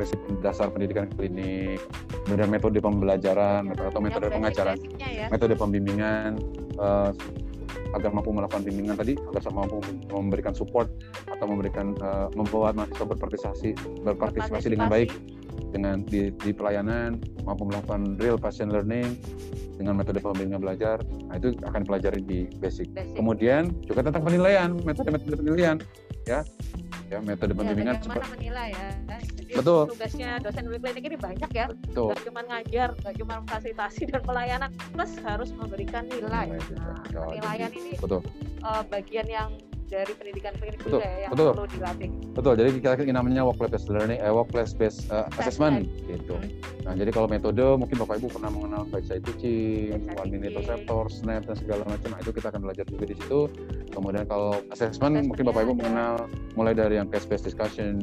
basic 0.00 0.16
dasar 0.40 0.72
pendidikan 0.72 1.04
klinik, 1.12 1.76
kemudian 2.24 2.48
metode 2.48 2.80
pembelajaran 2.80 3.68
atau 3.68 4.00
metode 4.00 4.32
pengajaran, 4.32 4.80
ya. 4.96 5.28
metode 5.28 5.52
pembimbingan 5.52 6.40
uh, 6.80 7.12
agar 7.92 8.08
mampu 8.08 8.32
melakukan 8.32 8.64
bimbingan 8.64 8.96
tadi, 8.96 9.20
agar 9.20 9.52
mampu 9.52 9.84
memberikan 10.08 10.56
support 10.56 10.88
atau 11.28 11.44
memberikan 11.44 11.92
uh, 12.00 12.32
membuat 12.32 12.80
mahasiswa 12.80 13.04
berpartisipasi 13.04 13.76
berpartisipasi 14.00 14.72
dengan 14.72 14.88
baik 14.88 15.12
dengan 15.70 16.02
di, 16.04 16.32
di 16.34 16.50
pelayanan 16.50 17.20
mampu 17.46 17.66
melakukan 17.66 18.18
real 18.18 18.36
patient 18.36 18.70
learning 18.70 19.18
dengan 19.80 19.96
metode 19.96 20.20
pembimbingan 20.20 20.60
belajar 20.60 21.00
nah 21.32 21.40
itu 21.40 21.56
akan 21.64 21.88
dipelajari 21.88 22.20
di 22.20 22.38
basic. 22.60 22.92
basic. 22.92 23.16
Kemudian 23.16 23.72
juga 23.88 24.04
tentang 24.04 24.22
penilaian 24.28 24.76
metode-metode 24.84 25.40
penilaian 25.40 25.76
ya. 26.28 26.44
Ya 27.10 27.18
metode 27.18 27.58
pembimbingan 27.58 27.98
ya, 27.98 28.06
bagaimana 28.06 28.28
menilai 28.38 28.68
ya. 28.70 28.88
Jadi 29.50 29.52
betul. 29.58 29.82
tugasnya 29.90 30.38
dosen 30.38 30.62
klinik 30.70 31.02
ini 31.10 31.18
banyak 31.18 31.50
ya. 31.50 31.66
Betul. 31.66 32.14
Gak 32.14 32.22
cuma 32.22 32.40
ngajar 32.46 32.88
gak 33.02 33.14
cuma 33.18 33.34
fasilitasi 33.50 34.02
dan 34.06 34.22
pelayanan 34.22 34.70
plus 34.94 35.12
harus 35.26 35.50
memberikan 35.50 36.06
nilai. 36.06 36.54
Nah, 36.54 37.02
penilaian 37.10 37.70
ini 37.74 37.98
betul. 37.98 38.22
Uh, 38.62 38.86
bagian 38.86 39.26
yang 39.26 39.50
dari 39.90 40.12
pendidikan 40.14 40.54
klinik 40.54 40.78
betul, 40.78 41.02
juga 41.02 41.10
ya 41.10 41.18
yang 41.26 41.30
betul. 41.34 41.50
perlu 41.50 41.66
dilatih. 41.74 42.10
Betul. 42.30 42.52
Jadi 42.54 42.68
kita 42.78 43.10
namanya 43.10 43.42
workplace 43.42 43.72
based 43.74 43.90
learning, 43.90 44.18
eh, 44.22 44.30
workplace 44.30 44.72
based 44.72 45.10
uh, 45.10 45.26
assessment 45.34 45.90
gitu. 46.06 46.38
Hmm. 46.38 46.50
Nah, 46.86 46.94
jadi 46.94 47.10
kalau 47.10 47.26
metode 47.26 47.66
mungkin 47.74 47.98
Bapak 47.98 48.22
Ibu 48.22 48.28
pernah 48.30 48.50
mengenal 48.54 48.82
baca 48.86 49.12
itu 49.18 49.30
teaching, 49.34 50.06
one 50.14 50.30
minute 50.30 50.54
receptor, 50.54 51.10
snap 51.10 51.42
dan 51.44 51.56
segala 51.58 51.82
macam. 51.90 52.08
Nah, 52.14 52.18
itu 52.22 52.30
kita 52.30 52.46
akan 52.54 52.60
belajar 52.62 52.84
juga 52.86 53.04
di 53.10 53.14
situ. 53.18 53.40
Kemudian 53.90 54.24
kalau 54.30 54.54
assessment, 54.70 55.18
assessment 55.18 55.26
mungkin 55.26 55.44
Bapak 55.50 55.60
Ibu 55.66 55.72
mengenal 55.82 56.14
mulai 56.54 56.72
dari 56.78 56.94
yang 57.02 57.10
case 57.10 57.26
based 57.26 57.42
discussion, 57.42 57.98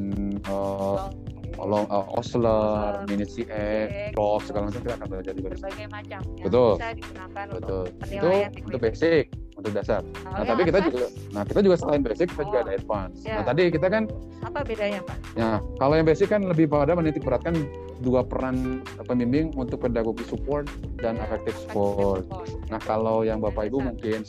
uh, 0.52 1.08
long, 1.56 1.88
uh, 1.90 2.06
Osler, 2.14 3.02
Mini 3.08 3.24
CX, 3.24 4.12
Drop 4.14 4.44
segala 4.44 4.70
macam 4.70 4.80
kita 4.84 4.94
akan 5.00 5.08
belajar 5.08 5.32
juga. 5.34 5.48
Berbagai 5.56 5.86
macam. 5.90 6.20
Betul. 6.44 6.72
Bisa 6.76 6.88
digunakan 6.94 7.44
Betul. 7.48 7.58
untuk 7.58 7.86
itu 8.12 8.30
untuk 8.68 8.80
basic 8.84 9.24
untuk 9.58 9.74
dasar. 9.74 10.06
Oh, 10.22 10.38
nah, 10.38 10.44
tapi 10.46 10.70
kita 10.70 10.78
juga 10.86 11.06
nah 11.34 11.42
kita 11.42 11.60
juga 11.66 11.76
selain 11.76 12.00
basic 12.06 12.30
kita 12.30 12.42
oh. 12.46 12.48
juga 12.48 12.58
ada 12.62 12.72
oh, 12.72 12.78
advance. 12.78 13.18
Ya. 13.26 13.34
Nah, 13.42 13.44
tadi 13.50 13.62
kita 13.74 13.86
kan 13.90 14.02
apa 14.46 14.58
bedanya, 14.62 15.00
Pak? 15.02 15.16
Ya, 15.34 15.50
kalau 15.82 15.94
yang 15.98 16.06
basic 16.06 16.30
kan 16.30 16.46
lebih 16.46 16.70
pada 16.70 16.94
menitik 16.94 17.26
beratkan 17.26 17.66
dua 17.98 18.22
peran 18.22 18.86
pembimbing 19.10 19.50
untuk 19.58 19.82
pedagogi 19.82 20.22
support 20.30 20.70
dan 21.02 21.18
ya, 21.18 21.26
effective 21.26 21.58
support. 21.58 22.22
support. 22.30 22.70
Nah, 22.70 22.80
kalau 22.86 23.26
yang 23.26 23.42
Bapak 23.42 23.66
Ibu 23.66 23.82
mungkin 23.82 24.22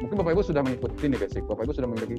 mungkin 0.00 0.16
Bapak 0.16 0.32
Ibu 0.32 0.42
sudah 0.48 0.64
mengikuti 0.64 1.04
nih 1.12 1.20
basic. 1.20 1.44
Bapak 1.44 1.68
Ibu 1.68 1.72
sudah 1.76 1.88
memiliki 1.92 2.16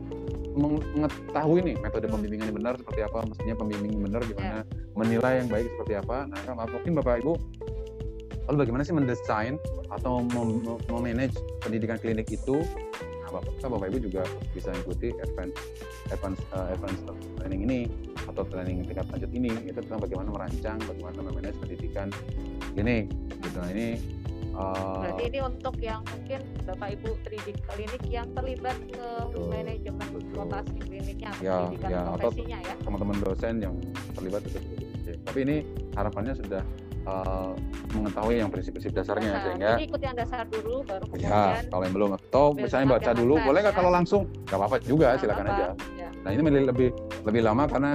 mengetahui 0.54 1.60
nih 1.65 1.76
metode 1.82 2.06
hmm. 2.06 2.13
pembimbingan 2.13 2.45
yang 2.54 2.58
benar 2.62 2.74
seperti 2.78 3.02
apa, 3.02 3.19
mestinya 3.26 3.56
pembimbing 3.58 3.93
benar 4.06 4.21
gimana, 4.21 4.62
ya. 4.62 4.63
menilai 4.93 5.34
yang 5.41 5.50
baik 5.50 5.65
seperti 5.74 5.93
apa. 5.97 6.17
Nah, 6.30 6.67
mungkin 6.69 6.91
Bapak 6.93 7.26
Ibu 7.26 7.34
lalu 8.50 8.68
bagaimana 8.68 8.84
sih 8.86 8.96
mendesain 8.96 9.56
atau 9.92 10.24
memanage 10.90 11.36
pendidikan 11.62 11.98
klinik 12.02 12.28
itu? 12.32 12.64
Nah, 13.22 13.30
bapak, 13.40 13.54
bapak 13.64 13.88
ibu 13.94 14.12
juga 14.12 14.24
bisa 14.52 14.74
ikuti 14.76 15.14
advance 15.24 15.56
advance 16.12 16.42
uh, 16.52 16.74
advance 16.74 17.00
training 17.40 17.62
ini 17.70 17.80
atau 18.28 18.44
training 18.48 18.84
tingkat 18.88 19.08
lanjut 19.14 19.32
ini. 19.32 19.52
Itu 19.68 19.80
tentang 19.86 20.02
bagaimana 20.04 20.30
merancang 20.34 20.78
bagaimana 20.84 21.20
memanage 21.24 21.58
pendidikan 21.62 22.08
klinik. 22.74 23.12
Gitu. 23.42 23.58
Nah 23.60 23.72
ini 23.72 23.88
Uh, 24.52 25.00
Berarti 25.00 25.24
ini 25.32 25.40
untuk 25.40 25.76
yang 25.80 26.04
mungkin 26.12 26.44
Bapak 26.68 27.00
Ibu 27.00 27.10
tridik 27.24 27.56
klinik 27.72 28.04
yang 28.12 28.28
terlibat 28.36 28.76
ke 28.92 29.08
betul, 29.32 29.48
manajemen 29.48 30.08
rotasi 30.36 30.76
kliniknya 30.84 31.30
atau 31.32 31.40
ya, 31.40 31.56
pendidikan 31.56 31.88
ya, 31.88 32.02
profesinya 32.04 32.58
ya. 32.60 32.74
Teman-teman 32.84 33.18
dosen 33.24 33.54
yang 33.64 33.76
terlibat 34.12 34.44
itu. 34.44 34.60
Tapi 35.24 35.40
ini 35.48 35.58
harapannya 35.96 36.36
sudah 36.36 36.64
uh, 37.08 37.52
mengetahui 37.96 38.36
yang 38.42 38.50
prinsip-prinsip 38.50 38.92
dasarnya 38.94 39.32
nah, 39.34 39.42
sehingga 39.44 39.72
jadi 39.78 39.86
ikut 39.88 40.02
yang 40.02 40.16
dasar 40.16 40.44
dulu 40.48 40.76
baru 40.86 41.04
ya, 41.04 41.10
kemudian 41.10 41.30
ya 41.32 41.62
kalau 41.70 41.84
yang 41.86 41.96
belum 41.96 42.10
atau 42.18 42.46
misalnya 42.54 42.88
baca 42.98 43.12
dulu 43.16 43.34
boleh 43.42 43.60
nggak 43.64 43.76
ya. 43.76 43.80
kalau 43.80 43.92
langsung 43.92 44.22
nggak 44.48 44.58
apa-apa 44.58 44.78
juga 44.84 45.06
gak 45.16 45.20
silakan 45.22 45.46
apa, 45.48 45.54
aja 45.54 45.68
ya. 45.98 46.10
nah 46.22 46.30
ini 46.34 46.42
lebih 46.66 46.90
lebih 47.26 47.42
lama 47.42 47.64
karena 47.66 47.92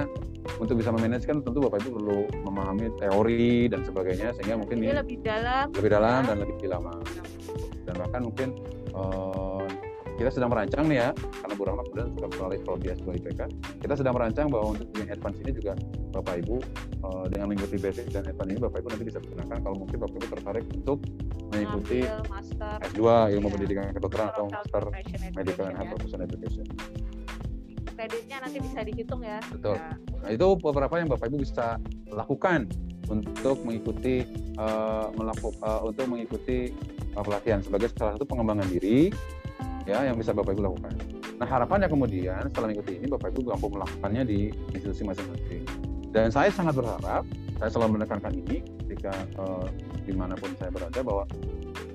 untuk 0.57 0.79
bisa 0.79 0.89
memanage 0.95 1.27
kan 1.27 1.43
tentu 1.43 1.59
bapak 1.59 1.83
ibu 1.83 1.99
perlu 1.99 2.19
memahami 2.47 2.87
teori 2.97 3.67
dan 3.67 3.83
sebagainya 3.83 4.31
sehingga 4.39 4.55
mungkin 4.57 4.79
ini, 4.79 4.87
ini 4.89 4.95
lebih 4.95 5.17
dalam 5.21 5.65
lebih 5.75 5.91
dalam 5.91 6.21
ya. 6.23 6.27
dan 6.31 6.37
lebih 6.41 6.55
lama 6.71 6.93
dan 7.87 7.93
bahkan 7.99 8.21
mungkin 8.23 8.49
uh, 8.95 9.67
kita 10.17 10.29
sedang 10.33 10.49
merancang 10.49 10.89
nih 10.89 10.97
ya 10.97 11.09
karena 11.13 11.53
Bu 11.53 11.63
Rahmat 11.69 11.85
kemudian 11.93 12.09
sudah 12.17 12.29
melalui 12.33 12.59
prodi 12.65 12.87
S2 12.89 13.07
IPK 13.21 13.41
kita 13.85 13.93
sedang 13.93 14.13
merancang 14.17 14.47
bahwa 14.49 14.73
untuk 14.73 14.89
yang 14.97 15.09
advance 15.13 15.37
ini 15.45 15.51
juga 15.53 15.73
Bapak 16.11 16.35
Ibu 16.41 16.55
uh, 17.05 17.25
dengan 17.29 17.45
mengikuti 17.53 17.77
basic 17.77 18.09
dan 18.09 18.25
advance 18.25 18.49
ini 18.49 18.59
Bapak 18.59 18.77
Ibu 18.81 18.87
nanti 18.89 19.05
bisa 19.05 19.19
gunakan 19.21 19.57
kalau 19.61 19.75
mungkin 19.77 19.97
Bapak 20.01 20.15
Ibu 20.17 20.27
tertarik 20.33 20.65
untuk 20.73 20.97
mengikuti 21.53 21.99
S2 22.91 23.01
ilmu 23.37 23.47
ya. 23.47 23.53
pendidikan 23.53 23.83
kedokteran 23.93 24.27
atau 24.33 24.45
master 24.49 24.83
medical 25.37 25.65
and 25.69 25.75
health 25.77 25.91
professional 25.93 26.25
education 26.25 26.65
kreditnya 27.97 28.37
nanti 28.37 28.61
bisa 28.61 28.79
dihitung 28.85 29.25
ya. 29.25 29.41
Betul. 29.49 29.73
Ya. 29.81 29.97
Nah, 29.97 30.29
itu 30.29 30.47
beberapa 30.61 31.01
yang 31.01 31.09
Bapak 31.09 31.33
Ibu 31.33 31.41
bisa 31.41 31.81
lakukan 32.13 32.69
untuk 33.09 33.57
mengikuti 33.65 34.21
uh, 34.61 35.09
melakukan 35.17 35.57
uh, 35.65 35.81
untuk 35.81 36.05
mengikuti 36.05 36.69
pelatihan 37.17 37.65
sebagai 37.65 37.89
salah 37.97 38.13
satu 38.13 38.29
pengembangan 38.29 38.69
diri 38.69 39.09
ya 39.87 40.03
yang 40.03 40.19
bisa 40.19 40.35
Bapak 40.35 40.53
Ibu 40.53 40.61
lakukan. 40.67 40.93
Nah 41.39 41.47
harapannya 41.47 41.87
kemudian 41.87 42.43
setelah 42.51 42.67
mengikuti 42.69 42.99
ini 42.99 43.07
Bapak 43.07 43.31
Ibu 43.31 43.55
mampu 43.55 43.67
melakukannya 43.71 44.23
di 44.27 44.39
institusi 44.75 45.07
masing-masing. 45.07 45.63
Dan 46.11 46.27
saya 46.31 46.51
sangat 46.51 46.75
berharap, 46.75 47.23
saya 47.55 47.69
selalu 47.71 48.01
menekankan 48.01 48.33
ini 48.35 48.63
ketika 48.85 49.13
uh, 49.39 49.67
di 50.03 50.11
mana 50.11 50.35
pun 50.35 50.51
saya 50.59 50.71
berada 50.71 50.99
bahwa 50.99 51.23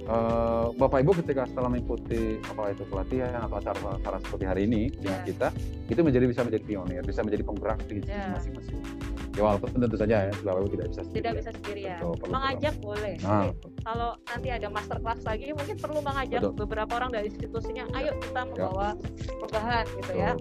uh, 0.09 0.73
Bapak 0.73 1.05
Ibu 1.05 1.13
ketika 1.21 1.45
setelah 1.45 1.69
mengikuti 1.69 2.41
apa 2.49 2.73
itu 2.73 2.83
pelatihan 2.89 3.45
atau 3.45 3.61
acara-acara 3.61 4.19
seperti 4.25 4.45
hari 4.49 4.63
ini 4.65 4.89
yeah. 4.89 5.01
dengan 5.05 5.21
kita, 5.29 5.49
itu 5.93 6.01
menjadi 6.01 6.25
bisa 6.33 6.41
menjadi 6.49 6.65
pionir, 6.65 7.03
bisa 7.05 7.21
menjadi 7.21 7.45
penggerak 7.45 7.79
di 7.85 8.01
institusi 8.01 8.17
yeah. 8.17 8.33
masing-masing 8.33 9.12
ya 9.33 9.43
walaupun 9.49 9.69
tentu 9.81 9.97
saja 9.97 10.17
ya 10.29 10.33
tidak 10.33 10.89
bisa 10.93 11.03
sendiri 11.05 11.17
tidak 11.17 11.33
bisa 11.41 11.51
sendiri 11.57 11.83
ya 11.89 11.99
Betul, 12.05 12.29
mengajak 12.29 12.75
perlu. 12.77 12.87
boleh 12.93 13.15
nah, 13.25 13.49
kalau 13.83 14.11
nanti 14.29 14.49
ada 14.53 14.69
master 14.69 14.99
class 15.01 15.21
lagi 15.25 15.45
mungkin 15.57 15.77
perlu 15.81 15.99
mengajak 16.05 16.41
Betul. 16.45 16.59
beberapa 16.61 16.93
orang 17.01 17.11
dari 17.17 17.27
institusinya 17.33 17.85
ayo 17.97 18.13
kita 18.21 18.41
ya. 18.41 18.45
membawa 18.45 18.89
ya. 18.93 19.33
perubahan 19.41 19.85
gitu 19.99 20.13
ya 20.17 20.33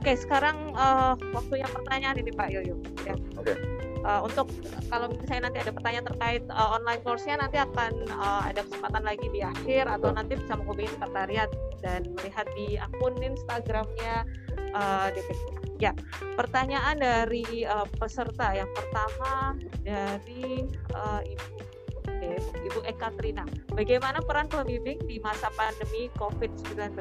Oke, 0.00 0.16
sekarang 0.16 0.72
uh, 0.80 1.12
waktunya 1.36 1.68
pertanyaan 1.68 2.16
ini 2.16 2.32
Pak 2.32 2.48
Yoyo. 2.48 2.78
Ya. 3.04 3.12
Oke. 3.36 3.52
Uh, 4.00 4.24
untuk 4.24 4.48
kalau 4.88 5.12
misalnya 5.12 5.52
nanti 5.52 5.58
ada 5.60 5.72
pertanyaan 5.76 6.06
terkait 6.08 6.42
uh, 6.48 6.80
online 6.80 7.04
course-nya 7.04 7.36
nanti 7.36 7.60
akan 7.60 8.08
uh, 8.16 8.48
ada 8.48 8.64
kesempatan 8.64 9.04
lagi 9.04 9.28
di 9.28 9.44
akhir 9.44 9.84
atau 9.92 10.08
nanti 10.16 10.40
bisa 10.40 10.56
menghubungi 10.56 10.88
sekretariat 10.96 11.52
dan 11.84 12.08
melihat 12.16 12.48
di 12.56 12.80
akun 12.80 13.12
Instagramnya 13.20 14.24
uh, 14.72 15.12
DPK. 15.12 15.59
Ya, 15.80 15.96
pertanyaan 16.36 17.00
dari 17.00 17.64
uh, 17.64 17.88
peserta 17.96 18.52
yang 18.52 18.68
pertama 18.76 19.56
dari 19.80 20.68
uh, 20.92 21.24
Ibu 21.24 21.56
okay, 22.04 22.36
Ibu 22.68 22.80
Eka 22.84 23.08
Trina. 23.16 23.48
Bagaimana 23.72 24.20
peran 24.20 24.52
pembimbing 24.52 25.00
di 25.08 25.16
masa 25.24 25.48
pandemi 25.56 26.12
COVID-19 26.20 27.00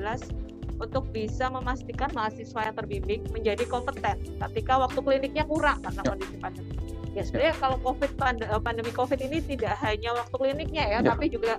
untuk 0.79 1.11
bisa 1.11 1.51
memastikan 1.51 2.07
mahasiswa 2.15 2.71
yang 2.71 2.75
terbimbing 2.79 3.21
menjadi 3.35 3.67
kompeten 3.67 4.15
ketika 4.47 4.79
waktu 4.79 4.99
kliniknya 5.03 5.43
kurang 5.43 5.83
karena 5.83 6.01
ya. 6.01 6.09
kondisi 6.15 6.35
pandemi? 6.39 6.98
Ya 7.17 7.23
sebenarnya 7.25 7.55
kalau 7.57 7.77
covid 7.81 8.11
eh, 8.19 8.61
pandemi 8.61 8.91
covid 8.93 9.19
ini 9.19 9.37
tidak 9.41 9.75
hanya 9.81 10.13
waktu 10.13 10.35
kliniknya 10.35 10.83
ya, 10.85 10.99
ya 11.01 11.09
tapi 11.13 11.25
juga 11.31 11.57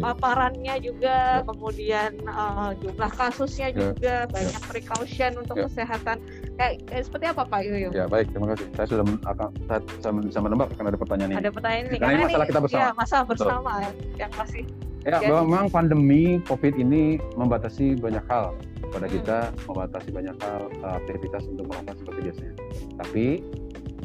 paparannya 0.00 0.74
juga 0.82 1.40
ya. 1.40 1.46
kemudian 1.46 2.10
uh, 2.28 2.72
jumlah 2.78 3.10
kasusnya 3.16 3.72
ya. 3.72 3.76
juga 3.92 4.14
banyak 4.28 4.62
precaution 4.68 5.32
untuk 5.40 5.56
ya. 5.60 5.64
kesehatan 5.68 6.16
kayak, 6.60 6.74
kayak 6.88 7.02
seperti 7.08 7.24
apa 7.32 7.42
Pak 7.48 7.60
Yoyo? 7.64 7.88
Ya 7.96 8.04
baik 8.06 8.32
terima 8.32 8.52
kasih 8.52 8.66
saya 8.76 8.86
sudah 8.86 9.04
akan 9.24 9.48
saya, 9.68 10.12
bisa 10.20 10.38
menebak 10.40 10.68
akan 10.76 10.86
ada 10.92 10.98
pertanyaan 10.98 11.30
ini. 11.32 11.40
Ada 11.40 11.50
pertanyaan 11.52 11.84
ini 11.88 11.96
karena, 11.96 12.06
karena 12.06 12.20
ini 12.20 12.24
masalah 12.28 12.46
kita 12.46 12.60
bersama. 12.60 12.80
Ya, 12.80 12.90
masalah 12.92 13.24
bersama 13.24 13.70
ya, 13.80 13.90
yang 14.26 14.32
masih 14.36 14.64
Ya, 15.08 15.16
jadi, 15.16 15.32
memang 15.32 15.72
pandemi 15.72 16.44
COVID 16.44 16.76
ini 16.76 17.16
membatasi 17.32 17.96
banyak 17.96 18.20
hal 18.28 18.52
pada 18.92 19.08
hmm. 19.08 19.14
kita, 19.16 19.38
membatasi 19.64 20.08
banyak 20.12 20.36
hal 20.44 20.68
eh, 20.68 20.94
aktivitas 21.00 21.48
untuk 21.48 21.72
melakukan 21.72 21.96
seperti 22.04 22.20
biasanya. 22.28 22.54
Tapi 23.00 23.26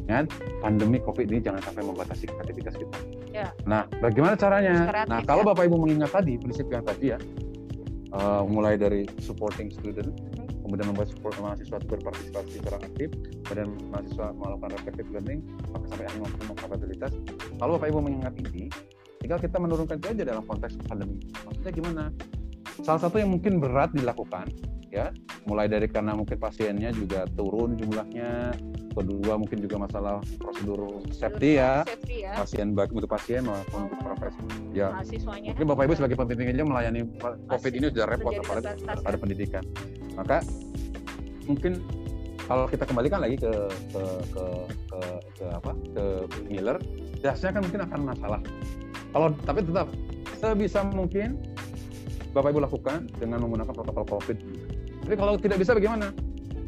kan 0.06 0.30
pandemi 0.62 1.02
covid 1.02 1.26
ini 1.30 1.42
jangan 1.42 1.62
sampai 1.66 1.82
membatasi 1.82 2.30
aktivitas 2.38 2.78
kita 2.78 2.98
Ya. 3.36 3.52
Nah, 3.68 3.84
bagaimana 4.00 4.40
caranya? 4.40 4.88
Kreatif, 4.88 5.12
nah, 5.12 5.20
kalau 5.28 5.44
ya. 5.44 5.48
Bapak 5.52 5.68
Ibu 5.68 5.76
mengingat 5.76 6.16
tadi 6.16 6.40
prinsip 6.40 6.72
yang 6.72 6.88
tadi 6.88 7.12
ya, 7.12 7.20
eh, 8.16 8.44
mulai 8.48 8.80
dari 8.80 9.04
supporting 9.20 9.68
student, 9.76 10.16
kemudian 10.64 10.88
membuat 10.88 11.12
support 11.12 11.36
mahasiswa 11.44 11.76
berpartisipasi 11.84 12.64
secara 12.64 12.80
aktif, 12.80 13.12
kemudian 13.44 13.76
mahasiswa 13.92 14.32
melakukan 14.32 14.72
reflective 14.80 15.10
learning, 15.12 15.40
bahkan 15.68 15.88
sampai 15.92 16.06
akhirnya 16.08 16.24
membangun 16.32 16.58
kapabilitas. 16.64 17.12
Kalau 17.60 17.72
Bapak 17.76 17.88
Ibu 17.92 18.00
mengingat 18.00 18.34
ini, 18.40 18.72
tinggal 19.20 19.40
kita 19.44 19.58
menurunkan 19.60 19.96
itu 20.00 20.08
aja 20.16 20.24
dalam 20.24 20.44
konteks 20.48 20.74
pandemi. 20.88 21.20
Maksudnya 21.44 21.72
gimana? 21.76 22.04
Salah 22.88 23.02
satu 23.04 23.20
yang 23.20 23.36
mungkin 23.36 23.60
berat 23.60 23.92
dilakukan, 23.92 24.48
ya, 24.94 25.12
mulai 25.46 25.70
dari 25.70 25.86
karena 25.90 26.14
mungkin 26.14 26.38
pasiennya 26.38 26.94
juga 26.94 27.26
turun 27.34 27.78
jumlahnya, 27.78 28.56
kedua 28.96 29.34
mungkin 29.36 29.60
juga 29.60 29.76
masalah 29.82 30.24
prosedur 30.40 31.04
safety 31.12 31.60
ya, 31.60 31.84
Safety 31.84 32.24
ya. 32.24 32.34
pasien 32.40 32.72
baik 32.72 32.96
untuk 32.96 33.12
pasien 33.12 33.44
maupun 33.44 33.92
untuk 33.92 34.00
profesi. 34.00 34.42
Ya, 34.72 34.96
mungkin 35.44 35.66
Bapak 35.68 35.84
Ibu 35.90 35.94
sebagai 36.00 36.16
pembimbing 36.16 36.56
aja 36.56 36.64
melayani 36.64 37.02
COVID 37.52 37.72
ini 37.76 37.86
sudah 37.92 38.06
repot 38.08 38.34
apalagi 38.40 38.66
terbatas, 38.80 39.04
ada 39.04 39.18
ya. 39.18 39.20
pendidikan. 39.20 39.64
Maka 40.16 40.38
mungkin 41.46 41.84
kalau 42.46 42.66
kita 42.70 42.86
kembalikan 42.86 43.20
lagi 43.20 43.36
ke 43.42 43.52
ke 43.90 44.04
ke 44.32 44.46
ke, 44.90 45.00
ke 45.42 45.46
apa 45.50 45.72
ke 45.92 46.04
Miller, 46.48 46.78
dasnya 47.20 47.52
kan 47.52 47.62
mungkin 47.66 47.82
akan 47.84 48.00
masalah. 48.16 48.40
Kalau 49.12 49.28
tapi 49.44 49.60
tetap 49.66 49.88
sebisa 50.40 50.84
mungkin 50.88 51.40
Bapak 52.36 52.52
Ibu 52.52 52.68
lakukan 52.68 53.08
dengan 53.16 53.48
menggunakan 53.48 53.72
protokol 53.72 54.06
COVID. 54.20 54.38
Tapi 55.06 55.16
kalau 55.16 55.38
tidak 55.38 55.58
bisa 55.62 55.78
bagaimana? 55.78 56.10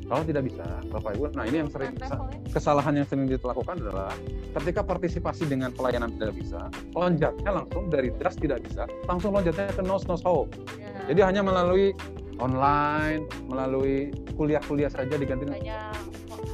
Kalau 0.07 0.23
tidak 0.23 0.47
bisa, 0.47 0.63
Bapak 0.87 1.19
Ibu, 1.19 1.35
nah 1.35 1.43
ini 1.43 1.67
yang 1.67 1.69
sering 1.73 1.91
Levelnya. 1.99 2.39
kesalahan 2.55 2.93
yang 2.95 3.07
sering 3.11 3.27
dilakukan 3.27 3.75
adalah 3.83 4.07
ketika 4.55 4.79
partisipasi 4.79 5.51
dengan 5.51 5.75
pelayanan 5.75 6.15
tidak 6.15 6.31
bisa, 6.39 6.71
lonjatnya 6.95 7.51
langsung 7.51 7.91
dari 7.91 8.15
das 8.15 8.39
tidak 8.39 8.63
bisa, 8.63 8.87
langsung 9.03 9.35
lonjatnya 9.35 9.67
ke 9.67 9.83
nos 9.83 10.07
nos 10.07 10.23
how. 10.23 10.47
Ya. 10.79 11.11
Jadi 11.11 11.21
hanya 11.27 11.41
melalui 11.43 11.91
online, 12.39 13.27
melalui 13.51 14.15
kuliah-kuliah 14.39 14.87
saja 14.87 15.11
diganti. 15.11 15.43
hanya 15.51 15.91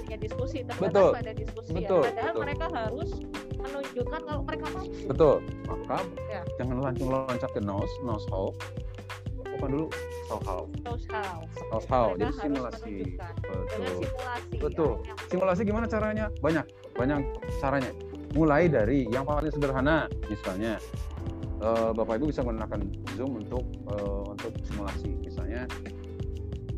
hanya 0.09 0.17
diskusi 0.17 0.65
terbatas 0.65 0.89
Betul. 0.89 1.09
pada 1.13 1.31
diskusi 1.37 1.69
Betul, 1.77 2.01
ya. 2.01 2.09
Padahal 2.09 2.25
betul. 2.33 2.41
mereka 2.41 2.65
harus 2.73 3.09
menunjukkan 3.53 4.21
kalau 4.25 4.41
mereka 4.49 4.65
mampu. 4.73 5.01
Betul. 5.13 5.35
Maka 5.69 5.97
Ya. 6.25 6.41
jangan 6.57 6.77
langsung 6.81 7.07
loncat 7.13 7.49
ke 7.53 7.61
nos, 7.61 7.91
nos 8.01 8.25
how. 8.33 8.49
Bukan 9.63 9.79
dulu 9.79 9.87
so 10.27 10.35
how, 10.43 10.61
Terus 10.75 11.03
how. 11.07 11.39
so 11.71 11.77
how. 11.87 12.05
Mereka 12.11 12.19
Jadi 12.19 12.35
simulasi. 12.43 12.93
Betul. 13.47 13.95
simulasi. 14.03 14.55
Betul. 14.59 14.91
ya, 14.91 15.07
yang- 15.07 15.19
Simulasi 15.31 15.61
gimana 15.63 15.85
caranya? 15.87 16.25
Banyak, 16.43 16.65
banyak 16.91 17.19
caranya. 17.63 17.91
Mulai 18.35 18.67
dari 18.67 19.07
yang 19.07 19.23
paling 19.23 19.47
sederhana, 19.47 20.11
misalnya 20.27 20.83
eh, 21.63 21.89
Bapak 21.95 22.19
Ibu 22.19 22.27
bisa 22.27 22.43
menggunakan 22.43 22.79
Zoom 23.15 23.39
untuk 23.39 23.63
eh, 23.87 24.21
untuk 24.27 24.51
simulasi, 24.67 25.15
misalnya 25.23 25.63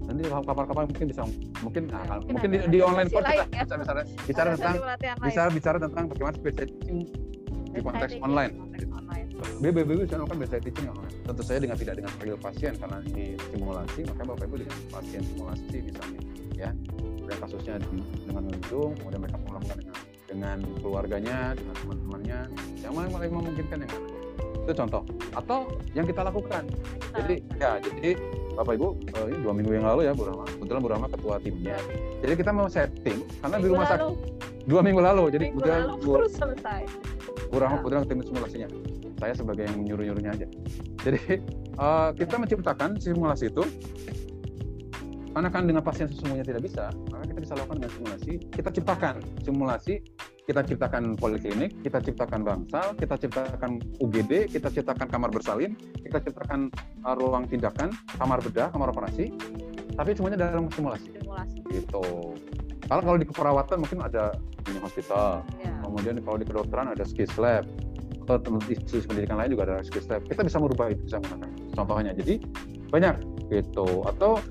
nanti 0.06 0.22
kapan-kapan 0.30 0.86
mungkin 0.86 1.06
bisa 1.10 1.22
mungkin 1.66 1.84
Ya, 1.90 1.98
mungkin 2.22 2.30
mungkin, 2.38 2.50
di, 2.54 2.58
di 2.70 2.80
online 2.86 3.10
course 3.10 3.26
kita 3.26 3.34
ya. 3.50 3.62
bisa 3.66 3.76
bicara 3.82 4.02
bicara 4.30 4.50
tentang 4.54 4.76
bisa 5.26 5.42
bicara 5.50 5.78
tentang 5.82 6.04
bagaimana 6.06 6.38
teaching 6.38 7.00
di 7.74 7.80
konteks 7.82 8.14
online. 8.22 8.54
Online. 9.40 9.62
BBB 9.62 9.90
bisa 10.06 10.16
melakukan 10.20 10.38
bedside 10.42 10.64
teaching 10.64 10.88
online. 10.92 11.16
Tentu 11.26 11.42
saja 11.44 11.60
dengan 11.64 11.78
tidak 11.78 11.96
dengan 12.00 12.14
real 12.22 12.40
pasien 12.40 12.74
karena 12.78 12.98
ini 13.12 13.26
simulasi, 13.52 14.02
maka 14.08 14.22
Bapak 14.24 14.46
Ibu 14.48 14.56
dengan 14.64 14.78
pasien 14.94 15.22
simulasi 15.24 15.78
misalnya 15.82 16.22
ya. 16.56 16.70
Dan 17.26 17.38
kasusnya 17.42 17.76
di, 17.82 18.00
dengan 18.30 18.44
Zoom, 18.70 18.94
kemudian 19.02 19.22
mereka 19.26 19.38
melakukan 19.42 19.78
dengan 19.82 19.98
dengan 20.26 20.58
keluarganya, 20.82 21.38
dengan 21.58 21.74
teman-temannya, 21.80 22.40
yang 22.84 22.94
mana 22.94 23.08
paling 23.10 23.32
memungkinkan 23.34 23.78
yang 23.86 23.92
mana. 23.92 24.08
Itu 24.66 24.74
contoh. 24.74 25.02
Atau 25.38 25.60
yang 25.94 26.06
kita 26.10 26.26
lakukan. 26.26 26.66
Jadi 27.14 27.36
ya, 27.62 27.78
jadi 27.78 28.18
Bapak 28.56 28.74
Ibu 28.80 28.88
eh, 29.14 29.26
ini 29.30 29.38
dua 29.46 29.54
minggu 29.54 29.72
yang 29.78 29.86
lalu 29.86 30.10
ya 30.10 30.12
Bu 30.16 30.26
Rahma. 30.26 30.46
Kebetulan 30.48 30.80
Bu 30.82 30.90
Rahma 30.90 31.08
ketua 31.12 31.36
timnya. 31.44 31.78
Jadi 32.24 32.34
kita 32.40 32.52
mau 32.56 32.68
setting 32.72 33.20
karena 33.44 33.58
di 33.62 33.68
rumah 33.70 33.86
sakit 33.86 34.08
dua 34.66 34.82
minggu 34.82 35.02
lalu. 35.04 35.24
Jadi 35.30 35.46
minggu 35.52 35.60
kebetulan 35.62 35.82
lalu 35.86 36.02
Bu, 36.02 36.12
baru 36.18 36.30
selesai. 36.32 36.82
Bu 37.52 37.56
Rahma 37.62 37.76
Ya. 37.76 37.80
kebetulan 37.84 38.04
tim 38.10 38.20
simulasinya. 38.26 38.68
Saya 39.26 39.42
sebagai 39.42 39.66
yang 39.66 39.82
nyuruh-nyuruhnya 39.82 40.38
aja. 40.38 40.48
Jadi 41.02 41.42
eh, 41.82 42.10
kita 42.14 42.38
menciptakan 42.38 43.02
simulasi 43.02 43.50
itu 43.50 43.66
karena 45.34 45.50
kan 45.50 45.66
dengan 45.66 45.82
pasien 45.82 46.06
sesungguhnya 46.08 46.46
tidak 46.46 46.64
bisa, 46.64 46.94
maka 47.10 47.26
kita 47.28 47.40
bisa 47.42 47.54
lakukan 47.58 47.82
dengan 47.82 47.94
simulasi. 47.98 48.34
Kita 48.54 48.70
ciptakan 48.70 49.16
simulasi, 49.42 49.94
kita 50.46 50.62
ciptakan 50.62 51.18
poliklinik, 51.18 51.74
kita 51.82 52.00
ciptakan 52.06 52.46
bangsal, 52.46 52.94
kita 52.96 53.18
ciptakan 53.18 53.82
UGD, 53.98 54.46
kita 54.48 54.70
ciptakan 54.70 55.10
kamar 55.10 55.34
bersalin, 55.34 55.74
kita 56.06 56.22
ciptakan 56.22 56.70
eh, 57.02 57.16
ruang 57.18 57.50
tindakan, 57.50 57.90
kamar 58.22 58.46
bedah, 58.46 58.70
kamar 58.70 58.94
operasi, 58.94 59.34
tapi 59.98 60.14
semuanya 60.14 60.38
dalam 60.54 60.70
simulasi. 60.70 61.18
Simulasi. 61.18 61.66
Gitu. 61.74 62.06
Kalau 62.86 63.02
kalau 63.02 63.18
di 63.18 63.26
keperawatan 63.26 63.82
mungkin 63.82 64.06
ada 64.06 64.38
mini 64.70 64.78
hospital, 64.86 65.42
Ya. 65.58 65.74
kemudian 65.82 66.22
kalau 66.22 66.38
di 66.38 66.46
kedokteran 66.46 66.94
ada 66.94 67.02
skills 67.02 67.34
lab 67.42 67.66
atau 68.26 68.42
teman 68.42 68.62
institusi 68.66 69.06
pendidikan 69.06 69.38
lain 69.38 69.54
juga 69.54 69.64
ada 69.70 69.86
skills 69.86 70.10
lab 70.10 70.26
kita 70.26 70.42
bisa 70.42 70.58
merubah 70.58 70.90
itu 70.90 71.02
bisa 71.06 71.22
menggunakan 71.22 71.50
contohnya. 71.78 72.12
Jadi 72.18 72.34
banyak 72.90 73.16
gitu. 73.54 73.88
Atau 74.10 74.42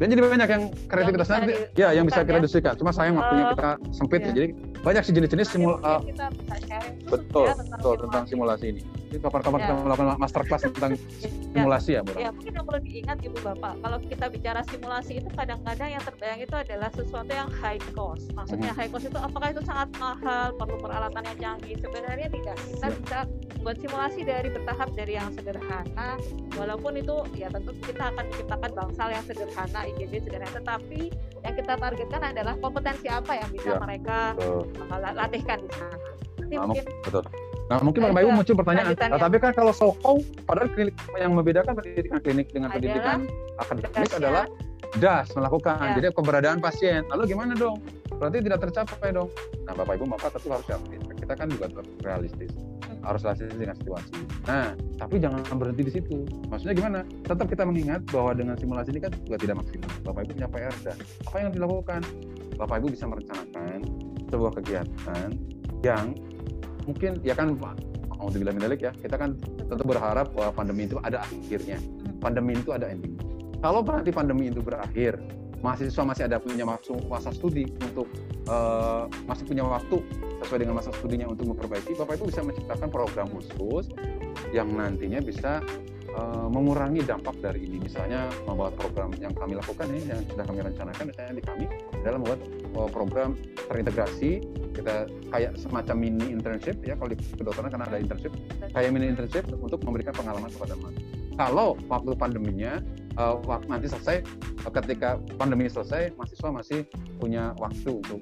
dan 0.00 0.06
jadi 0.08 0.20
banyak 0.26 0.48
yang 0.48 0.62
kreativitas 0.88 1.28
bisa 1.28 1.36
nanti. 1.38 1.52
di- 1.52 1.78
ya 1.78 1.88
yang 1.94 2.04
bisa 2.08 2.26
kita 2.26 2.40
ya. 2.40 2.42
diskusikan. 2.42 2.74
Cuma 2.74 2.90
sayang 2.90 3.14
waktunya 3.20 3.44
kita 3.54 3.70
sempit. 3.94 4.20
Iya. 4.20 4.26
ya 4.26 4.32
jadi 4.34 4.48
banyak 4.80 5.02
sih 5.04 5.12
jenis-jenis 5.12 5.48
simul 5.52 5.76
uh, 5.84 6.00
betul 7.12 7.52
ya 7.52 7.54
betul 7.54 7.94
tentang 8.00 8.24
simulasi 8.24 8.72
ini 8.72 8.82
kapan-kapan 9.18 9.58
Ya. 9.58 9.64
kita 9.66 9.74
melakukan 9.82 10.18
masterclass 10.20 10.62
tentang 10.62 10.92
simulasi 11.56 11.90
ya 11.98 12.00
Bu 12.06 12.14
Ya 12.14 12.30
mungkin 12.30 12.52
yang 12.54 12.62
perlu 12.62 12.80
diingat 12.84 13.18
ibu 13.24 13.38
bapak, 13.42 13.74
kalau 13.82 13.98
kita 13.98 14.26
bicara 14.28 14.60
simulasi 14.68 15.12
itu 15.18 15.28
kadang-kadang 15.34 15.90
yang 15.90 16.02
terbayang 16.04 16.40
itu 16.40 16.54
adalah 16.54 16.88
sesuatu 16.94 17.32
yang 17.32 17.50
high 17.50 17.80
cost. 17.90 18.30
Maksudnya 18.38 18.70
Mhm. 18.70 18.78
high 18.78 18.90
cost 18.92 19.04
itu 19.08 19.18
apakah 19.18 19.48
itu 19.50 19.62
sangat 19.66 19.88
mahal, 19.98 20.54
perlu 20.54 20.76
peralatan 20.78 21.22
yang 21.26 21.38
canggih? 21.40 21.76
Sebenarnya 21.80 22.28
tidak. 22.30 22.56
Kita 22.60 22.86
Ya. 22.86 22.94
bisa 22.94 23.18
buat 23.60 23.76
simulasi 23.76 24.20
dari 24.22 24.48
bertahap 24.48 24.88
dari 24.94 25.12
yang 25.16 25.28
sederhana, 25.34 26.08
walaupun 26.54 26.92
itu 26.96 27.16
ya 27.34 27.48
tentu 27.50 27.74
kita 27.80 28.08
akan 28.08 28.24
menciptakan 28.24 28.70
bangsal 28.72 29.08
yang 29.10 29.24
sederhana, 29.26 29.80
IGD 29.90 30.12
sederhana, 30.22 30.50
tetapi 30.54 31.00
yang 31.40 31.54
kita 31.56 31.72
targetkan 31.74 32.22
adalah 32.22 32.54
kompetensi 32.56 33.08
apa 33.08 33.32
yang 33.36 33.48
bisa 33.50 33.70
Ya. 33.74 33.78
mereka 33.80 34.18
uh, 34.38 34.62
latihkan 35.12 35.58
di 35.60 35.70
sana. 35.74 35.96
Nanti 36.38 36.54
Nah, 36.56 36.66
mungkin 36.66 36.84
betul 37.04 37.24
nah 37.70 37.78
mungkin 37.78 38.02
Nah, 38.02 38.10
Bapak 38.10 38.20
Ibu 38.20 38.28
itu 38.28 38.38
muncul 38.42 38.54
pertanyaan. 38.58 38.94
nah, 38.98 39.20
tapi 39.22 39.36
kan 39.38 39.52
kalau 39.54 39.70
Soho 39.70 40.12
padahal 40.42 40.68
klinik 40.74 40.94
yang 41.14 41.32
membedakan 41.38 41.72
pendidikan 41.78 42.18
klinik 42.18 42.50
dengan 42.50 42.74
Adalah 42.74 42.82
pendidikan 42.82 43.18
akademik 43.62 43.92
dasnya. 43.94 44.18
adalah 44.18 44.44
das 44.98 45.26
melakukan. 45.38 45.76
Ya. 45.78 45.92
jadi 46.02 46.06
keberadaan 46.10 46.58
pasien. 46.58 47.06
Lalu 47.06 47.22
gimana 47.30 47.54
dong? 47.54 47.78
Berarti 48.18 48.42
tidak 48.42 48.58
tercapai 48.66 49.14
dong. 49.14 49.30
Nah 49.70 49.72
bapak 49.78 50.02
ibu 50.02 50.04
maka 50.10 50.34
tentu 50.34 50.50
harus 50.50 50.66
realistis 50.66 51.10
kita 51.30 51.32
kan 51.38 51.46
juga 51.46 51.66
realistis. 52.02 52.50
Harus 53.06 53.22
realistis 53.22 53.54
dengan 53.54 53.76
situasi. 53.78 54.12
Nah 54.50 54.74
tapi 54.98 55.22
jangan 55.22 55.46
berhenti 55.54 55.82
di 55.86 55.92
situ. 55.94 56.26
Maksudnya 56.50 56.74
gimana? 56.74 57.00
Tetap 57.22 57.46
kita 57.46 57.62
mengingat 57.62 58.02
bahwa 58.10 58.34
dengan 58.34 58.58
simulasi 58.58 58.90
ini 58.90 59.00
kan 59.06 59.14
juga 59.22 59.38
tidak 59.38 59.62
maksimal. 59.62 59.90
Bapak 60.10 60.20
ibu 60.26 60.30
punya 60.34 60.48
PR 60.50 60.74
dan 60.82 60.96
apa 60.98 61.36
yang 61.38 61.50
dilakukan? 61.54 62.00
Bapak 62.58 62.82
ibu 62.82 62.88
bisa 62.90 63.06
merencanakan 63.06 63.78
sebuah 64.26 64.52
kegiatan 64.58 65.28
yang 65.86 66.18
mungkin 66.84 67.20
ya 67.24 67.36
kan 67.36 67.56
mau 68.20 68.28
dibilang 68.28 68.60
mendelik 68.60 68.84
ya 68.84 68.92
kita 68.92 69.16
kan 69.16 69.36
tentu 69.68 69.84
berharap 69.84 70.28
bahwa 70.36 70.52
pandemi 70.52 70.84
itu 70.84 71.00
ada 71.00 71.24
akhirnya. 71.24 71.80
Pandemi 72.20 72.52
itu 72.58 72.70
ada 72.74 72.88
ending. 72.92 73.16
Kalau 73.64 73.80
nanti 73.84 74.12
pandemi 74.12 74.52
itu 74.52 74.60
berakhir 74.60 75.16
mahasiswa 75.60 76.02
masih 76.04 76.24
ada 76.28 76.40
punya 76.40 76.64
masa, 76.64 76.96
masa 77.08 77.30
studi 77.32 77.68
untuk 77.84 78.08
eh, 78.48 79.04
masih 79.28 79.44
punya 79.44 79.64
waktu 79.64 80.00
sesuai 80.40 80.58
dengan 80.64 80.80
masa 80.80 80.90
studinya 80.96 81.28
untuk 81.28 81.52
memperbaiki 81.52 81.92
bapak 82.00 82.16
ibu 82.16 82.32
bisa 82.32 82.40
menciptakan 82.40 82.88
program 82.88 83.28
khusus 83.28 83.92
yang 84.56 84.72
nantinya 84.72 85.20
bisa 85.20 85.60
eh, 86.14 86.46
mengurangi 86.50 87.00
dampak 87.04 87.36
dari 87.38 87.66
ini. 87.66 87.82
Misalnya 87.82 88.30
membuat 88.46 88.76
program 88.78 89.10
yang 89.18 89.34
kami 89.34 89.58
lakukan 89.58 89.86
ini 89.90 90.02
yang 90.10 90.20
sudah 90.26 90.44
kami 90.46 90.60
rencanakan 90.64 91.04
misalnya 91.10 91.32
di 91.36 91.44
kami 91.44 91.64
adalah 92.02 92.18
membuat 92.20 92.40
eh, 92.50 92.88
program 92.90 93.30
terintegrasi. 93.68 94.30
Kita 94.70 95.10
kayak 95.34 95.58
semacam 95.58 95.96
mini 95.98 96.26
internship 96.30 96.78
ya 96.86 96.94
kalau 96.96 97.10
di 97.12 97.18
kedokteran 97.18 97.70
karena 97.70 97.86
ada 97.90 97.98
internship. 97.98 98.32
Kayak 98.70 98.90
mini 98.94 99.06
internship 99.10 99.44
untuk 99.50 99.82
memberikan 99.82 100.14
pengalaman 100.14 100.50
kepada 100.50 100.74
mahasiswa. 100.78 101.08
Kalau 101.38 101.78
waktu 101.88 102.10
pandeminya 102.18 102.72
eh, 103.16 103.34
waktu 103.46 103.66
nanti 103.70 103.86
selesai 103.90 104.22
ketika 104.60 105.16
pandemi 105.40 105.66
selesai 105.72 106.12
mahasiswa 106.20 106.48
masih 106.52 106.80
punya 107.16 107.56
waktu 107.56 107.96
untuk 107.96 108.20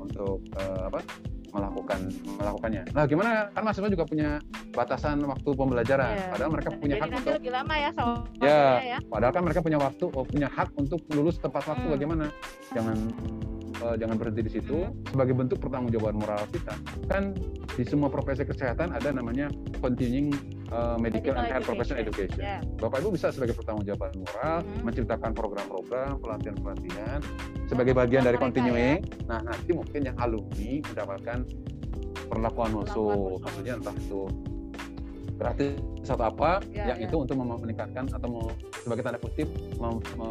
untuk 0.00 0.40
apa 0.56 1.04
melakukan 1.54 2.10
melakukannya. 2.36 2.82
Nah, 2.90 3.04
gimana 3.06 3.30
kan 3.54 3.62
mahasiswa 3.62 3.86
juga 3.86 4.04
punya 4.04 4.42
batasan 4.74 5.22
waktu 5.22 5.48
pembelajaran. 5.54 6.12
Iya. 6.18 6.26
Padahal 6.34 6.50
mereka 6.50 6.68
punya 6.74 6.94
jadi 6.98 7.02
hak 7.06 7.18
untuk 7.22 7.34
lebih 7.38 7.52
lama 7.54 7.74
ya 7.78 7.90
soalnya 7.94 8.42
Ya. 8.42 8.66
ya. 8.82 8.98
padahal 9.06 9.32
kan 9.32 9.42
mereka 9.46 9.60
punya 9.62 9.78
waktu 9.78 10.04
oh, 10.10 10.24
punya 10.26 10.48
hak 10.50 10.68
untuk 10.74 11.00
lulus 11.14 11.38
tepat 11.38 11.62
waktu 11.70 11.86
Hmm. 11.86 11.94
bagaimana? 11.94 12.26
Jangan 12.74 12.96
uh, 13.84 13.94
jangan 13.98 14.16
berhenti 14.18 14.42
di 14.42 14.52
situ 14.58 14.76
sebagai 15.10 15.34
bentuk 15.36 15.58
pertanggungjawaban 15.62 16.16
moral 16.18 16.42
kita 16.50 16.74
kan 17.06 17.34
di 17.74 17.82
semua 17.82 18.06
profesi 18.06 18.46
kesehatan 18.46 18.94
ada 18.94 19.10
namanya 19.10 19.50
continuing 19.82 20.30
uh, 20.70 20.94
medical, 20.94 21.34
medical 21.34 21.34
and 21.34 21.46
health 21.50 21.66
professional 21.66 21.98
education. 22.00 22.40
Yeah. 22.40 22.60
Bapak 22.78 23.02
Ibu 23.02 23.18
bisa 23.18 23.34
sebagai 23.34 23.58
pertanggungjawaban 23.58 24.14
moral 24.14 24.58
mm-hmm. 24.62 24.82
menciptakan 24.86 25.30
program-program 25.34 26.22
pelatihan-pelatihan 26.22 27.18
sebagai 27.66 27.92
bagian 27.98 28.22
dari 28.22 28.38
continuing. 28.38 29.02
Ya. 29.02 29.26
Nah 29.26 29.38
nanti 29.42 29.70
mungkin 29.74 30.00
yang 30.06 30.16
alumni 30.22 30.72
mendapatkan 30.86 31.38
perlakuan 32.30 32.70
musuh, 32.72 33.42
maksudnya 33.42 33.74
entah 33.76 33.94
itu 33.98 34.22
gratis 35.34 36.06
atau 36.06 36.30
apa 36.30 36.62
ya, 36.70 36.94
yang 36.94 36.98
ya. 37.02 37.10
itu 37.10 37.16
untuk 37.18 37.34
meningkatkan 37.42 38.06
atau 38.14 38.54
sebagai 38.86 39.02
tanda 39.02 39.18
kutip 39.18 39.50
mem, 39.82 39.98
me, 40.14 40.30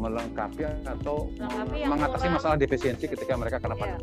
melengkapi 0.00 0.64
atau 0.88 1.28
melengkapi 1.36 1.84
mengatasi 1.84 2.26
masalah 2.32 2.56
defisiensi 2.56 3.04
ketika 3.12 3.36
mereka 3.36 3.60
kena 3.60 3.76
ya. 3.76 4.00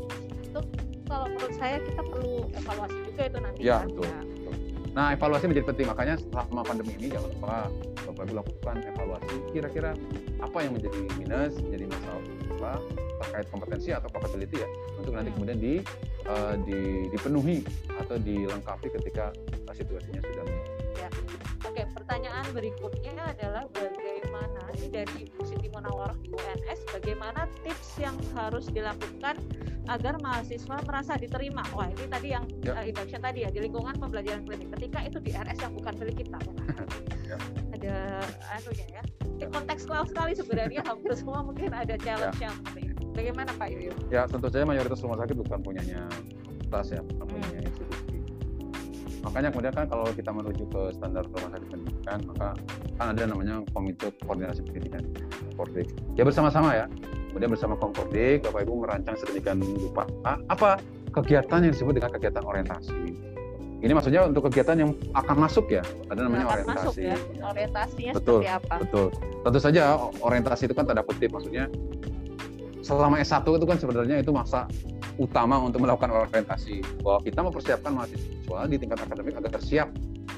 Kalau 1.08 1.26
menurut 1.30 1.56
saya 1.60 1.78
kita 1.84 2.02
perlu 2.02 2.36
evaluasi 2.56 2.98
juga 3.08 3.22
itu 3.28 3.38
nanti. 3.42 3.60
Ya, 3.60 3.78
kan? 3.84 3.88
betul. 3.92 4.06
Ya. 4.08 4.22
Nah, 4.94 5.08
evaluasi 5.18 5.46
menjadi 5.50 5.68
penting. 5.74 5.88
Makanya 5.90 6.16
selama 6.22 6.62
pandemi 6.62 6.94
ini 7.02 7.08
jangan 7.10 7.30
lupa 7.34 7.56
Bapak 8.04 8.24
Ibu 8.30 8.34
lakukan 8.36 8.76
evaluasi 8.94 9.36
kira-kira 9.56 9.92
apa 10.38 10.58
yang 10.62 10.72
menjadi 10.78 11.00
minus, 11.18 11.54
menjadi 11.64 11.86
masalah 11.90 12.80
terkait 13.24 13.48
kompetensi 13.50 13.90
atau 13.96 14.10
capability 14.12 14.60
ya 14.60 14.70
untuk 15.00 15.16
nanti 15.16 15.32
hmm. 15.32 15.36
kemudian 15.40 15.58
di, 15.60 15.74
uh, 16.28 16.56
di 16.68 17.08
dipenuhi 17.10 17.64
atau 17.96 18.20
dilengkapi 18.20 18.88
ketika 19.00 19.32
situasinya 19.74 20.22
sudah 20.22 20.46
ya. 21.02 21.10
Oke, 21.66 21.82
pertanyaan 21.96 22.46
berikutnya 22.54 23.18
adalah 23.26 23.64
bagaimana 23.74 24.03
sih 24.84 24.92
dari 24.92 25.32
Siti 25.48 25.72
Munawar 25.72 26.12
di 26.20 26.36
UNS 26.36 26.80
bagaimana 26.92 27.48
tips 27.64 27.96
yang 28.04 28.20
harus 28.36 28.68
dilakukan 28.68 29.40
agar 29.88 30.20
mahasiswa 30.20 30.84
merasa 30.84 31.16
diterima. 31.16 31.64
Wah, 31.72 31.88
ini 31.88 32.06
tadi 32.12 32.28
yang 32.36 32.44
ya. 32.64 32.76
uh, 32.76 32.84
induction 32.84 33.24
tadi 33.24 33.48
ya 33.48 33.50
di 33.52 33.64
lingkungan 33.64 33.96
pembelajaran 33.96 34.44
klinik. 34.44 34.68
Ketika 34.76 35.00
itu 35.08 35.18
di 35.24 35.32
RS 35.32 35.60
yang 35.64 35.74
bukan 35.80 35.94
milik 36.04 36.16
kita. 36.28 36.40
ya. 37.32 37.38
Ada 37.80 37.96
anunya 38.60 38.88
ya. 39.00 39.04
Ini 39.40 39.46
kontekstual 39.52 40.04
sekali 40.08 40.36
sebenarnya 40.36 40.84
hampir 40.84 41.12
semua 41.16 41.40
mungkin 41.44 41.72
ada 41.72 41.96
challenge 42.00 42.40
ya. 42.44 42.52
yang 42.52 42.56
Bagaimana 43.14 43.54
Pak 43.56 43.70
Yuyu? 43.70 43.94
Ya, 44.10 44.26
tentu 44.26 44.50
saja 44.50 44.66
mayoritas 44.66 44.98
rumah 45.06 45.22
sakit 45.22 45.38
bukan 45.38 45.62
punyanya 45.62 46.10
tas 46.74 46.90
ya, 46.90 46.98
bukan 47.06 47.30
hmm. 47.30 47.34
punyanya 47.38 47.62
institusi. 47.70 48.03
Makanya 49.24 49.50
kemudian 49.56 49.74
kan 49.74 49.86
kalau 49.88 50.06
kita 50.12 50.32
menuju 50.36 50.64
ke 50.68 50.82
standar 51.00 51.24
rumah 51.32 51.50
sakit 51.56 51.68
pendidikan, 51.72 52.20
maka 52.28 52.48
kan 53.00 53.08
ada 53.16 53.24
namanya 53.24 53.64
komite 53.72 54.12
koordinasi 54.28 54.68
pendidikan, 54.68 55.04
Kordik. 55.56 55.88
Ya 56.20 56.28
bersama-sama 56.28 56.76
ya, 56.76 56.86
kemudian 57.32 57.50
bersama 57.56 57.80
Komkordik 57.80 58.44
Bapak 58.44 58.68
Ibu 58.68 58.84
merancang 58.84 59.16
sedemikian 59.16 59.64
rupa 59.64 60.04
apa 60.52 60.78
kegiatan 61.16 61.64
yang 61.64 61.72
disebut 61.72 61.94
dengan 61.96 62.12
kegiatan 62.12 62.44
orientasi. 62.44 63.00
Ini 63.84 63.92
maksudnya 63.92 64.24
untuk 64.24 64.48
kegiatan 64.48 64.80
yang 64.80 64.92
akan 65.12 65.44
masuk 65.44 65.68
ya? 65.68 65.84
Ada 66.08 66.24
namanya 66.24 66.48
akan 66.48 66.56
orientasi. 66.56 66.78
masuk 66.80 66.96
ya. 67.04 67.18
orientasinya 67.44 68.12
betul, 68.16 68.40
seperti 68.40 68.52
apa? 68.56 68.76
betul. 68.80 69.08
Tentu 69.44 69.60
saja 69.60 69.82
orientasi 70.24 70.64
itu 70.72 70.76
kan 70.76 70.84
tanda 70.88 71.04
kutip 71.04 71.30
maksudnya 71.36 71.68
selama 72.84 73.20
S1 73.20 73.44
itu 73.44 73.66
kan 73.68 73.78
sebenarnya 73.80 74.16
itu 74.20 74.32
masa 74.32 74.68
utama 75.22 75.62
untuk 75.62 75.86
melakukan 75.86 76.10
orientasi 76.10 76.82
bahwa 77.06 77.20
kita 77.22 77.40
mempersiapkan 77.46 77.92
mahasiswa 77.94 78.60
di 78.66 78.76
tingkat 78.82 79.00
akademik 79.06 79.38
agar 79.38 79.62
siap 79.62 79.90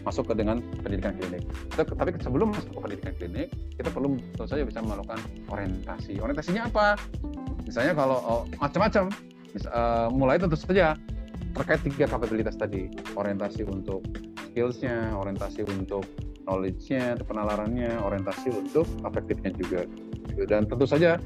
masuk 0.06 0.30
ke 0.30 0.34
dengan 0.38 0.62
pendidikan 0.86 1.18
klinik. 1.18 1.42
Tapi 1.74 2.10
sebelum 2.22 2.54
masuk 2.54 2.78
ke 2.78 2.80
pendidikan 2.82 3.14
klinik, 3.18 3.48
kita 3.78 3.90
perlu 3.90 4.20
tentu 4.38 4.46
saja 4.46 4.64
bisa 4.68 4.80
melakukan 4.86 5.18
orientasi. 5.50 6.22
Orientasinya 6.22 6.70
apa? 6.70 6.88
Misalnya 7.66 7.94
kalau 7.98 8.18
oh, 8.22 8.42
macam-macam, 8.62 9.10
uh, 9.74 10.08
mulai 10.14 10.38
tentu 10.38 10.54
saja 10.60 10.94
terkait 11.58 11.82
tiga 11.88 12.06
kapabilitas 12.06 12.54
tadi, 12.60 12.92
orientasi 13.16 13.66
untuk 13.66 14.06
skillsnya, 14.52 15.16
orientasi 15.18 15.66
untuk 15.66 16.06
knowledge-nya, 16.46 17.18
penalarannya, 17.26 17.98
orientasi 18.06 18.54
untuk 18.54 18.86
efektifnya 19.02 19.52
juga. 19.58 19.82
Dan 20.46 20.70
tentu 20.70 20.86
saja 20.86 21.18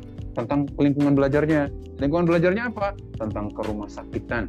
tentang 0.44 0.70
lingkungan 0.80 1.14
belajarnya. 1.16 1.68
Lingkungan 2.00 2.26
belajarnya 2.30 2.72
apa? 2.72 2.96
Tentang 3.20 3.52
kerumah 3.52 3.92
sakitan, 3.92 4.48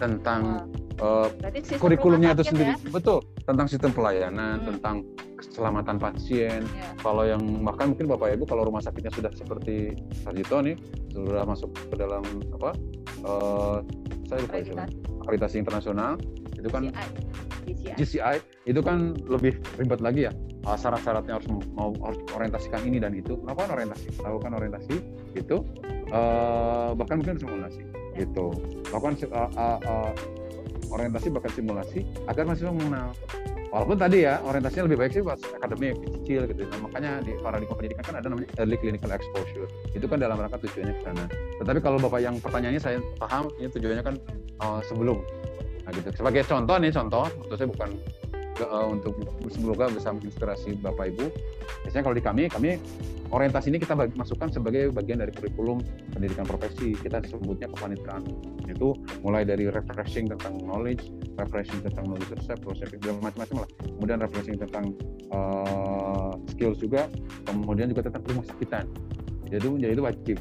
tentang 0.00 0.70
uh, 1.00 1.28
kurikulumnya 1.76 2.32
itu 2.32 2.44
sendiri. 2.48 2.72
Ya? 2.72 2.78
Betul, 2.88 3.20
tentang 3.44 3.66
sistem 3.68 3.92
pelayanan, 3.92 4.64
hmm. 4.64 4.66
tentang 4.72 5.04
keselamatan 5.36 6.00
pasien. 6.00 6.64
Yeah. 6.64 6.92
Kalau 7.04 7.24
yang 7.28 7.42
bahkan 7.60 7.92
mungkin 7.92 8.08
Bapak 8.08 8.32
Ibu 8.40 8.48
kalau 8.48 8.64
rumah 8.64 8.80
sakitnya 8.80 9.12
sudah 9.12 9.32
seperti 9.36 9.92
Sarjito 10.24 10.56
nih, 10.64 10.76
sudah 11.12 11.44
masuk 11.44 11.76
ke 11.76 11.94
dalam 12.00 12.24
apa? 12.56 12.70
Uh, 13.20 13.84
saya 14.26 14.40
lupa 14.42 14.56
itu. 14.58 14.72
Akreditasi 15.26 15.56
internasional 15.60 16.16
itu 16.56 16.68
kan 16.72 16.88
GCI. 17.66 17.94
GCI 17.98 18.36
itu 18.64 18.80
kan 18.80 19.12
lebih 19.28 19.58
ribet 19.76 20.00
lagi 20.00 20.30
ya 20.30 20.32
uh, 20.66 20.76
syarat-syaratnya 20.76 21.38
harus 21.38 21.48
mau 21.72 21.94
harus 22.02 22.18
orientasikan 22.34 22.82
ini 22.82 22.98
dan 22.98 23.14
itu. 23.14 23.38
Melakukan 23.40 23.78
orientasi? 23.78 24.08
Lakukan 24.20 24.52
orientasi? 24.58 24.94
Itu 25.38 25.62
uh, 26.10 26.92
bahkan 26.98 27.22
mungkin 27.22 27.38
simulasi. 27.38 27.82
Gitu. 28.18 28.46
Lakukan 28.90 29.14
uh, 29.30 29.50
uh, 29.54 29.78
uh, 29.86 30.12
orientasi 30.90 31.30
bahkan 31.30 31.52
simulasi 31.54 32.02
agar 32.26 32.42
mahasiswa 32.44 32.74
mengenal. 32.74 33.14
Walaupun 33.66 33.98
tadi 33.98 34.24
ya 34.24 34.38
orientasinya 34.46 34.86
lebih 34.88 34.98
baik 35.04 35.12
sih 35.12 35.22
pas 35.26 35.36
akademik 35.58 35.98
kecil 36.22 36.46
gitu. 36.48 36.62
Nah, 36.70 36.78
makanya 36.86 37.10
di 37.20 37.34
paradigma 37.42 37.74
pendidikan 37.76 38.04
kan 38.08 38.14
ada 38.22 38.26
namanya 38.30 38.48
early 38.62 38.78
clinical 38.78 39.10
exposure. 39.10 39.66
Itu 39.92 40.06
kan 40.06 40.22
dalam 40.22 40.38
rangka 40.38 40.62
tujuannya 40.64 40.94
ke 40.96 41.02
sana. 41.02 41.24
Tetapi 41.60 41.78
kalau 41.82 41.98
bapak 41.98 42.20
yang 42.22 42.38
pertanyaannya 42.38 42.80
saya 42.80 42.98
paham 43.18 43.50
ini 43.58 43.68
tujuannya 43.68 44.04
kan 44.06 44.14
uh, 44.62 44.80
sebelum. 44.86 45.18
Nah 45.82 45.90
gitu. 45.92 46.08
Sebagai 46.14 46.46
contoh 46.46 46.76
nih 46.78 46.90
contoh 46.94 47.24
untuk 47.42 47.56
saya 47.58 47.68
bukan 47.68 47.90
uh, 48.62 48.88
untuk 48.88 49.16
semoga 49.52 49.90
bisa 49.90 50.12
menginspirasi 50.12 50.78
Bapak 50.80 51.12
Ibu. 51.14 51.26
Biasanya 51.84 52.02
kalau 52.06 52.16
di 52.16 52.24
kami, 52.24 52.42
kami 52.48 52.70
orientasi 53.30 53.74
ini 53.74 53.78
kita 53.82 53.98
masukkan 54.14 54.48
sebagai 54.48 54.94
bagian 54.94 55.18
dari 55.18 55.34
kurikulum 55.34 55.82
pendidikan 56.14 56.46
profesi. 56.46 56.94
Kita 56.94 57.20
disebutnya 57.20 57.68
kepanitiaan. 57.74 58.22
Itu 58.70 58.94
mulai 59.22 59.42
dari 59.42 59.66
refreshing 59.68 60.30
tentang 60.30 60.62
knowledge, 60.62 61.10
refreshing 61.38 61.82
tentang 61.82 62.10
knowledge 62.10 62.32
research, 62.32 62.62
proses 62.62 62.88
macam-macam 62.96 63.66
lah. 63.66 63.70
Kemudian 63.82 64.18
refreshing 64.22 64.56
tentang 64.58 64.94
uh, 65.34 66.32
skills 66.54 66.78
juga, 66.78 67.10
kemudian 67.44 67.90
juga 67.90 68.06
tentang 68.06 68.22
rumah 68.30 68.44
sakitan. 68.46 68.86
Jadi, 69.46 69.66
jadi 69.78 69.92
itu 69.94 70.02
wajib. 70.02 70.38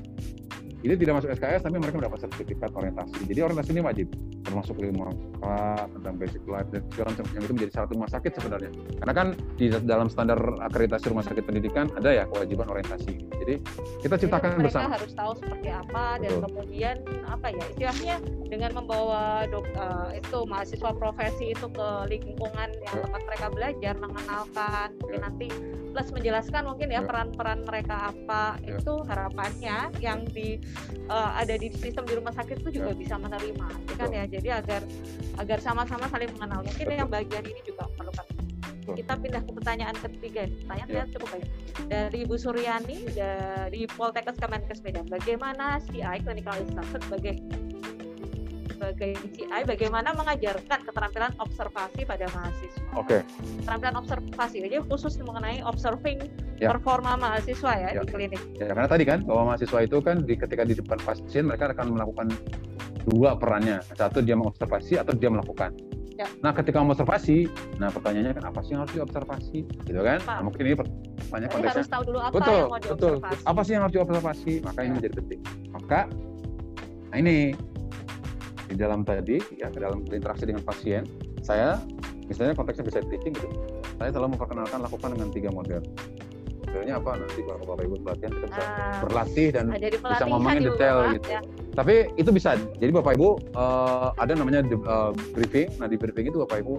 Ini 0.85 0.93
tidak 1.01 1.17
masuk 1.17 1.33
SKS, 1.33 1.65
tapi 1.65 1.81
mereka 1.81 1.97
mendapat 1.97 2.29
sertifikat 2.29 2.69
orientasi. 2.77 3.25
Jadi 3.25 3.39
orientasi 3.41 3.69
ini 3.73 3.81
wajib 3.81 4.07
termasuk 4.45 4.77
lima 4.77 5.09
angka 5.09 5.89
tentang 5.97 6.15
basic 6.21 6.43
life 6.45 6.69
dan 6.69 6.85
segala 6.93 7.07
macam 7.17 7.25
yang 7.33 7.43
itu 7.43 7.53
menjadi 7.57 7.71
syarat 7.73 7.89
rumah 7.97 8.09
sakit 8.13 8.31
sebenarnya 8.37 8.71
karena 9.01 9.13
kan 9.17 9.27
di 9.57 9.65
dalam 9.73 10.07
standar 10.07 10.39
akreditasi 10.61 11.05
rumah 11.09 11.25
sakit 11.25 11.43
pendidikan 11.43 11.89
ada 11.97 12.09
ya 12.13 12.23
kewajiban 12.29 12.69
orientasi 12.69 13.25
jadi 13.41 13.55
kita 14.05 14.15
ciptakan 14.21 14.49
jadi 14.55 14.63
bersama 14.69 14.93
harus 14.93 15.11
tahu 15.17 15.33
seperti 15.41 15.67
apa 15.73 16.05
dan 16.21 16.29
Betul. 16.29 16.43
kemudian 16.45 16.95
apa 17.25 17.47
ya 17.49 17.63
istilahnya 17.73 18.15
dengan 18.45 18.71
membawa 18.77 19.49
dok, 19.49 19.65
uh, 19.73 20.13
itu 20.13 20.37
mahasiswa 20.45 20.91
profesi 20.93 21.45
itu 21.57 21.67
ke 21.73 21.87
lingkungan 22.13 22.69
yang 22.85 22.95
ya. 22.95 23.01
tempat 23.01 23.21
mereka 23.25 23.45
belajar 23.49 23.93
mengenalkan 23.97 24.87
mungkin 25.01 25.17
ya. 25.17 25.23
nanti 25.25 25.47
plus 25.95 26.11
menjelaskan 26.11 26.67
mungkin 26.67 26.91
ya, 26.91 26.99
ya. 26.99 27.07
peran-peran 27.07 27.63
ya. 27.63 27.65
mereka 27.71 27.95
apa 28.11 28.59
ya. 28.59 28.75
itu 28.75 28.93
harapannya 29.07 29.77
yang 30.03 30.27
di 30.27 30.59
uh, 31.07 31.31
ada 31.39 31.55
di 31.55 31.71
sistem 31.71 32.03
di 32.03 32.19
rumah 32.19 32.35
sakit 32.35 32.67
itu 32.67 32.83
juga 32.83 32.91
ya. 32.91 32.99
bisa 32.99 33.15
menerima 33.15 33.67
kan 33.95 34.11
ya 34.11 34.27
jadi 34.27 34.59
agar 34.59 34.83
agar 35.39 35.63
sama-sama 35.63 36.11
saling 36.11 36.27
mengenal 36.35 36.67
mungkin 36.67 36.83
Betul. 36.83 36.99
yang 36.99 37.07
bagian 37.07 37.43
ini 37.47 37.61
juga 37.63 37.87
perlukan 37.95 38.27
kita 38.85 39.13
pindah 39.17 39.41
ke 39.47 39.51
pertanyaan 39.55 39.95
ketiga 39.97 40.41
pertanyaan 40.67 40.89
ya. 40.91 41.03
cukup 41.15 41.27
banyak 41.31 41.49
dari 41.87 42.17
Ibu 42.27 42.35
Suryani 42.35 42.97
dari 43.15 43.81
Poltekkes 43.87 44.35
Kemenkes 44.35 44.83
Medan 44.83 45.07
bagaimana 45.07 45.79
CI 45.89 46.19
clinical 46.21 46.59
instructor 46.59 46.99
sebagai 47.07 47.39
sebagai 48.75 49.15
CI 49.31 49.61
bagaimana 49.63 50.11
mengajarkan 50.11 50.83
keterampilan 50.83 51.31
observasi 51.39 52.03
pada 52.03 52.27
mahasiswa. 52.35 52.83
Oke. 52.99 53.23
Okay. 53.23 53.61
Keterampilan 53.63 53.95
observasi 54.03 54.55
jadi 54.67 54.77
khusus 54.83 55.15
mengenai 55.23 55.63
observing 55.63 56.27
ya. 56.59 56.75
performa 56.75 57.15
mahasiswa 57.15 57.71
ya, 57.79 57.89
ya 57.95 58.03
di 58.03 58.07
klinik. 58.11 58.41
Ya 58.59 58.75
karena 58.75 58.87
tadi 58.91 59.03
kan 59.07 59.23
bahwa 59.23 59.55
mahasiswa 59.55 59.79
itu 59.87 59.97
kan 60.03 60.27
di, 60.27 60.35
ketika 60.35 60.67
di 60.67 60.75
depan 60.75 60.99
pasien 61.01 61.47
mereka 61.47 61.71
akan 61.71 61.95
melakukan 61.95 62.27
dua 63.07 63.39
perannya. 63.39 63.79
Satu 63.95 64.19
dia 64.19 64.35
mengobservasi 64.35 64.99
atau 64.99 65.15
dia 65.15 65.31
melakukan. 65.31 65.71
Ya. 66.15 66.31
Nah, 66.39 66.55
ketika 66.55 66.79
mengobservasi, 66.79 67.51
nah 67.75 67.91
pertanyaannya 67.91 68.39
kan 68.39 68.43
apa 68.47 68.63
sih 68.63 68.71
yang 68.71 68.87
harus 68.87 68.95
diobservasi, 68.95 69.57
gitu 69.67 69.99
kan? 69.99 70.23
Nah, 70.23 70.47
mungkin 70.47 70.63
ini 70.63 70.75
pertanyaan 70.79 71.51
konteksnya. 71.51 71.75
harus 71.75 71.89
tahu 71.91 72.03
dulu 72.07 72.19
apa 72.23 72.33
betul, 72.39 72.55
yang 72.55 72.71
mau 72.71 72.79
diobservasi. 72.79 73.35
Betul. 73.35 73.51
Apa 73.51 73.59
sih 73.67 73.71
yang 73.75 73.83
harus 73.83 73.95
diobservasi? 73.99 74.51
Maka 74.63 74.79
ya. 74.79 74.85
ini 74.87 74.93
menjadi 74.95 75.15
penting. 75.19 75.39
Maka, 75.75 75.99
nah 77.11 77.17
ini 77.19 77.35
di 78.65 78.75
dalam 78.75 79.05
tadi 79.05 79.37
ya 79.55 79.69
ke 79.69 79.79
dalam 79.79 80.01
interaksi 80.07 80.43
dengan 80.49 80.63
pasien, 80.65 81.05
saya 81.41 81.77
misalnya 82.25 82.57
konteksnya 82.57 82.85
bisa 82.85 82.99
teaching 83.05 83.33
gitu, 83.37 83.47
saya 83.97 84.09
selalu 84.09 84.37
memperkenalkan 84.37 84.79
lakukan 84.81 85.09
dengan 85.13 85.29
tiga 85.29 85.49
model. 85.53 85.81
detailnya 86.65 86.99
apa 86.99 87.11
nanti 87.15 87.39
kalau 87.45 87.57
bapak 87.63 87.83
ibu 87.87 87.95
pelatihan 88.03 88.31
kita 88.35 88.45
bisa 88.51 88.63
Ah, 88.65 88.99
berlatih 88.99 89.47
dan 89.55 89.65
bisa 89.95 90.25
ngomongin 90.27 90.59
juga, 90.59 90.71
detail 90.75 90.97
Pak, 90.99 91.13
gitu. 91.15 91.27
ya. 91.31 91.39
Tapi 91.71 91.95
itu 92.19 92.29
bisa. 92.35 92.49
Jadi 92.79 92.91
Bapak 92.91 93.11
Ibu 93.15 93.29
eh, 93.55 94.07
ada 94.19 94.33
namanya 94.35 94.59
eh, 94.67 95.11
briefing. 95.31 95.67
Nah 95.79 95.87
di 95.87 95.95
briefing 95.95 96.27
itu 96.27 96.43
Bapak 96.43 96.67
Ibu 96.67 96.73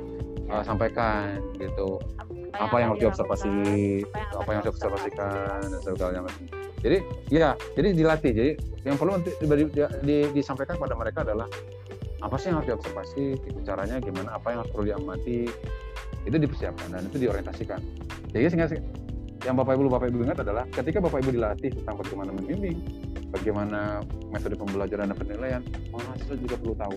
eh, 0.47 0.63
sampaikan 0.65 1.43
gitu 1.59 1.99
apa 2.57 2.77
yang 2.81 2.89
harus 2.97 3.03
diobservasi, 3.05 3.53
apa 4.33 4.49
yang 4.49 4.59
harus 4.65 4.69
diobservasikan 4.73 5.61
dan 5.61 5.81
sebagainya. 5.85 6.21
Jadi 6.81 6.99
ya, 7.29 7.53
jadi 7.77 7.89
dilatih. 7.93 8.33
Jadi 8.33 8.53
yang 8.89 8.97
perlu 8.97 9.19
nanti 9.19 9.31
di- 9.37 9.69
di- 9.77 10.01
di- 10.07 10.31
disampaikan 10.33 10.81
pada 10.81 10.97
mereka 10.97 11.21
adalah 11.21 11.45
apa 12.25 12.37
sih 12.41 12.49
yang 12.49 12.65
harus 12.65 12.73
diobservasi, 12.73 13.25
gitu, 13.45 13.59
caranya 13.61 14.01
gimana, 14.01 14.33
apa 14.41 14.55
yang 14.55 14.59
harus 14.65 14.73
perlu 14.73 14.85
diamati, 14.89 15.51
itu 16.25 16.37
dipersiapkan 16.37 16.89
dan 16.97 17.03
itu 17.13 17.29
diorientasikan. 17.29 17.81
Jadi 18.33 18.45
sehingga 18.49 18.69
yang 19.45 19.55
Bapak 19.55 19.77
Ibu 19.77 19.93
Bapak 19.93 20.09
Ibu 20.11 20.27
ingat 20.27 20.41
adalah 20.41 20.65
ketika 20.73 20.99
Bapak 20.99 21.23
Ibu 21.23 21.37
dilatih 21.37 21.71
tentang 21.77 22.01
bagaimana 22.01 22.31
membimbing, 22.33 22.79
bagaimana 23.31 24.01
metode 24.33 24.57
pembelajaran 24.57 25.13
dan 25.13 25.17
penilaian, 25.17 25.63
mahasiswa 25.93 26.35
juga 26.41 26.57
perlu 26.57 26.75
tahu. 26.75 26.97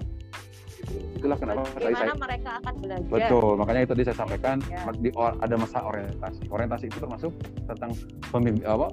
Itulah 1.19 1.37
kenapa 1.37 1.67
tadi 1.75 1.93
saya 1.95 2.15
mereka 2.15 2.49
akan 2.63 2.73
belajar? 2.79 3.07
betul, 3.11 3.51
makanya 3.59 3.79
itu 3.83 3.91
tadi 3.91 4.03
saya 4.07 4.17
sampaikan 4.17 4.57
Ya. 4.69 4.87
di, 4.95 5.09
ada 5.19 5.55
masa 5.59 5.79
orientasi. 5.83 6.41
Orientasi 6.47 6.85
itu 6.87 6.97
termasuk 7.01 7.31
tentang 7.67 7.91
pembimbing 8.31 8.63
apa 8.63 8.87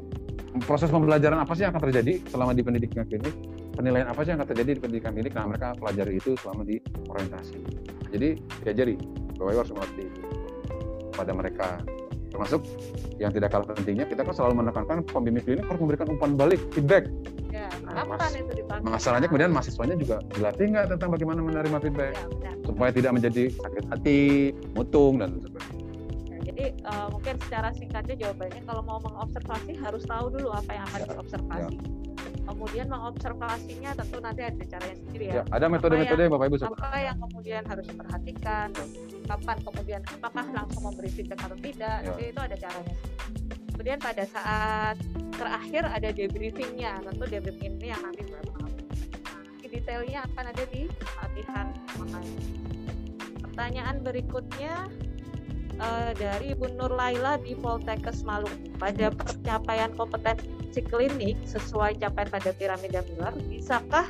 proses 0.65 0.89
pembelajaran 0.89 1.37
apa 1.37 1.53
sih 1.53 1.69
yang 1.69 1.77
akan 1.77 1.85
terjadi 1.93 2.17
selama 2.33 2.57
di 2.57 2.63
pendidikan 2.65 3.05
klinik, 3.05 3.35
penilaian 3.77 4.09
apa 4.09 4.25
sih 4.25 4.33
yang 4.33 4.41
akan 4.41 4.49
terjadi 4.57 4.71
di 4.73 4.81
pendidikan 4.81 5.13
klinik, 5.13 5.33
nah 5.37 5.45
mereka 5.45 5.77
pelajari 5.77 6.17
itu 6.17 6.33
selama 6.41 6.65
di 6.65 6.81
orientasi. 7.13 7.59
Jadi 8.11 8.29
diajari 8.65 8.95
bahwa 9.37 9.51
harus 9.53 9.73
mengerti 9.77 10.07
pada 11.13 11.33
mereka 11.37 11.69
termasuk 12.33 12.61
yang 13.17 13.33
tidak 13.33 13.49
kalah 13.49 13.65
pentingnya 13.73 14.05
kita 14.05 14.21
kan 14.21 14.35
selalu 14.37 14.61
menekankan 14.61 15.01
pembimbing 15.09 15.45
klinik 15.45 15.65
harus 15.65 15.81
memberikan 15.81 16.07
umpan 16.13 16.37
balik 16.37 16.61
feedback 16.77 17.09
Ya, 17.67 17.75
Nah, 17.83 17.93
kapan 17.99 18.19
mas- 18.23 18.39
itu 18.39 18.53
dipakai? 18.57 18.87
masalahnya 18.87 19.27
kemudian 19.27 19.51
mahasiswanya 19.51 19.97
juga 19.97 20.17
dilatih 20.31 20.65
nggak 20.69 20.87
tentang 20.89 21.09
bagaimana 21.11 21.41
menerima 21.41 21.79
feedback 21.81 22.13
Ya, 22.13 22.25
benar. 22.25 22.55
supaya 22.63 22.91
tidak 22.93 23.13
menjadi 23.13 23.43
sakit 23.53 23.85
hati 23.89 24.21
mutung 24.73 25.19
dan 25.19 25.31
sebagainya 25.37 25.85
Nah, 26.27 26.41
jadi 26.45 26.65
eh, 26.71 27.07
mungkin 27.09 27.35
secara 27.41 27.69
singkatnya 27.73 28.15
jawabannya 28.17 28.61
kalau 28.63 28.83
mau 28.83 28.99
mengobservasi 29.01 29.73
harus 29.77 30.03
tahu 30.05 30.27
dulu 30.31 30.49
apa 30.51 30.71
yang 30.73 30.85
akan 30.87 30.99
Ya, 30.99 31.07
diobservasi. 31.11 31.77
Kemudian 32.47 32.87
mengobservasinya 32.87 33.91
tentu 33.93 34.17
nanti 34.17 34.41
ada 34.41 34.65
caranya 34.65 34.97
sendiri 34.97 35.25
ya. 35.27 35.33
ya 35.33 35.43
ada 35.51 35.67
metode-metode 35.67 36.21
yang 36.21 36.33
bapak 36.33 36.47
ibu 36.47 36.57
Apa 36.63 36.95
yang 36.97 37.17
kemudian 37.19 37.63
harus 37.67 37.85
diperhatikan, 37.85 38.69
kapan 39.27 39.57
kemudian 39.61 40.01
apakah 40.07 40.47
langsung 40.55 40.83
memberi 40.85 41.11
feedback 41.11 41.43
atau 41.43 41.59
tidak, 41.59 41.97
Ya. 41.99 42.07
nanti 42.07 42.25
itu 42.31 42.41
ada 42.41 42.57
caranya. 42.57 42.95
Kemudian 43.77 44.01
pada 44.01 44.25
saat 44.25 44.97
terakhir 45.37 45.85
ada 45.85 46.09
debriefingnya, 46.09 46.97
tentu 47.05 47.29
debriefing 47.29 47.77
ini 47.77 47.93
yang 47.93 48.01
nanti 48.01 48.25
berapa 48.25 48.57
detailnya 49.77 50.25
akan 50.33 50.45
ada 50.51 50.65
di 50.73 50.89
latihan. 51.21 51.67
Pertanyaan 53.45 54.01
berikutnya 54.01 54.89
eh, 55.77 56.11
dari 56.17 56.57
Ibu 56.57 56.75
Nur 56.81 56.97
Laila 56.97 57.37
di 57.37 57.53
Poltekkes 57.53 58.25
Maluku. 58.25 58.73
Pada 58.81 59.13
pencapaian 59.13 59.93
kompetensi 59.93 60.81
klinik 60.81 61.37
sesuai 61.45 62.01
capaian 62.01 62.29
pada 62.33 62.51
piramida 62.57 63.01
Miller, 63.13 63.37
bisakah 63.53 64.09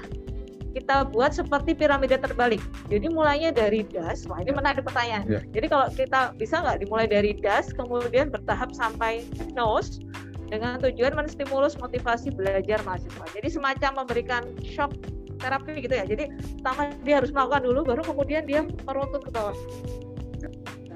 kita 0.77 1.09
buat 1.09 1.33
seperti 1.33 1.72
piramida 1.72 2.20
terbalik? 2.20 2.61
Jadi 2.93 3.09
mulainya 3.09 3.49
dari 3.49 3.81
das, 3.89 4.29
wah 4.29 4.37
ini 4.45 4.53
menarik 4.53 4.85
pertanyaan. 4.85 5.24
Ya. 5.24 5.41
Jadi 5.57 5.66
kalau 5.72 5.89
kita 5.89 6.37
bisa 6.37 6.61
nggak 6.61 6.85
dimulai 6.85 7.09
dari 7.09 7.33
das, 7.41 7.72
kemudian 7.72 8.29
bertahap 8.29 8.77
sampai 8.77 9.24
nose 9.57 10.05
dengan 10.53 10.77
tujuan 10.85 11.16
menstimulus 11.16 11.81
motivasi 11.81 12.29
belajar 12.37 12.85
mahasiswa. 12.85 13.24
Jadi 13.33 13.49
semacam 13.49 14.05
memberikan 14.05 14.43
shock 14.61 14.93
terapi 15.41 15.81
gitu 15.81 15.97
ya. 15.97 16.05
Jadi 16.05 16.29
pertama 16.61 16.93
dia 17.01 17.24
harus 17.24 17.33
melakukan 17.33 17.64
dulu, 17.64 17.81
baru 17.89 18.03
kemudian 18.05 18.45
dia 18.45 18.61
meruntut 18.85 19.24
ke 19.24 19.33
bawah. 19.33 19.57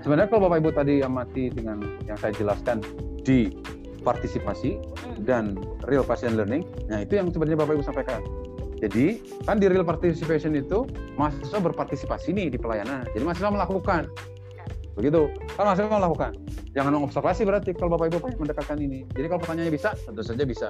sebenarnya 0.01 0.33
kalau 0.33 0.49
bapak 0.49 0.65
ibu 0.65 0.71
tadi 0.73 0.95
amati 1.05 1.53
dengan 1.53 1.85
yang 2.09 2.17
saya 2.17 2.33
jelaskan 2.33 2.81
di 3.21 3.53
partisipasi 4.01 4.81
Hmm. 5.05 5.17
dan 5.29 5.45
real 5.85 6.01
patient 6.01 6.41
learning 6.41 6.65
nah 6.89 7.05
itu 7.05 7.21
yang 7.21 7.29
sebenarnya 7.29 7.61
bapak 7.61 7.77
ibu 7.77 7.85
sampaikan 7.85 8.25
jadi 8.81 9.21
kan 9.45 9.61
di 9.61 9.69
real 9.69 9.85
participation 9.85 10.57
itu 10.57 10.89
mahasiswa 11.21 11.61
berpartisipasi 11.61 12.33
nih 12.33 12.49
di 12.49 12.59
pelayanan. 12.59 13.05
Jadi 13.13 13.23
mahasiswa 13.29 13.53
melakukan. 13.53 14.09
Begitu. 14.97 15.29
Kan 15.61 15.65
mahasiswa 15.69 15.93
melakukan. 15.93 16.33
Jangan 16.73 16.91
mengobservasi 16.97 17.45
berarti 17.45 17.71
kalau 17.77 17.93
bapak 17.93 18.17
ibu 18.17 18.19
mendekatkan 18.41 18.81
ini. 18.81 19.05
Jadi 19.13 19.27
kalau 19.29 19.41
pertanyaannya 19.45 19.75
bisa 19.77 19.93
tentu 20.01 20.25
saja 20.25 20.45
bisa. 20.49 20.69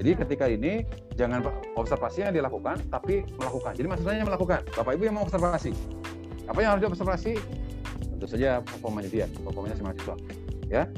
Jadi 0.00 0.16
ketika 0.16 0.48
ini 0.48 0.88
jangan 1.20 1.44
observasi 1.76 2.24
yang 2.24 2.32
dilakukan 2.32 2.80
tapi 2.88 3.28
melakukan. 3.36 3.76
Jadi 3.76 3.86
mahasiswanya 3.92 4.24
melakukan. 4.24 4.64
Bapak 4.72 4.96
ibu 4.96 5.04
yang 5.04 5.20
mau 5.20 5.28
observasi 5.28 5.76
apa 6.48 6.58
yang 6.58 6.70
harus 6.76 6.82
diobservasi? 6.88 7.32
Tentu 8.16 8.26
saja 8.26 8.62
performanya 8.62 9.08
dia 9.10 9.26
performanya 9.42 9.76
si 9.78 9.82
mahasiswa. 9.84 10.14
Ya? 10.66 10.88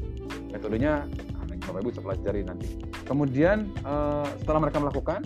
Metodenya 0.54 1.04
nah, 1.34 1.44
bapak 1.68 1.80
ibu 1.82 1.88
bisa 1.92 2.02
pelajari 2.02 2.40
nanti. 2.46 2.68
Kemudian 3.04 3.68
eh, 3.84 4.28
setelah 4.40 4.60
mereka 4.64 4.78
melakukan 4.80 5.20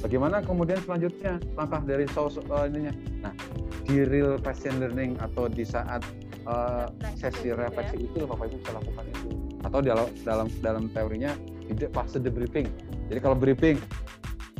bagaimana 0.00 0.44
kemudian 0.44 0.78
selanjutnya? 0.82 1.40
Langkah 1.54 1.82
dari 1.84 2.06
sos 2.10 2.38
eh, 2.38 2.64
ininya? 2.68 2.92
Nah 3.24 3.34
di 3.82 4.06
real 4.06 4.38
patient 4.38 4.78
learning 4.78 5.18
atau 5.18 5.50
di 5.50 5.66
saat 5.66 6.02
Refleksi 6.42 7.22
sesi 7.22 7.38
gitu 7.38 7.54
ya. 7.54 7.54
refleksi 7.54 7.96
itu 8.02 8.26
bapak 8.26 8.50
ibu 8.50 8.56
bisa 8.58 8.72
lakukan 8.74 9.04
itu. 9.14 9.28
Atau 9.62 9.78
dalam 9.78 10.10
dalam 10.26 10.46
dalam 10.58 10.84
teorinya 10.90 11.30
di 11.72 11.86
fase 11.90 12.18
debriefing 12.20 12.68
jadi 13.08 13.20
kalau 13.20 13.36
briefing 13.36 13.80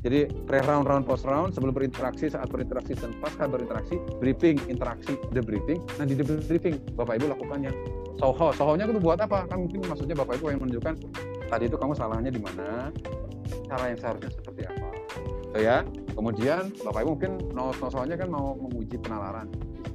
jadi 0.03 0.27
pre 0.49 0.59
round 0.67 0.89
round 0.89 1.05
post 1.07 1.23
round 1.23 1.55
sebelum 1.55 1.71
berinteraksi 1.71 2.27
saat 2.27 2.51
berinteraksi 2.51 2.99
dan 2.99 3.15
pasca 3.23 3.47
berinteraksi 3.47 4.01
briefing 4.19 4.59
interaksi 4.67 5.15
debriefing 5.31 5.79
nah 6.01 6.05
di 6.09 6.19
debriefing 6.19 6.81
bapak 6.99 7.23
ibu 7.23 7.31
lakukan 7.31 7.71
yang 7.71 7.77
soho 8.19 8.51
sohonya 8.55 8.87
itu 8.87 9.03
buat 9.03 9.19
apa? 9.19 9.47
Kan 9.49 9.67
mungkin 9.67 9.83
maksudnya 9.87 10.17
bapak 10.19 10.39
ibu 10.39 10.53
yang 10.53 10.61
menunjukkan 10.63 10.95
tadi 11.49 11.65
itu 11.69 11.77
kamu 11.79 11.93
salahnya 11.95 12.31
di 12.31 12.41
mana? 12.41 12.91
Cara 13.69 13.85
yang 13.93 13.99
seharusnya 13.99 14.31
seperti 14.33 14.63
apa 14.69 14.82
ya 15.57 15.85
kemudian 16.17 16.73
bapak 16.81 17.05
ibu 17.05 17.13
mungkin 17.17 17.33
no 17.53 17.73
soalnya 17.77 18.17
kan 18.17 18.29
mau 18.33 18.57
menguji 18.57 18.97
penalaran 19.01 19.49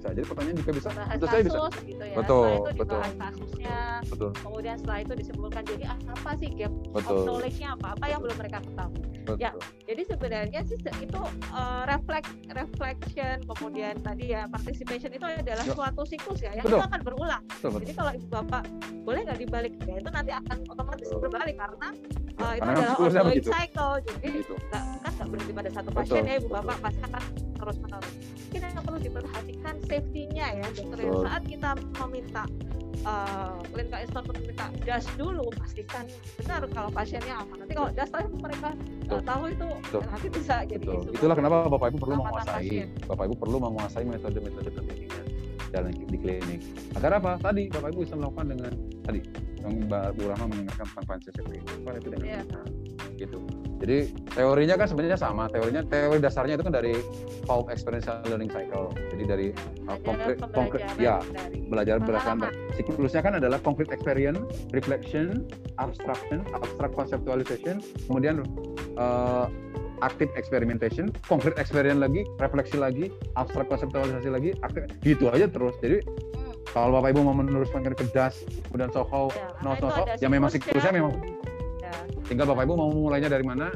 bisa 0.08 0.16
jadi 0.16 0.28
pertanyaan 0.28 0.58
juga 0.58 0.72
bisa 0.72 0.90
bahas 0.90 1.10
tentu 1.12 1.26
kasus 1.28 1.44
bisa 1.44 1.84
gitu 1.84 2.04
ya. 2.08 2.16
Betul, 2.16 2.40
setelah 2.40 2.56
itu 2.56 2.72
betul. 2.80 2.98
dibahas 2.98 3.14
kasusnya, 3.20 3.78
betul 4.08 4.30
kemudian 4.38 4.76
setelah 4.80 5.00
itu 5.04 5.14
disebutkan 5.18 5.64
jadi 5.68 5.84
ah, 5.86 5.98
apa 6.08 6.32
sih 6.40 6.50
gap 6.56 6.72
of 6.72 6.94
betul 6.96 7.18
knowledge-nya 7.28 7.68
apa? 7.76 7.88
Apa 7.98 8.06
yang 8.08 8.20
belum 8.24 8.38
mereka 8.40 8.58
ketahui? 8.64 9.00
betul 9.28 9.36
Ya. 9.38 9.52
Jadi 9.84 10.02
sebenarnya 10.08 10.60
sih 10.64 10.78
itu 10.80 11.20
uh, 11.52 11.84
reflect 11.84 12.32
reflection 12.56 13.36
kemudian 13.44 14.00
tadi 14.00 14.32
ya 14.32 14.48
participation 14.48 15.12
itu 15.12 15.26
adalah 15.28 15.66
Ya. 15.68 15.76
suatu 15.76 16.08
siklus 16.08 16.40
ya 16.40 16.56
yang 16.56 16.64
Betul. 16.64 16.80
itu 16.80 16.88
akan 16.88 17.02
berulang. 17.04 17.44
betul, 17.44 17.70
betul. 17.76 17.82
Jadi 17.84 17.92
kalau 17.92 18.12
ibu 18.16 18.28
bapak 18.32 18.64
boleh 19.04 19.20
nggak 19.28 19.40
dibalik 19.44 19.74
ya 19.84 19.96
itu 20.00 20.10
nanti 20.10 20.32
akan 20.32 20.58
otomatis 20.72 21.08
Betul. 21.12 21.20
berbalik 21.28 21.56
karena 21.60 21.88
uh, 22.40 22.54
itu 22.56 22.64
Karena 22.64 22.72
adalah 22.72 22.96
ongoing 22.96 23.28
begitu. 23.36 23.50
cycle. 23.52 23.94
Jadi 24.00 24.28
Gitu. 24.32 24.54
nggak 24.56 24.84
kan 25.04 25.12
nggak 25.12 25.28
berhenti 25.28 25.52
pada 25.52 25.70
satu 25.76 25.90
Betul, 25.92 26.00
pasien 26.00 26.24
ya 26.24 26.34
ibu 26.40 26.48
betul. 26.48 26.56
bapak 26.56 26.78
pasti 26.80 27.02
akan 27.04 27.24
terus 27.58 27.78
menerus. 27.84 28.14
Mungkin 28.48 28.60
yang 28.64 28.86
perlu 28.88 29.00
diperhatikan 29.04 29.76
safety-nya 29.98 30.46
ya 30.62 30.68
dokter 30.78 30.98
ya. 31.02 31.12
Saat 31.26 31.44
kita 31.50 31.70
meminta 32.06 32.44
uh, 33.02 33.58
clinical 33.74 34.00
instrument 34.06 34.30
untuk 34.30 34.44
minta 34.46 34.66
das 34.86 35.06
dulu 35.18 35.46
pastikan 35.58 36.06
benar 36.38 36.62
kalau 36.70 36.90
pasiennya 36.94 37.36
aman. 37.42 37.58
Nanti 37.66 37.74
kalau 37.74 37.90
das 37.98 38.10
tapi 38.14 38.30
mereka 38.38 38.70
nggak 39.10 39.22
Betul. 39.26 39.30
tahu 39.34 39.44
itu 39.50 39.68
Betul. 39.90 40.02
nanti 40.06 40.28
bisa 40.30 40.56
jadi 40.70 40.86
Betul. 40.86 41.02
isu. 41.02 41.10
Itulah 41.18 41.36
kenapa 41.36 41.56
Bapak 41.66 41.88
Ibu 41.90 41.98
perlu 41.98 42.16
menguasai, 42.22 42.54
pasien. 42.62 42.88
Bapak 43.10 43.24
Ibu 43.26 43.36
perlu 43.42 43.58
menguasai 43.58 44.04
metode-metode 44.06 44.70
pendidikan 44.70 45.26
dalam 45.78 45.94
di 45.94 46.18
klinik. 46.18 46.60
Agar 46.98 47.22
apa? 47.22 47.38
Tadi 47.38 47.70
Bapak 47.70 47.90
Ibu 47.94 48.00
bisa 48.02 48.16
melakukan 48.18 48.46
dengan 48.58 48.72
tadi 49.06 49.20
yang 49.62 49.74
Mbak 49.86 50.06
Bu 50.18 50.24
Rahma 50.34 50.46
mengingatkan 50.50 50.86
tentang 50.90 51.06
pancasila. 51.06 51.50
Lakukan 51.54 51.94
itu 51.98 52.10
dengan 52.10 52.28
Iya. 52.28 52.42
benar. 52.46 52.68
gitu. 53.18 53.42
Jadi 53.78 53.98
teorinya 54.34 54.76
kan 54.78 54.88
sebenarnya 54.90 55.18
sama. 55.18 55.50
Teorinya 55.50 55.82
teori 55.86 56.18
dasarnya 56.22 56.54
itu 56.58 56.66
kan 56.66 56.74
dari 56.74 56.94
PAUP 57.46 57.70
Experiential 57.70 58.22
Learning 58.30 58.50
Cycle. 58.50 58.94
Jadi 59.14 59.24
dari 59.26 59.48
uh, 59.90 59.98
konkret, 60.02 60.38
konkret, 60.54 60.82
ya 61.02 61.22
dari 61.34 61.66
belajar 61.66 61.98
berdasarkan 62.02 62.46
pengalaman. 62.46 62.74
siklusnya 62.78 63.22
kan 63.26 63.34
adalah 63.38 63.58
concrete 63.62 63.90
experience, 63.90 64.42
reflection, 64.74 65.46
abstraction, 65.82 66.46
abstract 66.54 66.94
conceptualization, 66.94 67.82
kemudian 68.06 68.46
uh, 68.98 69.50
active 70.02 70.30
experimentation, 70.34 71.10
concrete 71.26 71.58
experience 71.58 71.98
lagi, 71.98 72.22
refleksi 72.38 72.78
lagi, 72.78 73.06
abstract 73.34 73.70
conceptualisasi 73.70 74.30
lagi, 74.30 74.50
aktif, 74.62 74.86
gitu 75.02 75.30
aja 75.30 75.48
terus. 75.48 75.74
Jadi 75.82 76.02
Hmm, 76.38 76.54
kalau 76.70 77.00
Bapak 77.00 77.16
Ibu 77.16 77.22
mau 77.24 77.36
meneruskan 77.36 77.82
ke 77.82 78.06
das, 78.14 78.42
kemudian 78.70 78.94
Soho, 78.94 79.34
ya, 79.34 79.50
no 79.62 79.74
Soho, 79.78 80.06
ya 80.18 80.28
memang 80.28 80.54
siklusnya. 80.54 80.90
siklusnya 80.90 80.94
memang 80.94 81.14
Ya. 81.82 81.94
tinggal 82.28 82.46
Bapak 82.46 82.68
Ibu 82.68 82.74
mau 82.76 82.90
mulainya 82.92 83.32
dari 83.32 83.42
mana, 83.42 83.72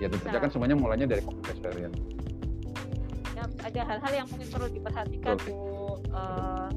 ya 0.00 0.08
tentu 0.08 0.24
saja 0.24 0.36
Bisa. 0.36 0.42
kan 0.42 0.50
semuanya 0.50 0.74
mulainya 0.74 1.06
dari 1.06 1.22
concrete 1.22 1.54
experience. 1.54 1.98
Ya, 3.34 3.44
ada 3.60 3.80
hal-hal 3.84 4.12
yang 4.14 4.26
mungkin 4.30 4.48
perlu 4.48 4.66
diperhatikan 4.70 5.36
Betul. 5.36 5.52
Bu 5.52 5.62
eh. 6.10 6.68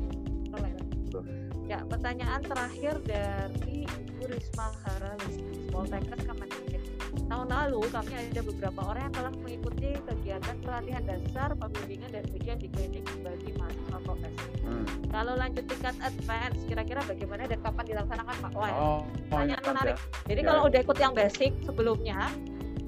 Betul. 1.08 1.24
Ya, 1.68 1.80
pertanyaan 1.84 2.42
terakhir 2.44 2.94
dari 3.04 3.84
Ibu 3.84 4.24
Risma 4.28 4.72
Haralisti, 4.84 5.68
Poltekkes 5.68 6.22
Kemendikbud. 6.24 6.84
Tahun 7.28 7.48
lalu 7.52 7.82
kami 7.92 8.14
ada 8.16 8.42
beberapa 8.42 8.82
orang 8.88 9.02
yang 9.12 9.16
telah 9.20 9.32
mengikuti 9.36 9.90
kegiatan 10.00 10.56
pelatihan 10.64 11.04
dasar, 11.04 11.50
pembimbingan 11.60 12.10
dan 12.16 12.24
ujian 12.32 12.56
di 12.56 12.68
klinik 12.72 13.04
bagi 13.20 13.52
mahasiswa 13.60 14.00
profesi. 14.08 14.48
Hmm. 14.64 14.86
Kalau 15.12 15.34
lanjut 15.36 15.66
tingkat 15.68 15.96
advance, 16.00 16.60
kira-kira 16.72 17.04
bagaimana 17.04 17.44
dan 17.52 17.60
kapan 17.60 17.84
dilaksanakan 17.84 18.36
Pak? 18.40 18.52
Wah, 18.56 18.72
oh, 18.80 19.00
pertanyaan 19.28 19.64
menarik. 19.68 19.96
Ya. 19.96 19.98
Jadi 20.32 20.42
ya. 20.42 20.48
kalau 20.48 20.62
udah 20.72 20.80
ikut 20.80 20.98
yang 21.04 21.14
basic 21.14 21.52
sebelumnya, 21.68 22.20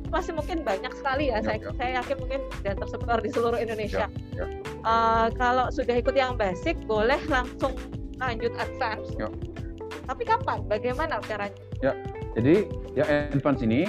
masih 0.07 0.33
mungkin 0.33 0.57
banyak 0.63 0.93
sekali 0.95 1.29
ya. 1.29 1.39
ya 1.39 1.45
saya, 1.45 1.57
ya. 1.59 1.71
saya 1.75 1.91
yakin 1.99 2.15
mungkin 2.23 2.39
sudah 2.55 2.73
tersebar 2.79 3.19
di 3.19 3.29
seluruh 3.35 3.59
Indonesia. 3.59 4.07
Ya, 4.07 4.39
ya. 4.39 4.45
Uh, 4.87 5.27
kalau 5.35 5.67
sudah 5.67 5.95
ikut 5.99 6.15
yang 6.15 6.39
basic, 6.39 6.79
boleh 6.87 7.19
langsung 7.27 7.75
lanjut 8.23 8.55
advance. 8.55 9.11
Ya. 9.19 9.27
Tapi 10.07 10.23
kapan? 10.23 10.63
Bagaimana 10.65 11.19
caranya? 11.27 11.55
Ya, 11.79 11.93
jadi 12.33 12.65
ya 12.97 13.05
advance 13.31 13.61
ini 13.61 13.85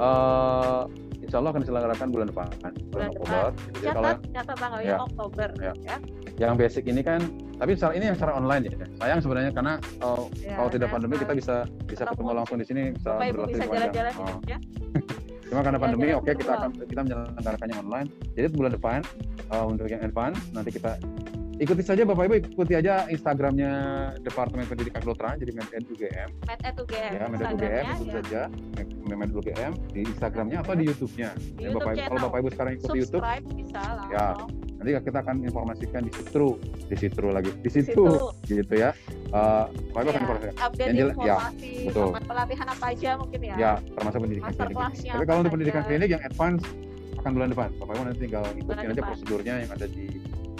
uh, 0.00 0.84
Insya 1.24 1.40
Allah 1.40 1.50
akan 1.56 1.62
diselenggarakan 1.64 2.08
bulan 2.12 2.26
depan, 2.28 2.46
bulan, 2.52 2.72
bulan 2.92 3.08
Oktober. 3.08 3.32
Depan. 3.32 3.52
Jadi 3.56 3.80
catat, 3.80 3.96
kalau 3.96 4.12
catat 4.36 4.56
tanggalnya 4.60 4.86
ya, 4.86 4.96
Oktober. 5.00 5.48
Ya. 5.56 5.72
ya. 5.80 5.96
Yang 6.36 6.52
basic 6.60 6.84
ini 6.84 7.00
kan, 7.00 7.20
tapi 7.56 7.70
secara 7.74 7.92
ini 7.96 8.04
yang 8.12 8.16
secara 8.20 8.32
online 8.36 8.62
ya. 8.68 8.86
Sayang 9.00 9.20
sebenarnya 9.24 9.50
karena 9.56 9.74
uh, 10.04 10.24
ya, 10.36 10.54
kalau 10.60 10.70
tidak 10.70 10.88
pandemi 10.92 11.14
kita 11.16 11.32
bisa 11.32 11.56
bisa 11.88 12.02
ketemu 12.04 12.30
langsung 12.36 12.56
di 12.60 12.66
sini, 12.68 12.82
bisa 12.92 13.10
berlatih 13.18 13.56
bisa 13.56 13.66
jalan-jalan 13.66 14.12
oh. 14.20 14.38
ya. 14.44 14.58
Cuma 15.48 15.60
karena 15.60 15.78
iya, 15.78 15.84
pandemi, 15.86 16.08
oke 16.12 16.24
okay, 16.24 16.34
kita 16.36 16.52
akan 16.54 16.70
kita 16.86 17.00
menyelenggarakannya 17.02 17.76
online. 17.80 18.08
Jadi 18.36 18.46
bulan 18.52 18.72
depan 18.76 19.00
uh, 19.48 19.64
untuk 19.64 19.86
yang 19.88 20.02
advance 20.04 20.38
nanti 20.52 20.70
kita 20.76 20.98
ikuti 21.58 21.82
saja 21.86 22.02
Bapak 22.02 22.26
Ibu 22.26 22.34
ikuti 22.54 22.74
aja 22.74 23.06
Instagramnya 23.06 23.72
Departemen 24.22 24.66
Pendidikan 24.66 25.00
Kedokteran 25.02 25.38
jadi 25.38 25.52
Med 25.54 25.86
UGM. 25.86 26.28
Med 26.46 26.76
UGM. 26.78 27.10
Ya 27.14 27.26
Med 27.30 27.40
UGM 27.42 27.84
ikuti 27.94 28.10
ya. 28.10 28.14
saja 28.18 28.40
Med 29.06 29.30
UGM 29.30 29.72
di 29.94 30.00
Instagramnya 30.02 30.58
atau 30.64 30.74
di 30.74 30.84
YouTube-nya. 30.90 31.30
Di 31.38 31.62
ya, 31.62 31.70
YouTube 31.70 31.86
Bapak, 31.86 32.08
kalau 32.10 32.20
Bapak 32.30 32.38
Ibu 32.42 32.48
sekarang 32.54 32.72
ikuti 32.78 32.98
YouTube, 33.06 33.24
bisa 33.54 33.80
lah. 33.80 34.06
Ya. 34.10 34.26
Nanti 34.74 34.90
kita 35.00 35.18
akan 35.24 35.36
informasikan 35.46 36.00
di 36.04 36.12
situ, 36.12 36.46
di 36.90 36.96
situ 36.98 37.24
lagi, 37.30 37.50
di 37.62 37.70
situ, 37.70 38.06
gitu 38.44 38.74
ya. 38.74 38.90
Uh, 39.30 39.70
Bapak 39.94 40.00
Ibu 40.02 40.08
ya, 40.08 40.10
akan 40.10 40.22
informasikan. 40.26 40.54
Update 40.58 40.90
yang 40.90 41.08
informasi, 41.14 41.70
ya, 41.70 41.86
betul. 41.88 42.08
pelatihan 42.26 42.66
apa 42.68 42.84
aja 42.90 43.10
mungkin 43.16 43.40
ya. 43.40 43.54
Ya, 43.54 43.72
termasuk 43.94 44.18
pendidikan 44.26 44.50
klinik. 44.52 44.76
Tapi 45.06 45.24
kalau 45.24 45.38
untuk 45.40 45.52
pendidikan 45.54 45.82
klinik 45.86 46.08
yang 46.10 46.22
advance 46.26 46.64
akan 47.24 47.30
bulan 47.40 47.48
depan. 47.56 47.68
Bapak 47.80 47.92
Ibu 47.96 48.02
nanti 48.04 48.20
tinggal 48.20 48.44
ikutin 48.52 48.86
aja 48.92 49.02
prosedurnya 49.02 49.54
yang 49.64 49.70
ada 49.72 49.86
di 49.88 50.04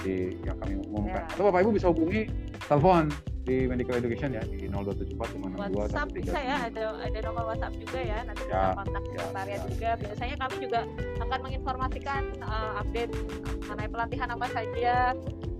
di 0.05 0.37
yang 0.45 0.57
kami 0.61 0.77
umumkan. 0.85 1.25
Ya. 1.25 1.33
Atau 1.33 1.43
Bapak 1.49 1.61
Ibu 1.65 1.71
bisa 1.73 1.89
hubungi 1.89 2.29
telepon 2.69 3.09
di 3.45 3.69
Medical 3.69 4.01
Education 4.01 4.33
ya 4.33 4.43
di 4.49 4.69
0274 4.73 5.77
WhatsApp 5.77 6.09
bisa 6.17 6.39
ya 6.41 6.57
ada 6.65 6.97
ada 6.97 7.19
nomor 7.21 7.53
WhatsApp 7.53 7.77
juga 7.77 8.01
ya 8.01 8.25
nanti 8.25 8.43
ya, 8.49 8.49
bisa 8.49 8.69
kontak 8.73 9.03
ya, 9.05 9.13
sekretariat 9.13 9.61
ya. 9.61 9.69
juga 9.69 9.91
biasanya 10.01 10.37
kami 10.41 10.57
juga 10.65 10.81
akan 11.21 11.39
menginformasikan 11.45 12.23
uh, 12.41 12.81
update 12.81 13.13
mengenai 13.69 13.89
pelatihan 13.93 14.29
apa 14.33 14.47
saja 14.49 14.95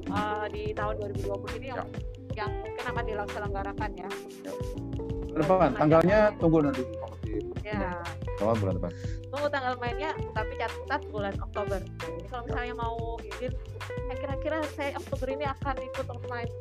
uh, 0.09 0.47
di 0.49 0.73
tahun 0.73 0.95
2020 0.97 1.61
ini 1.61 1.69
ya. 1.69 1.77
yang 1.77 1.89
yang 2.35 2.51
mungkin 2.65 2.85
akan 2.89 3.05
dilaksanakan 3.05 3.91
ya. 4.01 4.09
ya. 4.49 4.53
Depan 5.35 5.71
tanggalnya 5.75 6.31
tunggu 6.39 6.63
nanti 6.63 6.83
Ya. 7.65 7.97
Awal 8.45 8.55
bulan 8.61 8.75
depan. 8.77 8.93
Tunggu 9.33 9.49
tanggal 9.49 9.75
mainnya, 9.81 10.13
tapi 10.37 10.53
catat 10.61 11.01
bulan 11.09 11.35
Oktober. 11.41 11.81
Jadi 11.81 12.21
kalau 12.29 12.43
misalnya 12.45 12.75
mau 12.77 13.17
izin, 13.25 13.53
ya 14.13 14.15
kira-kira 14.21 14.61
saya 14.77 14.93
Oktober 15.01 15.33
ini 15.33 15.49
akan 15.49 15.75
ikut 15.81 16.07
online 16.13 16.53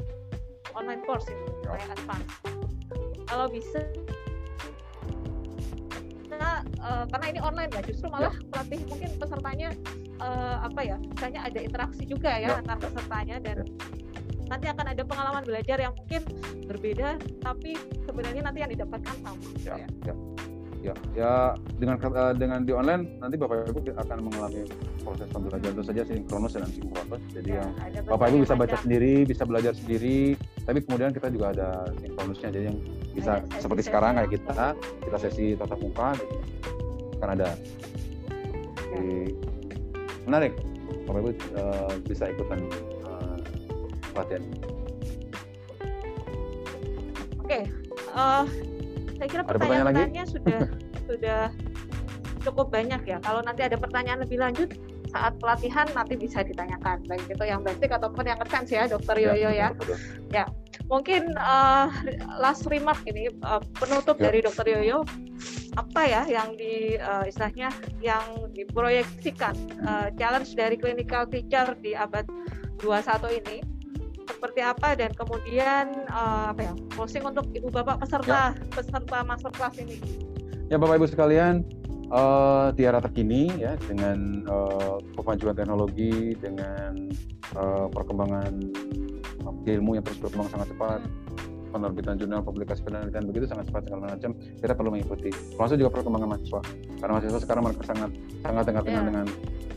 online 0.73 1.01
course 1.05 1.27
ini, 1.29 1.43
ya. 1.67 1.75
yang 1.75 1.91
advance. 1.91 2.31
Kalau 3.29 3.45
bisa 3.51 3.83
karena 6.33 6.65
uh, 6.81 7.05
karena 7.13 7.25
ini 7.29 7.39
online 7.45 7.71
ya 7.77 7.81
justru 7.85 8.09
malah 8.09 8.33
ya. 8.33 8.49
pelatih 8.49 8.81
mungkin 8.89 9.09
pesertanya 9.21 9.69
uh, 10.17 10.65
apa 10.65 10.81
ya 10.81 10.97
misalnya 10.97 11.39
ada 11.45 11.59
interaksi 11.61 12.03
juga 12.09 12.31
ya, 12.33 12.49
ya. 12.49 12.57
antar 12.57 12.77
pesertanya 12.81 13.37
dan 13.37 13.57
ya. 13.61 14.12
Nanti 14.47 14.65
akan 14.69 14.85
ada 14.91 15.03
pengalaman 15.03 15.43
belajar 15.43 15.77
yang 15.79 15.93
mungkin 15.95 16.21
berbeda 16.67 17.19
tapi 17.43 17.75
sebenarnya 18.03 18.41
nanti 18.45 18.59
yang 18.63 18.71
didapatkan 18.71 19.15
sama. 19.23 19.37
Ya, 19.63 19.75
ya. 19.83 19.87
ya 20.11 20.15
ya. 20.83 20.93
Ya 21.15 21.33
dengan 21.79 21.95
uh, 21.97 22.35
dengan 22.35 22.67
di 22.67 22.75
online 22.75 23.17
nanti 23.23 23.39
bapak 23.39 23.71
ibu 23.71 23.79
akan 23.95 24.17
mengalami 24.27 24.67
proses 25.01 25.27
pembelajaran 25.31 25.73
itu 25.79 25.83
saja 25.87 26.01
sinkronus 26.03 26.53
dan 26.59 26.67
sinkronus 26.67 27.21
jadi 27.31 27.49
ya, 27.59 27.65
yang 27.95 28.05
bapak 28.05 28.27
ibu 28.35 28.37
bisa 28.43 28.55
baca 28.59 28.75
sendiri 28.83 29.23
bisa 29.23 29.43
belajar 29.47 29.73
sendiri. 29.73 30.35
Tapi 30.63 30.79
kemudian 30.83 31.15
kita 31.15 31.27
juga 31.31 31.55
ada 31.55 31.87
sinkronusnya 32.03 32.49
jadi 32.51 32.65
yang 32.69 32.77
bisa 33.15 33.39
ada 33.39 33.57
seperti 33.63 33.81
sekarang 33.87 34.19
kayak 34.19 34.31
kita 34.35 34.67
kita 35.07 35.17
sesi 35.17 35.45
tatap 35.55 35.79
muka 35.79 36.19
gitu. 36.19 36.35
akan 37.23 37.29
ada. 37.39 37.49
Jadi, 38.91 39.31
menarik. 40.27 40.53
Bapak 41.07 41.19
ibu 41.19 41.31
uh, 41.55 41.91
bisa 42.07 42.31
ikutan 42.31 42.59
oke 47.41 47.49
okay. 47.49 47.63
uh, 48.13 48.45
saya 49.17 49.27
kira 49.27 49.43
pertanyaan-pertanyaannya 49.43 50.25
sudah 50.29 50.61
sudah 51.09 51.41
cukup 52.43 52.67
banyak 52.69 53.01
ya. 53.07 53.17
Kalau 53.23 53.39
nanti 53.41 53.63
ada 53.63 53.79
pertanyaan 53.79 54.21
lebih 54.21 54.37
lanjut 54.37 54.75
saat 55.13 55.37
pelatihan 55.37 55.85
nanti 55.93 56.17
bisa 56.17 56.41
ditanyakan 56.41 57.05
baik 57.05 57.23
itu 57.29 57.43
yang 57.45 57.61
basic 57.61 57.93
ataupun 57.93 58.25
yang 58.25 58.39
advance 58.41 58.73
ya, 58.73 58.89
Dokter 58.89 59.15
ya, 59.21 59.31
Yoyo 59.31 59.49
ya. 59.53 59.53
Ya, 59.53 59.69
ya. 60.33 60.45
mungkin 60.89 61.37
uh, 61.37 61.87
last 62.41 62.65
remark 62.65 62.99
ini 63.05 63.29
uh, 63.45 63.61
penutup 63.77 64.17
ya. 64.17 64.29
dari 64.29 64.39
Dokter 64.41 64.65
Yoyo 64.67 65.05
apa 65.73 66.05
ya 66.05 66.21
yang 66.29 66.53
di 66.53 67.01
uh, 67.01 67.25
istilahnya 67.25 67.73
yang 67.97 68.21
diproyeksikan 68.53 69.57
uh, 69.85 70.07
challenge 70.21 70.53
dari 70.53 70.77
clinical 70.77 71.25
teacher 71.25 71.73
di 71.81 71.97
abad 71.97 72.29
21 72.81 73.41
ini 73.41 73.57
seperti 74.43 74.59
apa 74.59 74.99
dan 74.99 75.15
kemudian 75.15 76.03
uh, 76.11 76.51
apa 76.51 76.67
ya 76.67 76.73
closing 76.91 77.23
untuk 77.23 77.47
ibu 77.55 77.71
bapak 77.71 78.03
peserta 78.03 78.51
ya. 78.51 78.67
peserta 78.75 79.23
masterclass 79.23 79.79
ini. 79.79 79.95
Ya 80.67 80.75
bapak 80.75 80.99
ibu 80.99 81.07
sekalian 81.07 81.63
uh, 82.11 82.75
tiara 82.75 82.99
terkini 82.99 83.47
ya 83.55 83.79
dengan 83.87 84.43
uh, 84.51 84.99
kemajuan 85.15 85.55
teknologi 85.55 86.35
dengan 86.35 87.07
uh, 87.55 87.87
perkembangan 87.87 88.51
ilmu 89.63 89.95
yang 89.95 90.03
terus 90.03 90.19
berkembang 90.19 90.51
sangat 90.51 90.75
cepat. 90.75 90.99
Hmm 90.99 91.43
penerbitan 91.73 92.15
jurnal 92.21 92.45
publikasi 92.45 92.85
penelitian 92.85 93.25
begitu 93.25 93.49
sangat 93.49 93.65
cepat 93.73 93.89
segala 93.89 94.13
macam 94.13 94.31
kita 94.37 94.73
perlu 94.77 94.93
mengikuti 94.93 95.33
termasuk 95.57 95.81
juga 95.81 95.89
perkembangan 95.97 96.29
mahasiswa 96.29 96.61
karena 97.01 97.11
mahasiswa 97.17 97.41
sekarang 97.41 97.63
mereka 97.65 97.83
sangat 97.89 98.09
sangat 98.45 98.63
dengar 98.69 98.83
yeah. 98.85 98.93
dengan 99.01 99.25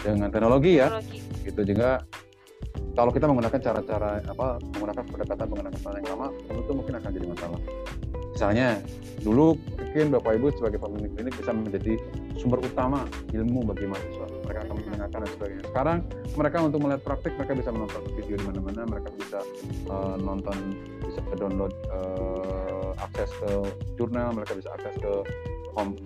dengan 0.05 0.29
teknologi 0.29 0.73
ya 0.77 0.89
teknologi. 0.93 1.19
gitu 1.49 1.61
juga 1.65 1.91
kalau 2.97 3.13
kita 3.13 3.29
menggunakan 3.29 3.61
cara-cara 3.61 4.25
apa 4.25 4.57
menggunakan 4.73 5.05
pendekatan 5.05 5.47
pendekatan 5.53 5.93
yang 6.01 6.09
lama 6.17 6.27
tentu 6.49 6.73
mungkin 6.73 6.95
akan 6.97 7.11
jadi 7.13 7.27
masalah. 7.29 7.61
Misalnya 8.33 8.69
dulu 9.21 9.57
mungkin 9.81 10.07
bapak 10.13 10.33
ibu 10.41 10.47
sebagai 10.57 10.79
pemimpin 10.81 11.13
klinik 11.13 11.35
bisa 11.37 11.53
menjadi 11.53 11.95
sumber 12.41 12.61
utama 12.65 13.05
ilmu 13.33 13.65
bagi 13.69 13.85
mahasiswa. 13.89 14.27
Mereka 14.49 14.61
akan 14.65 14.75
mendengarkan 14.81 15.19
dan 15.25 15.31
sebagainya. 15.37 15.65
Sekarang 15.69 15.99
mereka 16.37 16.57
untuk 16.65 16.81
melihat 16.85 17.03
praktik 17.05 17.33
mereka 17.37 17.53
bisa 17.57 17.71
menonton 17.73 18.03
video 18.17 18.35
di 18.37 18.45
mana-mana 18.45 18.81
mereka 18.89 19.09
bisa 19.17 19.39
uh, 19.93 20.17
nonton 20.17 20.57
bisa 21.05 21.21
download 21.37 21.73
uh, 21.93 22.93
akses 23.01 23.29
ke 23.41 23.51
jurnal 24.01 24.33
mereka 24.33 24.57
bisa 24.57 24.73
akses 24.73 24.97
ke 25.01 25.13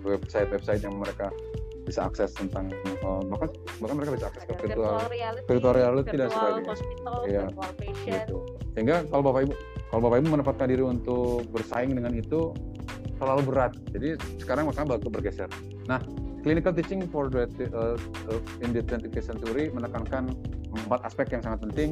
website-website 0.03 0.83
yang 0.83 0.99
mereka 0.99 1.31
bisa 1.81 2.05
akses 2.05 2.31
tentang 2.37 2.69
uh, 3.01 3.21
bahkan 3.25 3.49
bahkan 3.81 3.95
mereka 3.97 4.11
bisa 4.17 4.25
akses 4.29 4.43
ke 4.45 4.53
virtual 4.61 5.01
reality, 5.09 5.45
virtual 5.49 5.73
reality 5.73 6.15
dan 6.15 6.29
sebagainya. 6.29 6.71
Hospital, 6.71 7.17
ya, 7.25 7.45
gitu. 8.05 8.37
Sehingga 8.77 8.95
kalau 9.09 9.21
bapak 9.25 9.41
ibu 9.49 9.53
kalau 9.89 10.01
bapak 10.07 10.17
ibu 10.21 10.27
menempatkan 10.31 10.67
diri 10.69 10.83
untuk 10.85 11.43
bersaing 11.49 11.91
dengan 11.97 12.13
itu 12.13 12.53
terlalu 13.17 13.41
berat. 13.53 13.73
Jadi 13.93 14.17
sekarang 14.41 14.69
maka 14.69 14.85
baru 14.85 15.09
bergeser. 15.09 15.49
Nah, 15.85 16.01
clinical 16.41 16.73
teaching 16.73 17.05
for 17.09 17.29
the 17.29 17.45
uh, 17.73 17.97
uh 18.29 18.41
in 18.65 18.73
the 18.73 18.81
21st 18.81 19.25
century 19.35 19.69
menekankan 19.69 20.33
empat 20.73 20.99
aspek 21.05 21.29
yang 21.33 21.41
sangat 21.45 21.59
penting 21.69 21.89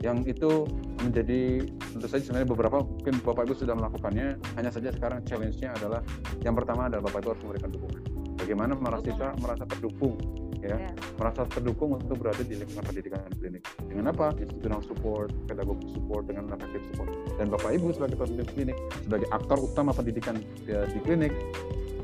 yang 0.00 0.24
itu 0.24 0.64
menjadi 1.04 1.68
tentu 1.92 2.08
saja 2.08 2.24
sebenarnya 2.24 2.48
beberapa 2.48 2.80
mungkin 2.80 3.20
bapak 3.20 3.44
ibu 3.44 3.52
sudah 3.52 3.76
melakukannya 3.76 4.40
hanya 4.56 4.70
saja 4.72 4.88
sekarang 4.96 5.20
challenge-nya 5.28 5.76
adalah 5.76 6.00
yang 6.40 6.56
pertama 6.56 6.88
adalah 6.88 7.04
bapak 7.04 7.20
ibu 7.20 7.28
harus 7.36 7.42
memberikan 7.44 7.70
dukungan 7.76 8.19
bagaimana 8.40 8.72
mahasiswa 8.76 9.36
merasa 9.38 9.64
terdukung 9.68 10.16
ya 10.60 10.76
yeah. 10.76 10.92
merasa 11.16 11.48
terdukung 11.48 11.96
untuk 11.96 12.20
berada 12.20 12.44
di 12.44 12.60
lingkungan 12.60 12.84
pendidikan 12.84 13.20
klinik 13.40 13.64
dengan 13.88 14.12
apa 14.12 14.36
institutional 14.36 14.84
support 14.84 15.32
pedagogic 15.48 15.88
support 15.96 16.28
dengan 16.28 16.52
affective 16.52 16.84
support 16.92 17.10
dan 17.40 17.48
bapak 17.48 17.70
ibu 17.76 17.92
sebagai 17.96 18.16
pemimpin 18.20 18.48
klinik 18.52 18.76
sebagai 19.04 19.28
aktor 19.32 19.58
utama 19.60 19.90
pendidikan 19.96 20.36
di, 20.36 20.72
di 20.72 20.98
klinik 21.00 21.32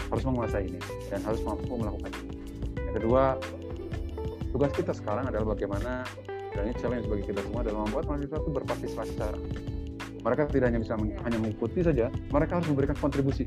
harus 0.09 0.25
menguasai 0.25 0.65
ini 0.73 0.81
dan 1.13 1.21
harus 1.25 1.41
mampu 1.45 1.73
melakukan 1.77 2.13
ini 2.25 2.33
yang 2.81 2.95
kedua 2.97 3.23
tugas 4.57 4.73
kita 4.73 4.93
sekarang 4.97 5.29
adalah 5.29 5.53
bagaimana 5.53 6.09
dan 6.57 6.73
ini 6.73 6.75
challenge 6.81 7.05
bagi 7.05 7.25
kita 7.29 7.45
semua 7.45 7.61
adalah 7.61 7.85
membuat 7.85 8.05
mahasiswa 8.09 8.39
itu 8.41 8.51
berpartisipasi 8.51 9.13
secara 9.13 9.39
Mereka 10.27 10.51
tidak 10.51 10.75
hanya 10.75 10.81
bisa 10.83 10.99
Ya. 10.99 11.23
hanya 11.23 11.39
mengikuti 11.39 11.87
saja, 11.87 12.11
mereka 12.35 12.59
harus 12.59 12.67
memberikan 12.67 12.99
kontribusi 12.99 13.47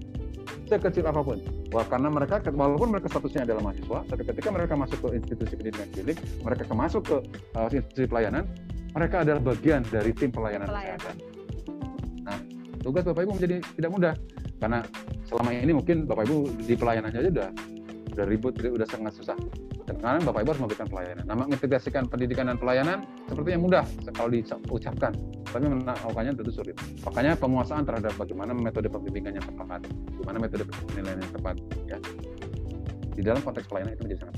sekecil 0.63 1.03
apa 1.11 1.19
pun. 1.19 1.43
Wah, 1.69 1.85
karena 1.85 2.09
mereka 2.09 2.41
walaupun 2.49 2.89
mereka 2.89 3.13
statusnya 3.13 3.45
adalah 3.45 3.61
mahasiswa, 3.69 4.01
tapi 4.09 4.25
ketika 4.25 4.49
mereka 4.49 4.73
masuk 4.73 4.97
ke 5.05 5.09
institusi 5.21 5.53
pendidikan 5.53 5.87
klinik, 5.93 6.17
mereka 6.41 6.73
masuk 6.73 7.01
ke 7.05 7.17
uh, 7.53 7.69
institusi 7.69 8.09
pelayanan, 8.09 8.49
mereka 8.97 9.21
adalah 9.21 9.41
bagian 9.53 9.85
dari 9.85 10.09
tim 10.17 10.33
pelayanan, 10.33 10.65
Pelayanan. 10.65 10.97
kesehatan. 10.97 11.15
Nah, 12.25 12.37
tugas 12.81 13.05
Bapak 13.05 13.21
Ibu 13.21 13.31
menjadi 13.37 13.55
tidak 13.77 13.91
mudah 13.93 14.13
karena 14.57 14.79
selama 15.29 15.49
ini 15.53 15.73
mungkin 15.77 15.97
Bapak 16.09 16.25
Ibu 16.25 16.37
di 16.65 16.73
pelayanan 16.73 17.13
aja 17.13 17.29
udah 17.29 17.49
udah 18.17 18.25
ribut, 18.25 18.53
udah 18.57 18.87
sangat 18.89 19.13
susah. 19.13 19.37
Sekarang 19.89 20.21
Bapak 20.21 20.39
Ibu 20.45 20.49
harus 20.53 20.61
memberikan 20.61 20.87
pelayanan. 20.87 21.23
Nah, 21.25 21.35
mengintegrasikan 21.35 22.03
pendidikan 22.05 22.45
dan 22.45 22.57
pelayanan 22.61 22.97
sepertinya 23.25 23.59
mudah 23.59 23.83
kalau 24.13 24.29
diucapkan, 24.29 25.11
tapi 25.49 25.65
melakukannya 25.65 26.33
tentu 26.37 26.51
sulit. 26.53 26.75
Makanya 27.01 27.33
penguasaan 27.41 27.83
terhadap 27.89 28.13
bagaimana 28.13 28.53
metode 28.53 28.85
pembimbingan 28.87 29.41
yang 29.41 29.45
tepat, 29.49 29.81
bagaimana 30.21 30.37
metode 30.45 30.63
penilaian 30.93 31.17
yang 31.17 31.33
tepat, 31.33 31.55
ya. 31.89 31.97
Di 33.17 33.21
dalam 33.25 33.41
konteks 33.41 33.67
pelayanan 33.67 33.97
itu 33.97 34.03
menjadi 34.05 34.21
sangat 34.29 34.37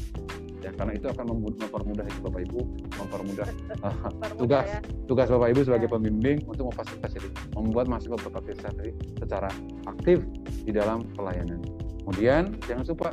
ya 0.62 0.70
karena 0.78 0.94
itu 0.94 1.10
akan 1.10 1.26
mempermudah 1.42 2.06
hidup 2.06 2.22
Bapak 2.30 2.42
Ibu, 2.46 2.60
mempermudah 3.02 3.48
uh, 3.86 3.96
Permudah 4.22 4.38
tugas 4.38 4.66
ya. 4.70 4.80
tugas 5.10 5.28
Bapak 5.34 5.48
Ibu 5.58 5.62
sebagai 5.66 5.88
Ya. 5.90 5.94
pembimbing 5.98 6.38
untuk 6.46 6.70
memfasilitasi 6.70 7.18
itu, 7.18 7.30
membuat 7.58 7.90
mahasiswa 7.90 8.14
berpartisipasi 8.22 8.94
secara 9.18 9.50
aktif 9.90 10.22
di 10.62 10.70
dalam 10.70 11.02
pelayanan. 11.18 11.58
Kemudian 12.06 12.54
jangan 12.70 12.86
lupa 12.86 13.10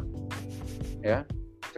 ya 1.01 1.25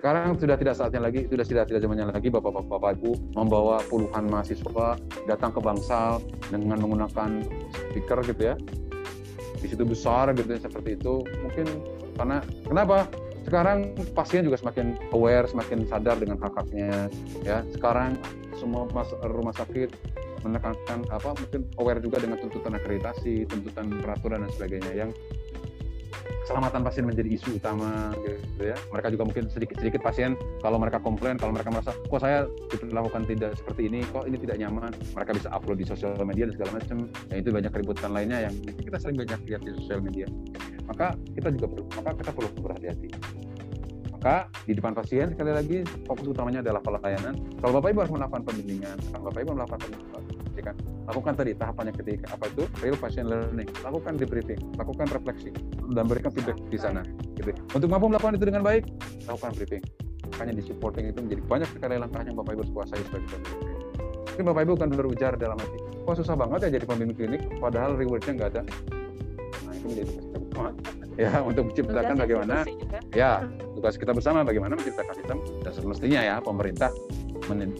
sekarang 0.01 0.33
sudah 0.41 0.57
tidak 0.57 0.75
saatnya 0.81 1.05
lagi, 1.05 1.29
sudah 1.29 1.45
tidak 1.45 1.69
tidak 1.69 1.85
zamannya 1.85 2.09
lagi 2.09 2.33
bapak-bapak 2.33 2.73
bapak 2.73 2.91
ibu 2.97 3.21
membawa 3.37 3.85
puluhan 3.85 4.33
mahasiswa 4.33 4.97
datang 5.29 5.53
ke 5.53 5.61
bangsal 5.61 6.25
dengan 6.49 6.81
menggunakan 6.81 7.45
speaker 7.93 8.25
gitu 8.25 8.43
ya, 8.49 8.55
di 9.61 9.67
situ 9.69 9.85
besar 9.85 10.33
gitu 10.33 10.57
seperti 10.57 10.97
itu. 10.97 11.21
Mungkin 11.45 11.67
karena 12.17 12.41
kenapa? 12.65 13.05
Sekarang 13.45 13.93
pasien 14.17 14.49
juga 14.49 14.57
semakin 14.57 14.97
aware, 15.13 15.45
semakin 15.45 15.85
sadar 15.85 16.17
dengan 16.17 16.41
hak-haknya. 16.41 17.13
Ya, 17.45 17.61
sekarang 17.77 18.17
semua 18.57 18.89
rumah 19.29 19.53
sakit 19.53 19.93
menekankan 20.41 21.05
apa 21.13 21.37
mungkin 21.37 21.69
aware 21.77 22.01
juga 22.01 22.25
dengan 22.25 22.41
tuntutan 22.41 22.73
akreditasi, 22.73 23.45
tuntutan 23.53 24.01
peraturan 24.01 24.49
dan 24.49 24.51
sebagainya 24.57 24.93
yang 24.97 25.11
keselamatan 26.45 26.81
pasien 26.83 27.05
menjadi 27.07 27.31
isu 27.31 27.63
utama 27.63 28.11
gitu 28.27 28.75
ya. 28.75 28.77
Mereka 28.91 29.15
juga 29.15 29.25
mungkin 29.31 29.45
sedikit-sedikit 29.51 30.01
pasien 30.03 30.35
kalau 30.61 30.83
mereka 30.83 30.99
komplain, 30.99 31.39
kalau 31.39 31.55
mereka 31.55 31.71
merasa 31.71 31.95
kok 31.95 32.21
saya 32.21 32.47
diperlakukan 32.75 33.23
tidak 33.31 33.55
seperti 33.55 33.87
ini, 33.87 34.01
kok 34.11 34.27
ini 34.27 34.37
tidak 34.39 34.57
nyaman, 34.59 34.91
mereka 35.15 35.31
bisa 35.37 35.49
upload 35.55 35.79
di 35.79 35.87
sosial 35.87 36.19
media 36.27 36.51
dan 36.51 36.55
segala 36.59 36.71
macam. 36.83 36.97
Ya 37.31 37.37
itu 37.39 37.49
banyak 37.55 37.73
keributan 37.73 38.11
lainnya 38.11 38.39
yang 38.51 38.55
kita 38.83 38.97
sering 38.99 39.17
banyak 39.19 39.39
lihat 39.47 39.63
di 39.63 39.71
sosial 39.79 40.01
media. 40.03 40.27
Maka 40.91 41.15
kita 41.39 41.55
juga 41.55 41.67
perlu, 41.71 41.85
maka 41.95 42.11
kita 42.19 42.31
perlu 42.35 42.51
berhati-hati. 42.59 43.09
Maka 44.21 44.53
di 44.69 44.77
depan 44.77 44.93
pasien 44.93 45.33
sekali 45.33 45.49
lagi 45.49 45.79
fokus 46.05 46.29
utamanya 46.29 46.61
adalah 46.61 46.85
pelayanan. 46.85 47.41
Kalau 47.57 47.81
Bapak 47.81 47.89
Ibu 47.95 47.99
harus 48.05 48.13
melakukan 48.13 48.43
pembimbingan, 48.45 48.97
kalau 49.15 49.33
Bapak 49.33 49.41
Ibu 49.49 49.51
melakukan 49.57 49.81
pendidikan, 50.51 50.75
lakukan 51.07 51.33
tadi 51.39 51.51
tahapannya 51.55 51.95
ketika 51.95 52.27
apa 52.35 52.45
itu 52.51 52.63
real 52.83 52.97
patient 52.99 53.27
learning, 53.31 53.69
lakukan 53.87 54.13
debriefing, 54.19 54.61
lakukan 54.75 55.07
refleksi 55.15 55.51
dan 55.95 56.05
berikan 56.11 56.31
feedback 56.35 56.59
di 56.69 56.79
sana. 56.79 57.03
Gitu. 57.39 57.55
Untuk 57.73 57.89
mampu 57.89 58.11
melakukan 58.11 58.37
itu 58.37 58.45
dengan 58.51 58.63
baik, 58.67 58.91
lakukan 59.31 59.51
briefing. 59.55 59.83
Makanya 60.35 60.55
di 60.59 60.63
supporting 60.67 61.05
itu 61.11 61.19
menjadi 61.23 61.43
banyak 61.47 61.69
sekali 61.71 61.95
langkah 61.97 62.23
yang 62.27 62.37
Bapak 62.37 62.53
Ibu 62.55 62.61
harus 62.67 62.73
kuasai 62.75 63.01
sebagai 63.07 63.29
pembimbing. 63.31 63.79
Mungkin 64.31 64.45
Bapak 64.51 64.63
Ibu 64.67 64.73
akan 64.79 64.89
berujar 64.95 65.33
dalam 65.39 65.59
hati, 65.59 65.79
kok 65.81 66.15
susah 66.19 66.35
banget 66.35 66.59
ya 66.67 66.69
jadi 66.81 66.85
pembimbing 66.87 67.17
klinik, 67.17 67.43
padahal 67.63 67.95
rewardnya 67.95 68.33
nggak 68.35 68.51
ada. 68.59 68.63
Nah 69.67 69.73
itu 69.75 69.87
menjadi 69.87 70.13
ya 71.21 71.41
untuk 71.45 71.73
menciptakan 71.73 72.17
Tugas 72.17 72.23
bagaimana 72.25 72.57
ya 73.13 73.45
tugas 73.77 73.95
kita 74.01 74.13
bersama 74.17 74.41
bagaimana 74.41 74.73
menciptakan 74.77 75.15
sistem 75.17 75.39
dan 75.61 75.73
semestinya 75.73 76.21
ya 76.21 76.37
pemerintah 76.41 76.91
men- 77.49 77.77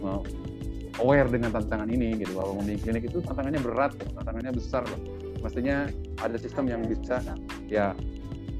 aware 1.01 1.29
dengan 1.33 1.51
tantangan 1.57 1.89
ini 1.89 2.21
gitu. 2.21 2.37
Bahwa 2.37 2.61
membimbing 2.61 2.81
klinik 2.85 3.05
itu 3.09 3.19
tantangannya 3.25 3.61
berat 3.61 3.93
tantangannya 3.97 4.53
besar 4.55 4.85
loh. 4.87 5.01
Mestinya 5.41 5.89
ada 6.21 6.37
sistem 6.37 6.69
yang 6.69 6.85
bisa 6.85 7.19
ya 7.67 7.97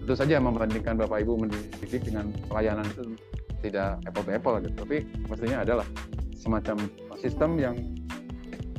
tentu 0.01 0.15
saja 0.17 0.41
membandingkan 0.41 0.97
bapak 0.97 1.23
ibu 1.23 1.39
mendidik 1.39 2.03
dengan 2.03 2.33
pelayanan 2.49 2.83
itu 2.89 3.15
tidak 3.61 4.01
apple 4.09 4.25
to 4.25 4.31
apple 4.33 4.55
gitu. 4.65 4.75
Tapi 4.75 4.97
mestinya 5.29 5.59
adalah 5.63 5.87
semacam 6.35 6.77
sistem 7.21 7.61
yang 7.61 7.77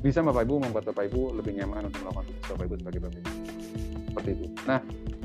bisa 0.02 0.26
bapak 0.26 0.50
ibu 0.50 0.58
membuat 0.58 0.90
bapak 0.90 1.14
ibu 1.14 1.30
lebih 1.38 1.62
nyaman 1.62 1.88
untuk 1.94 2.10
melakukan 2.10 2.26
bapak 2.50 2.64
ibu 2.66 2.76
sebagai 2.82 3.00
pemimpin. 3.06 3.26
Seperti 4.12 4.30
itu. 4.34 4.46
Nah 4.66 4.80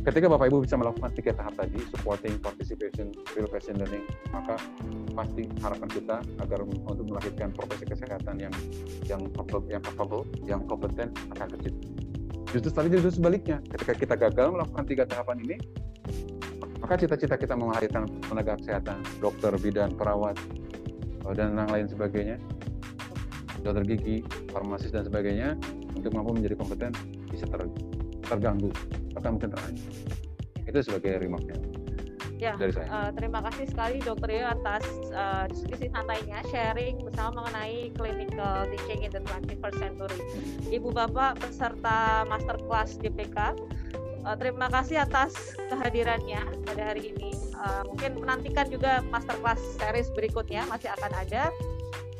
ketika 0.06 0.30
Bapak 0.30 0.46
Ibu 0.54 0.62
bisa 0.62 0.78
melakukan 0.78 1.10
tiga 1.18 1.34
tahap 1.34 1.58
tadi, 1.58 1.82
supporting, 1.90 2.38
participation, 2.38 3.10
real 3.34 3.50
patient 3.50 3.82
learning, 3.82 4.06
maka 4.30 4.54
pasti 5.18 5.50
harapan 5.58 5.88
kita 5.90 6.16
agar 6.46 6.62
untuk 6.62 7.04
melahirkan 7.10 7.50
profesi 7.50 7.84
kesehatan 7.90 8.38
yang 8.38 8.54
yang 9.10 9.26
yang 9.66 9.82
capable, 9.82 10.22
yang 10.46 10.62
kompeten 10.70 11.10
akan 11.34 11.46
tercipta. 11.58 11.86
Justru 12.54 12.70
tadi 12.70 12.88
justru 12.94 13.10
sebaliknya, 13.18 13.58
ketika 13.66 13.92
kita 13.98 14.14
gagal 14.14 14.54
melakukan 14.54 14.84
tiga 14.86 15.04
tahapan 15.10 15.42
ini, 15.42 15.56
maka 16.78 16.94
cita-cita 16.94 17.34
kita 17.34 17.58
melahirkan 17.58 18.06
tenaga 18.30 18.54
kesehatan, 18.62 19.02
dokter, 19.18 19.50
bidan, 19.58 19.90
perawat, 19.98 20.38
eh, 21.26 21.34
dan 21.34 21.58
yang 21.58 21.66
lain 21.66 21.90
sebagainya, 21.90 22.38
dokter 23.66 23.82
gigi, 23.82 24.22
farmasis 24.54 24.94
dan 24.94 25.02
sebagainya, 25.02 25.58
untuk 25.98 26.14
mampu 26.14 26.38
menjadi 26.38 26.54
kompeten 26.54 26.94
bisa 27.26 27.50
ter- 27.50 27.74
terganggu 28.30 28.70
bahkan 29.16 29.40
mungkin 29.40 29.50
terancam. 29.56 29.92
Itu 30.68 30.78
sebagai 30.84 31.16
remarknya 31.24 31.56
Ya, 32.36 32.52
dari 32.60 32.68
saya. 32.68 32.84
eh, 32.84 33.10
terima 33.16 33.40
kasih 33.48 33.64
sekali 33.64 33.96
Dokter 34.04 34.28
Yo 34.28 34.44
atas 34.44 34.84
eh, 35.08 35.44
diskusi 35.48 35.88
santainya, 35.88 36.44
sharing 36.52 37.00
bersama 37.00 37.40
mengenai 37.40 37.88
clinical 37.96 38.68
teaching 38.76 39.08
in 39.08 39.10
the 39.10 39.24
21st 39.24 39.76
century. 39.80 40.20
Ibu 40.68 40.92
Bapak 40.92 41.40
peserta 41.40 42.28
masterclass 42.28 43.00
DPK, 43.00 43.56
eh, 44.28 44.36
terima 44.36 44.68
kasih 44.68 45.08
atas 45.08 45.32
kehadirannya 45.72 46.44
pada 46.68 46.92
hari 46.92 47.16
ini. 47.16 47.32
Eh, 47.32 47.82
mungkin 47.88 48.20
menantikan 48.20 48.68
juga 48.68 49.00
masterclass 49.08 49.80
series 49.80 50.12
berikutnya 50.12 50.68
masih 50.68 50.92
akan 50.92 51.16
ada. 51.16 51.48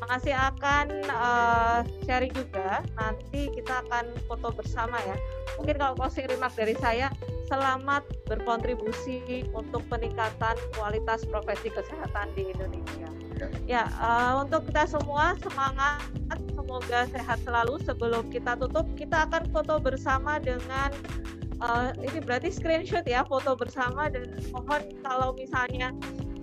Masih 0.05 0.37
akan 0.37 0.85
eh, 1.01 1.79
sharing 2.05 2.33
juga. 2.33 2.85
Nanti 2.93 3.49
kita 3.49 3.81
akan 3.87 4.13
foto 4.29 4.53
bersama 4.53 5.01
ya. 5.01 5.17
Mungkin 5.57 5.81
kalau 5.81 5.97
closing 5.97 6.29
remark 6.29 6.53
dari 6.53 6.77
saya, 6.77 7.09
selamat 7.49 8.05
berkontribusi 8.29 9.47
untuk 9.55 9.81
peningkatan 9.89 10.55
kualitas 10.77 11.25
profesi 11.25 11.73
kesehatan 11.73 12.29
di 12.37 12.53
Indonesia. 12.53 13.09
Ya. 13.65 13.89
Eh, 13.89 14.33
untuk 14.37 14.69
kita 14.69 14.85
semua 14.85 15.33
semangat, 15.41 16.05
semoga 16.53 17.09
sehat 17.09 17.41
selalu. 17.41 17.81
Sebelum 17.81 18.29
kita 18.29 18.53
tutup, 18.59 18.85
kita 18.93 19.25
akan 19.25 19.49
foto 19.49 19.81
bersama 19.81 20.37
dengan 20.37 20.93
eh, 21.57 21.89
ini 22.05 22.21
berarti 22.21 22.53
screenshot 22.53 23.05
ya, 23.09 23.25
foto 23.25 23.57
bersama 23.57 24.13
dan 24.13 24.29
mohon 24.53 24.93
kalau 25.01 25.33
misalnya 25.33 25.89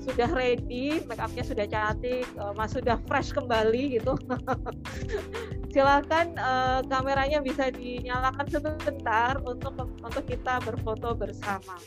sudah 0.05 0.29
ready, 0.29 1.01
make 1.09 1.19
upnya 1.19 1.41
sudah 1.41 1.65
cantik, 1.65 2.29
eh, 2.29 2.53
mas 2.55 2.77
sudah 2.77 3.01
fresh 3.09 3.33
kembali 3.33 3.99
gitu. 3.99 4.15
silakan 5.75 6.39
eh, 6.39 6.81
kameranya 6.87 7.43
bisa 7.43 7.73
dinyalakan 7.73 8.47
sebentar 8.47 9.41
untuk 9.43 9.75
untuk 10.05 10.25
kita 10.29 10.61
berfoto 10.63 11.17
bersama. 11.17 11.81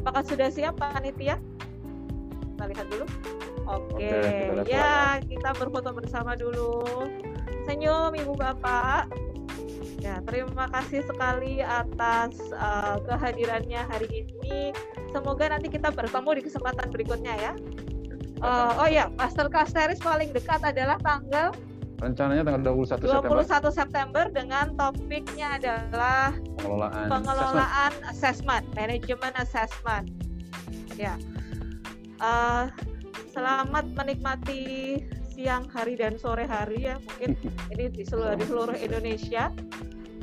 Apakah 0.00 0.22
sudah 0.24 0.48
siap 0.48 0.78
panitia? 0.78 1.36
Kita 2.56 2.64
lihat 2.70 2.86
dulu. 2.88 3.06
Oke, 3.68 4.00
Oke, 4.00 4.08
kita 4.08 4.52
lihat 4.56 4.66
ya 4.70 4.96
kita 5.20 5.50
berfoto 5.58 5.90
bersama 5.92 6.32
dulu. 6.38 6.86
Senyum 7.68 8.16
ibu 8.16 8.32
bapak. 8.32 9.27
Ya, 9.98 10.22
terima 10.22 10.70
kasih 10.70 11.02
sekali 11.04 11.58
atas 11.58 12.38
eh, 12.54 12.96
kehadirannya 13.02 13.82
hari 13.82 14.08
ini. 14.26 14.70
Semoga 15.10 15.50
nanti 15.50 15.68
kita 15.68 15.90
bertemu 15.90 16.38
di 16.38 16.42
kesempatan 16.46 16.88
berikutnya 16.94 17.34
ya. 17.34 17.52
Eh, 18.38 18.72
oh 18.78 18.88
ya, 18.88 19.10
masterclass 19.18 19.74
series 19.74 19.98
paling 19.98 20.30
dekat 20.30 20.62
adalah 20.62 20.98
tanggal 21.02 21.50
Rencananya 21.98 22.46
tanggal 22.46 22.78
21 22.78 23.10
September 23.10 23.42
21 23.42 23.74
September 23.74 24.24
dengan 24.30 24.66
topiknya 24.78 25.58
adalah 25.58 26.30
pengelolaan 26.62 26.94
assessment. 26.94 27.10
pengelolaan 27.10 27.92
assessment, 28.06 28.64
manajemen 28.78 29.32
assessment. 29.34 30.06
Ya, 30.94 31.18
Eh, 32.18 32.66
selamat 33.30 33.94
menikmati 33.94 34.98
siang 35.30 35.70
hari 35.70 35.94
dan 35.94 36.18
sore 36.18 36.50
hari 36.50 36.90
ya 36.90 36.98
mungkin 36.98 37.38
ini 37.78 37.86
di 37.94 38.02
seluruh 38.02 38.34
di 38.34 38.44
seluruh 38.46 38.74
Indonesia. 38.74 39.54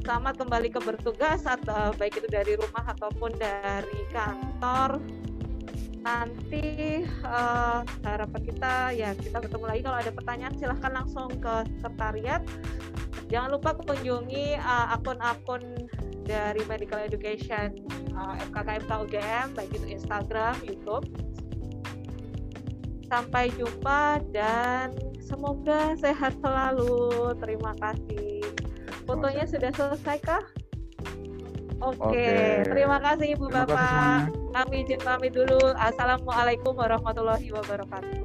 Selamat 0.06 0.38
kembali 0.38 0.70
ke 0.70 0.80
bertugas 0.86 1.50
atau 1.50 1.90
baik 1.98 2.22
itu 2.22 2.30
dari 2.30 2.54
rumah 2.54 2.86
ataupun 2.94 3.34
dari 3.42 4.06
kantor. 4.14 5.02
Nanti 6.06 7.02
eh, 7.10 7.80
harapan 8.06 8.42
kita 8.46 8.94
ya 8.94 9.18
kita 9.18 9.42
bertemu 9.42 9.66
lagi 9.66 9.82
kalau 9.82 9.98
ada 9.98 10.14
pertanyaan 10.14 10.54
silahkan 10.62 10.94
langsung 10.94 11.34
ke 11.42 11.66
sekretariat 11.82 12.46
Jangan 13.26 13.58
lupa 13.58 13.74
kunjungi 13.74 14.54
uh, 14.62 14.94
akun-akun 14.94 15.90
dari 16.26 16.62
Medical 16.70 17.02
Education 17.02 17.74
uh, 18.14 18.38
FKKMK 18.50 18.92
UGM, 19.10 19.48
baik 19.58 19.72
itu 19.74 19.88
Instagram, 19.90 20.54
YouTube. 20.62 21.10
Sampai 23.10 23.54
jumpa 23.54 24.22
dan 24.34 24.94
semoga 25.22 25.98
sehat 25.98 26.38
selalu. 26.42 27.34
Terima 27.42 27.74
kasih. 27.82 28.65
Fotonya 29.06 29.46
sudah 29.46 29.72
selesai 29.72 30.18
kah? 30.26 30.44
Oke, 31.84 32.02
okay. 32.02 32.66
okay. 32.66 32.72
terima 32.72 32.98
kasih 32.98 33.38
Ibu 33.38 33.46
terima 33.48 33.66
Bapak. 33.70 34.32
Kasih. 34.34 34.54
Kami 34.56 34.76
izin 34.88 35.00
pamit 35.06 35.32
dulu. 35.36 35.60
Assalamualaikum 35.78 36.74
warahmatullahi 36.74 37.48
wabarakatuh. 37.54 38.24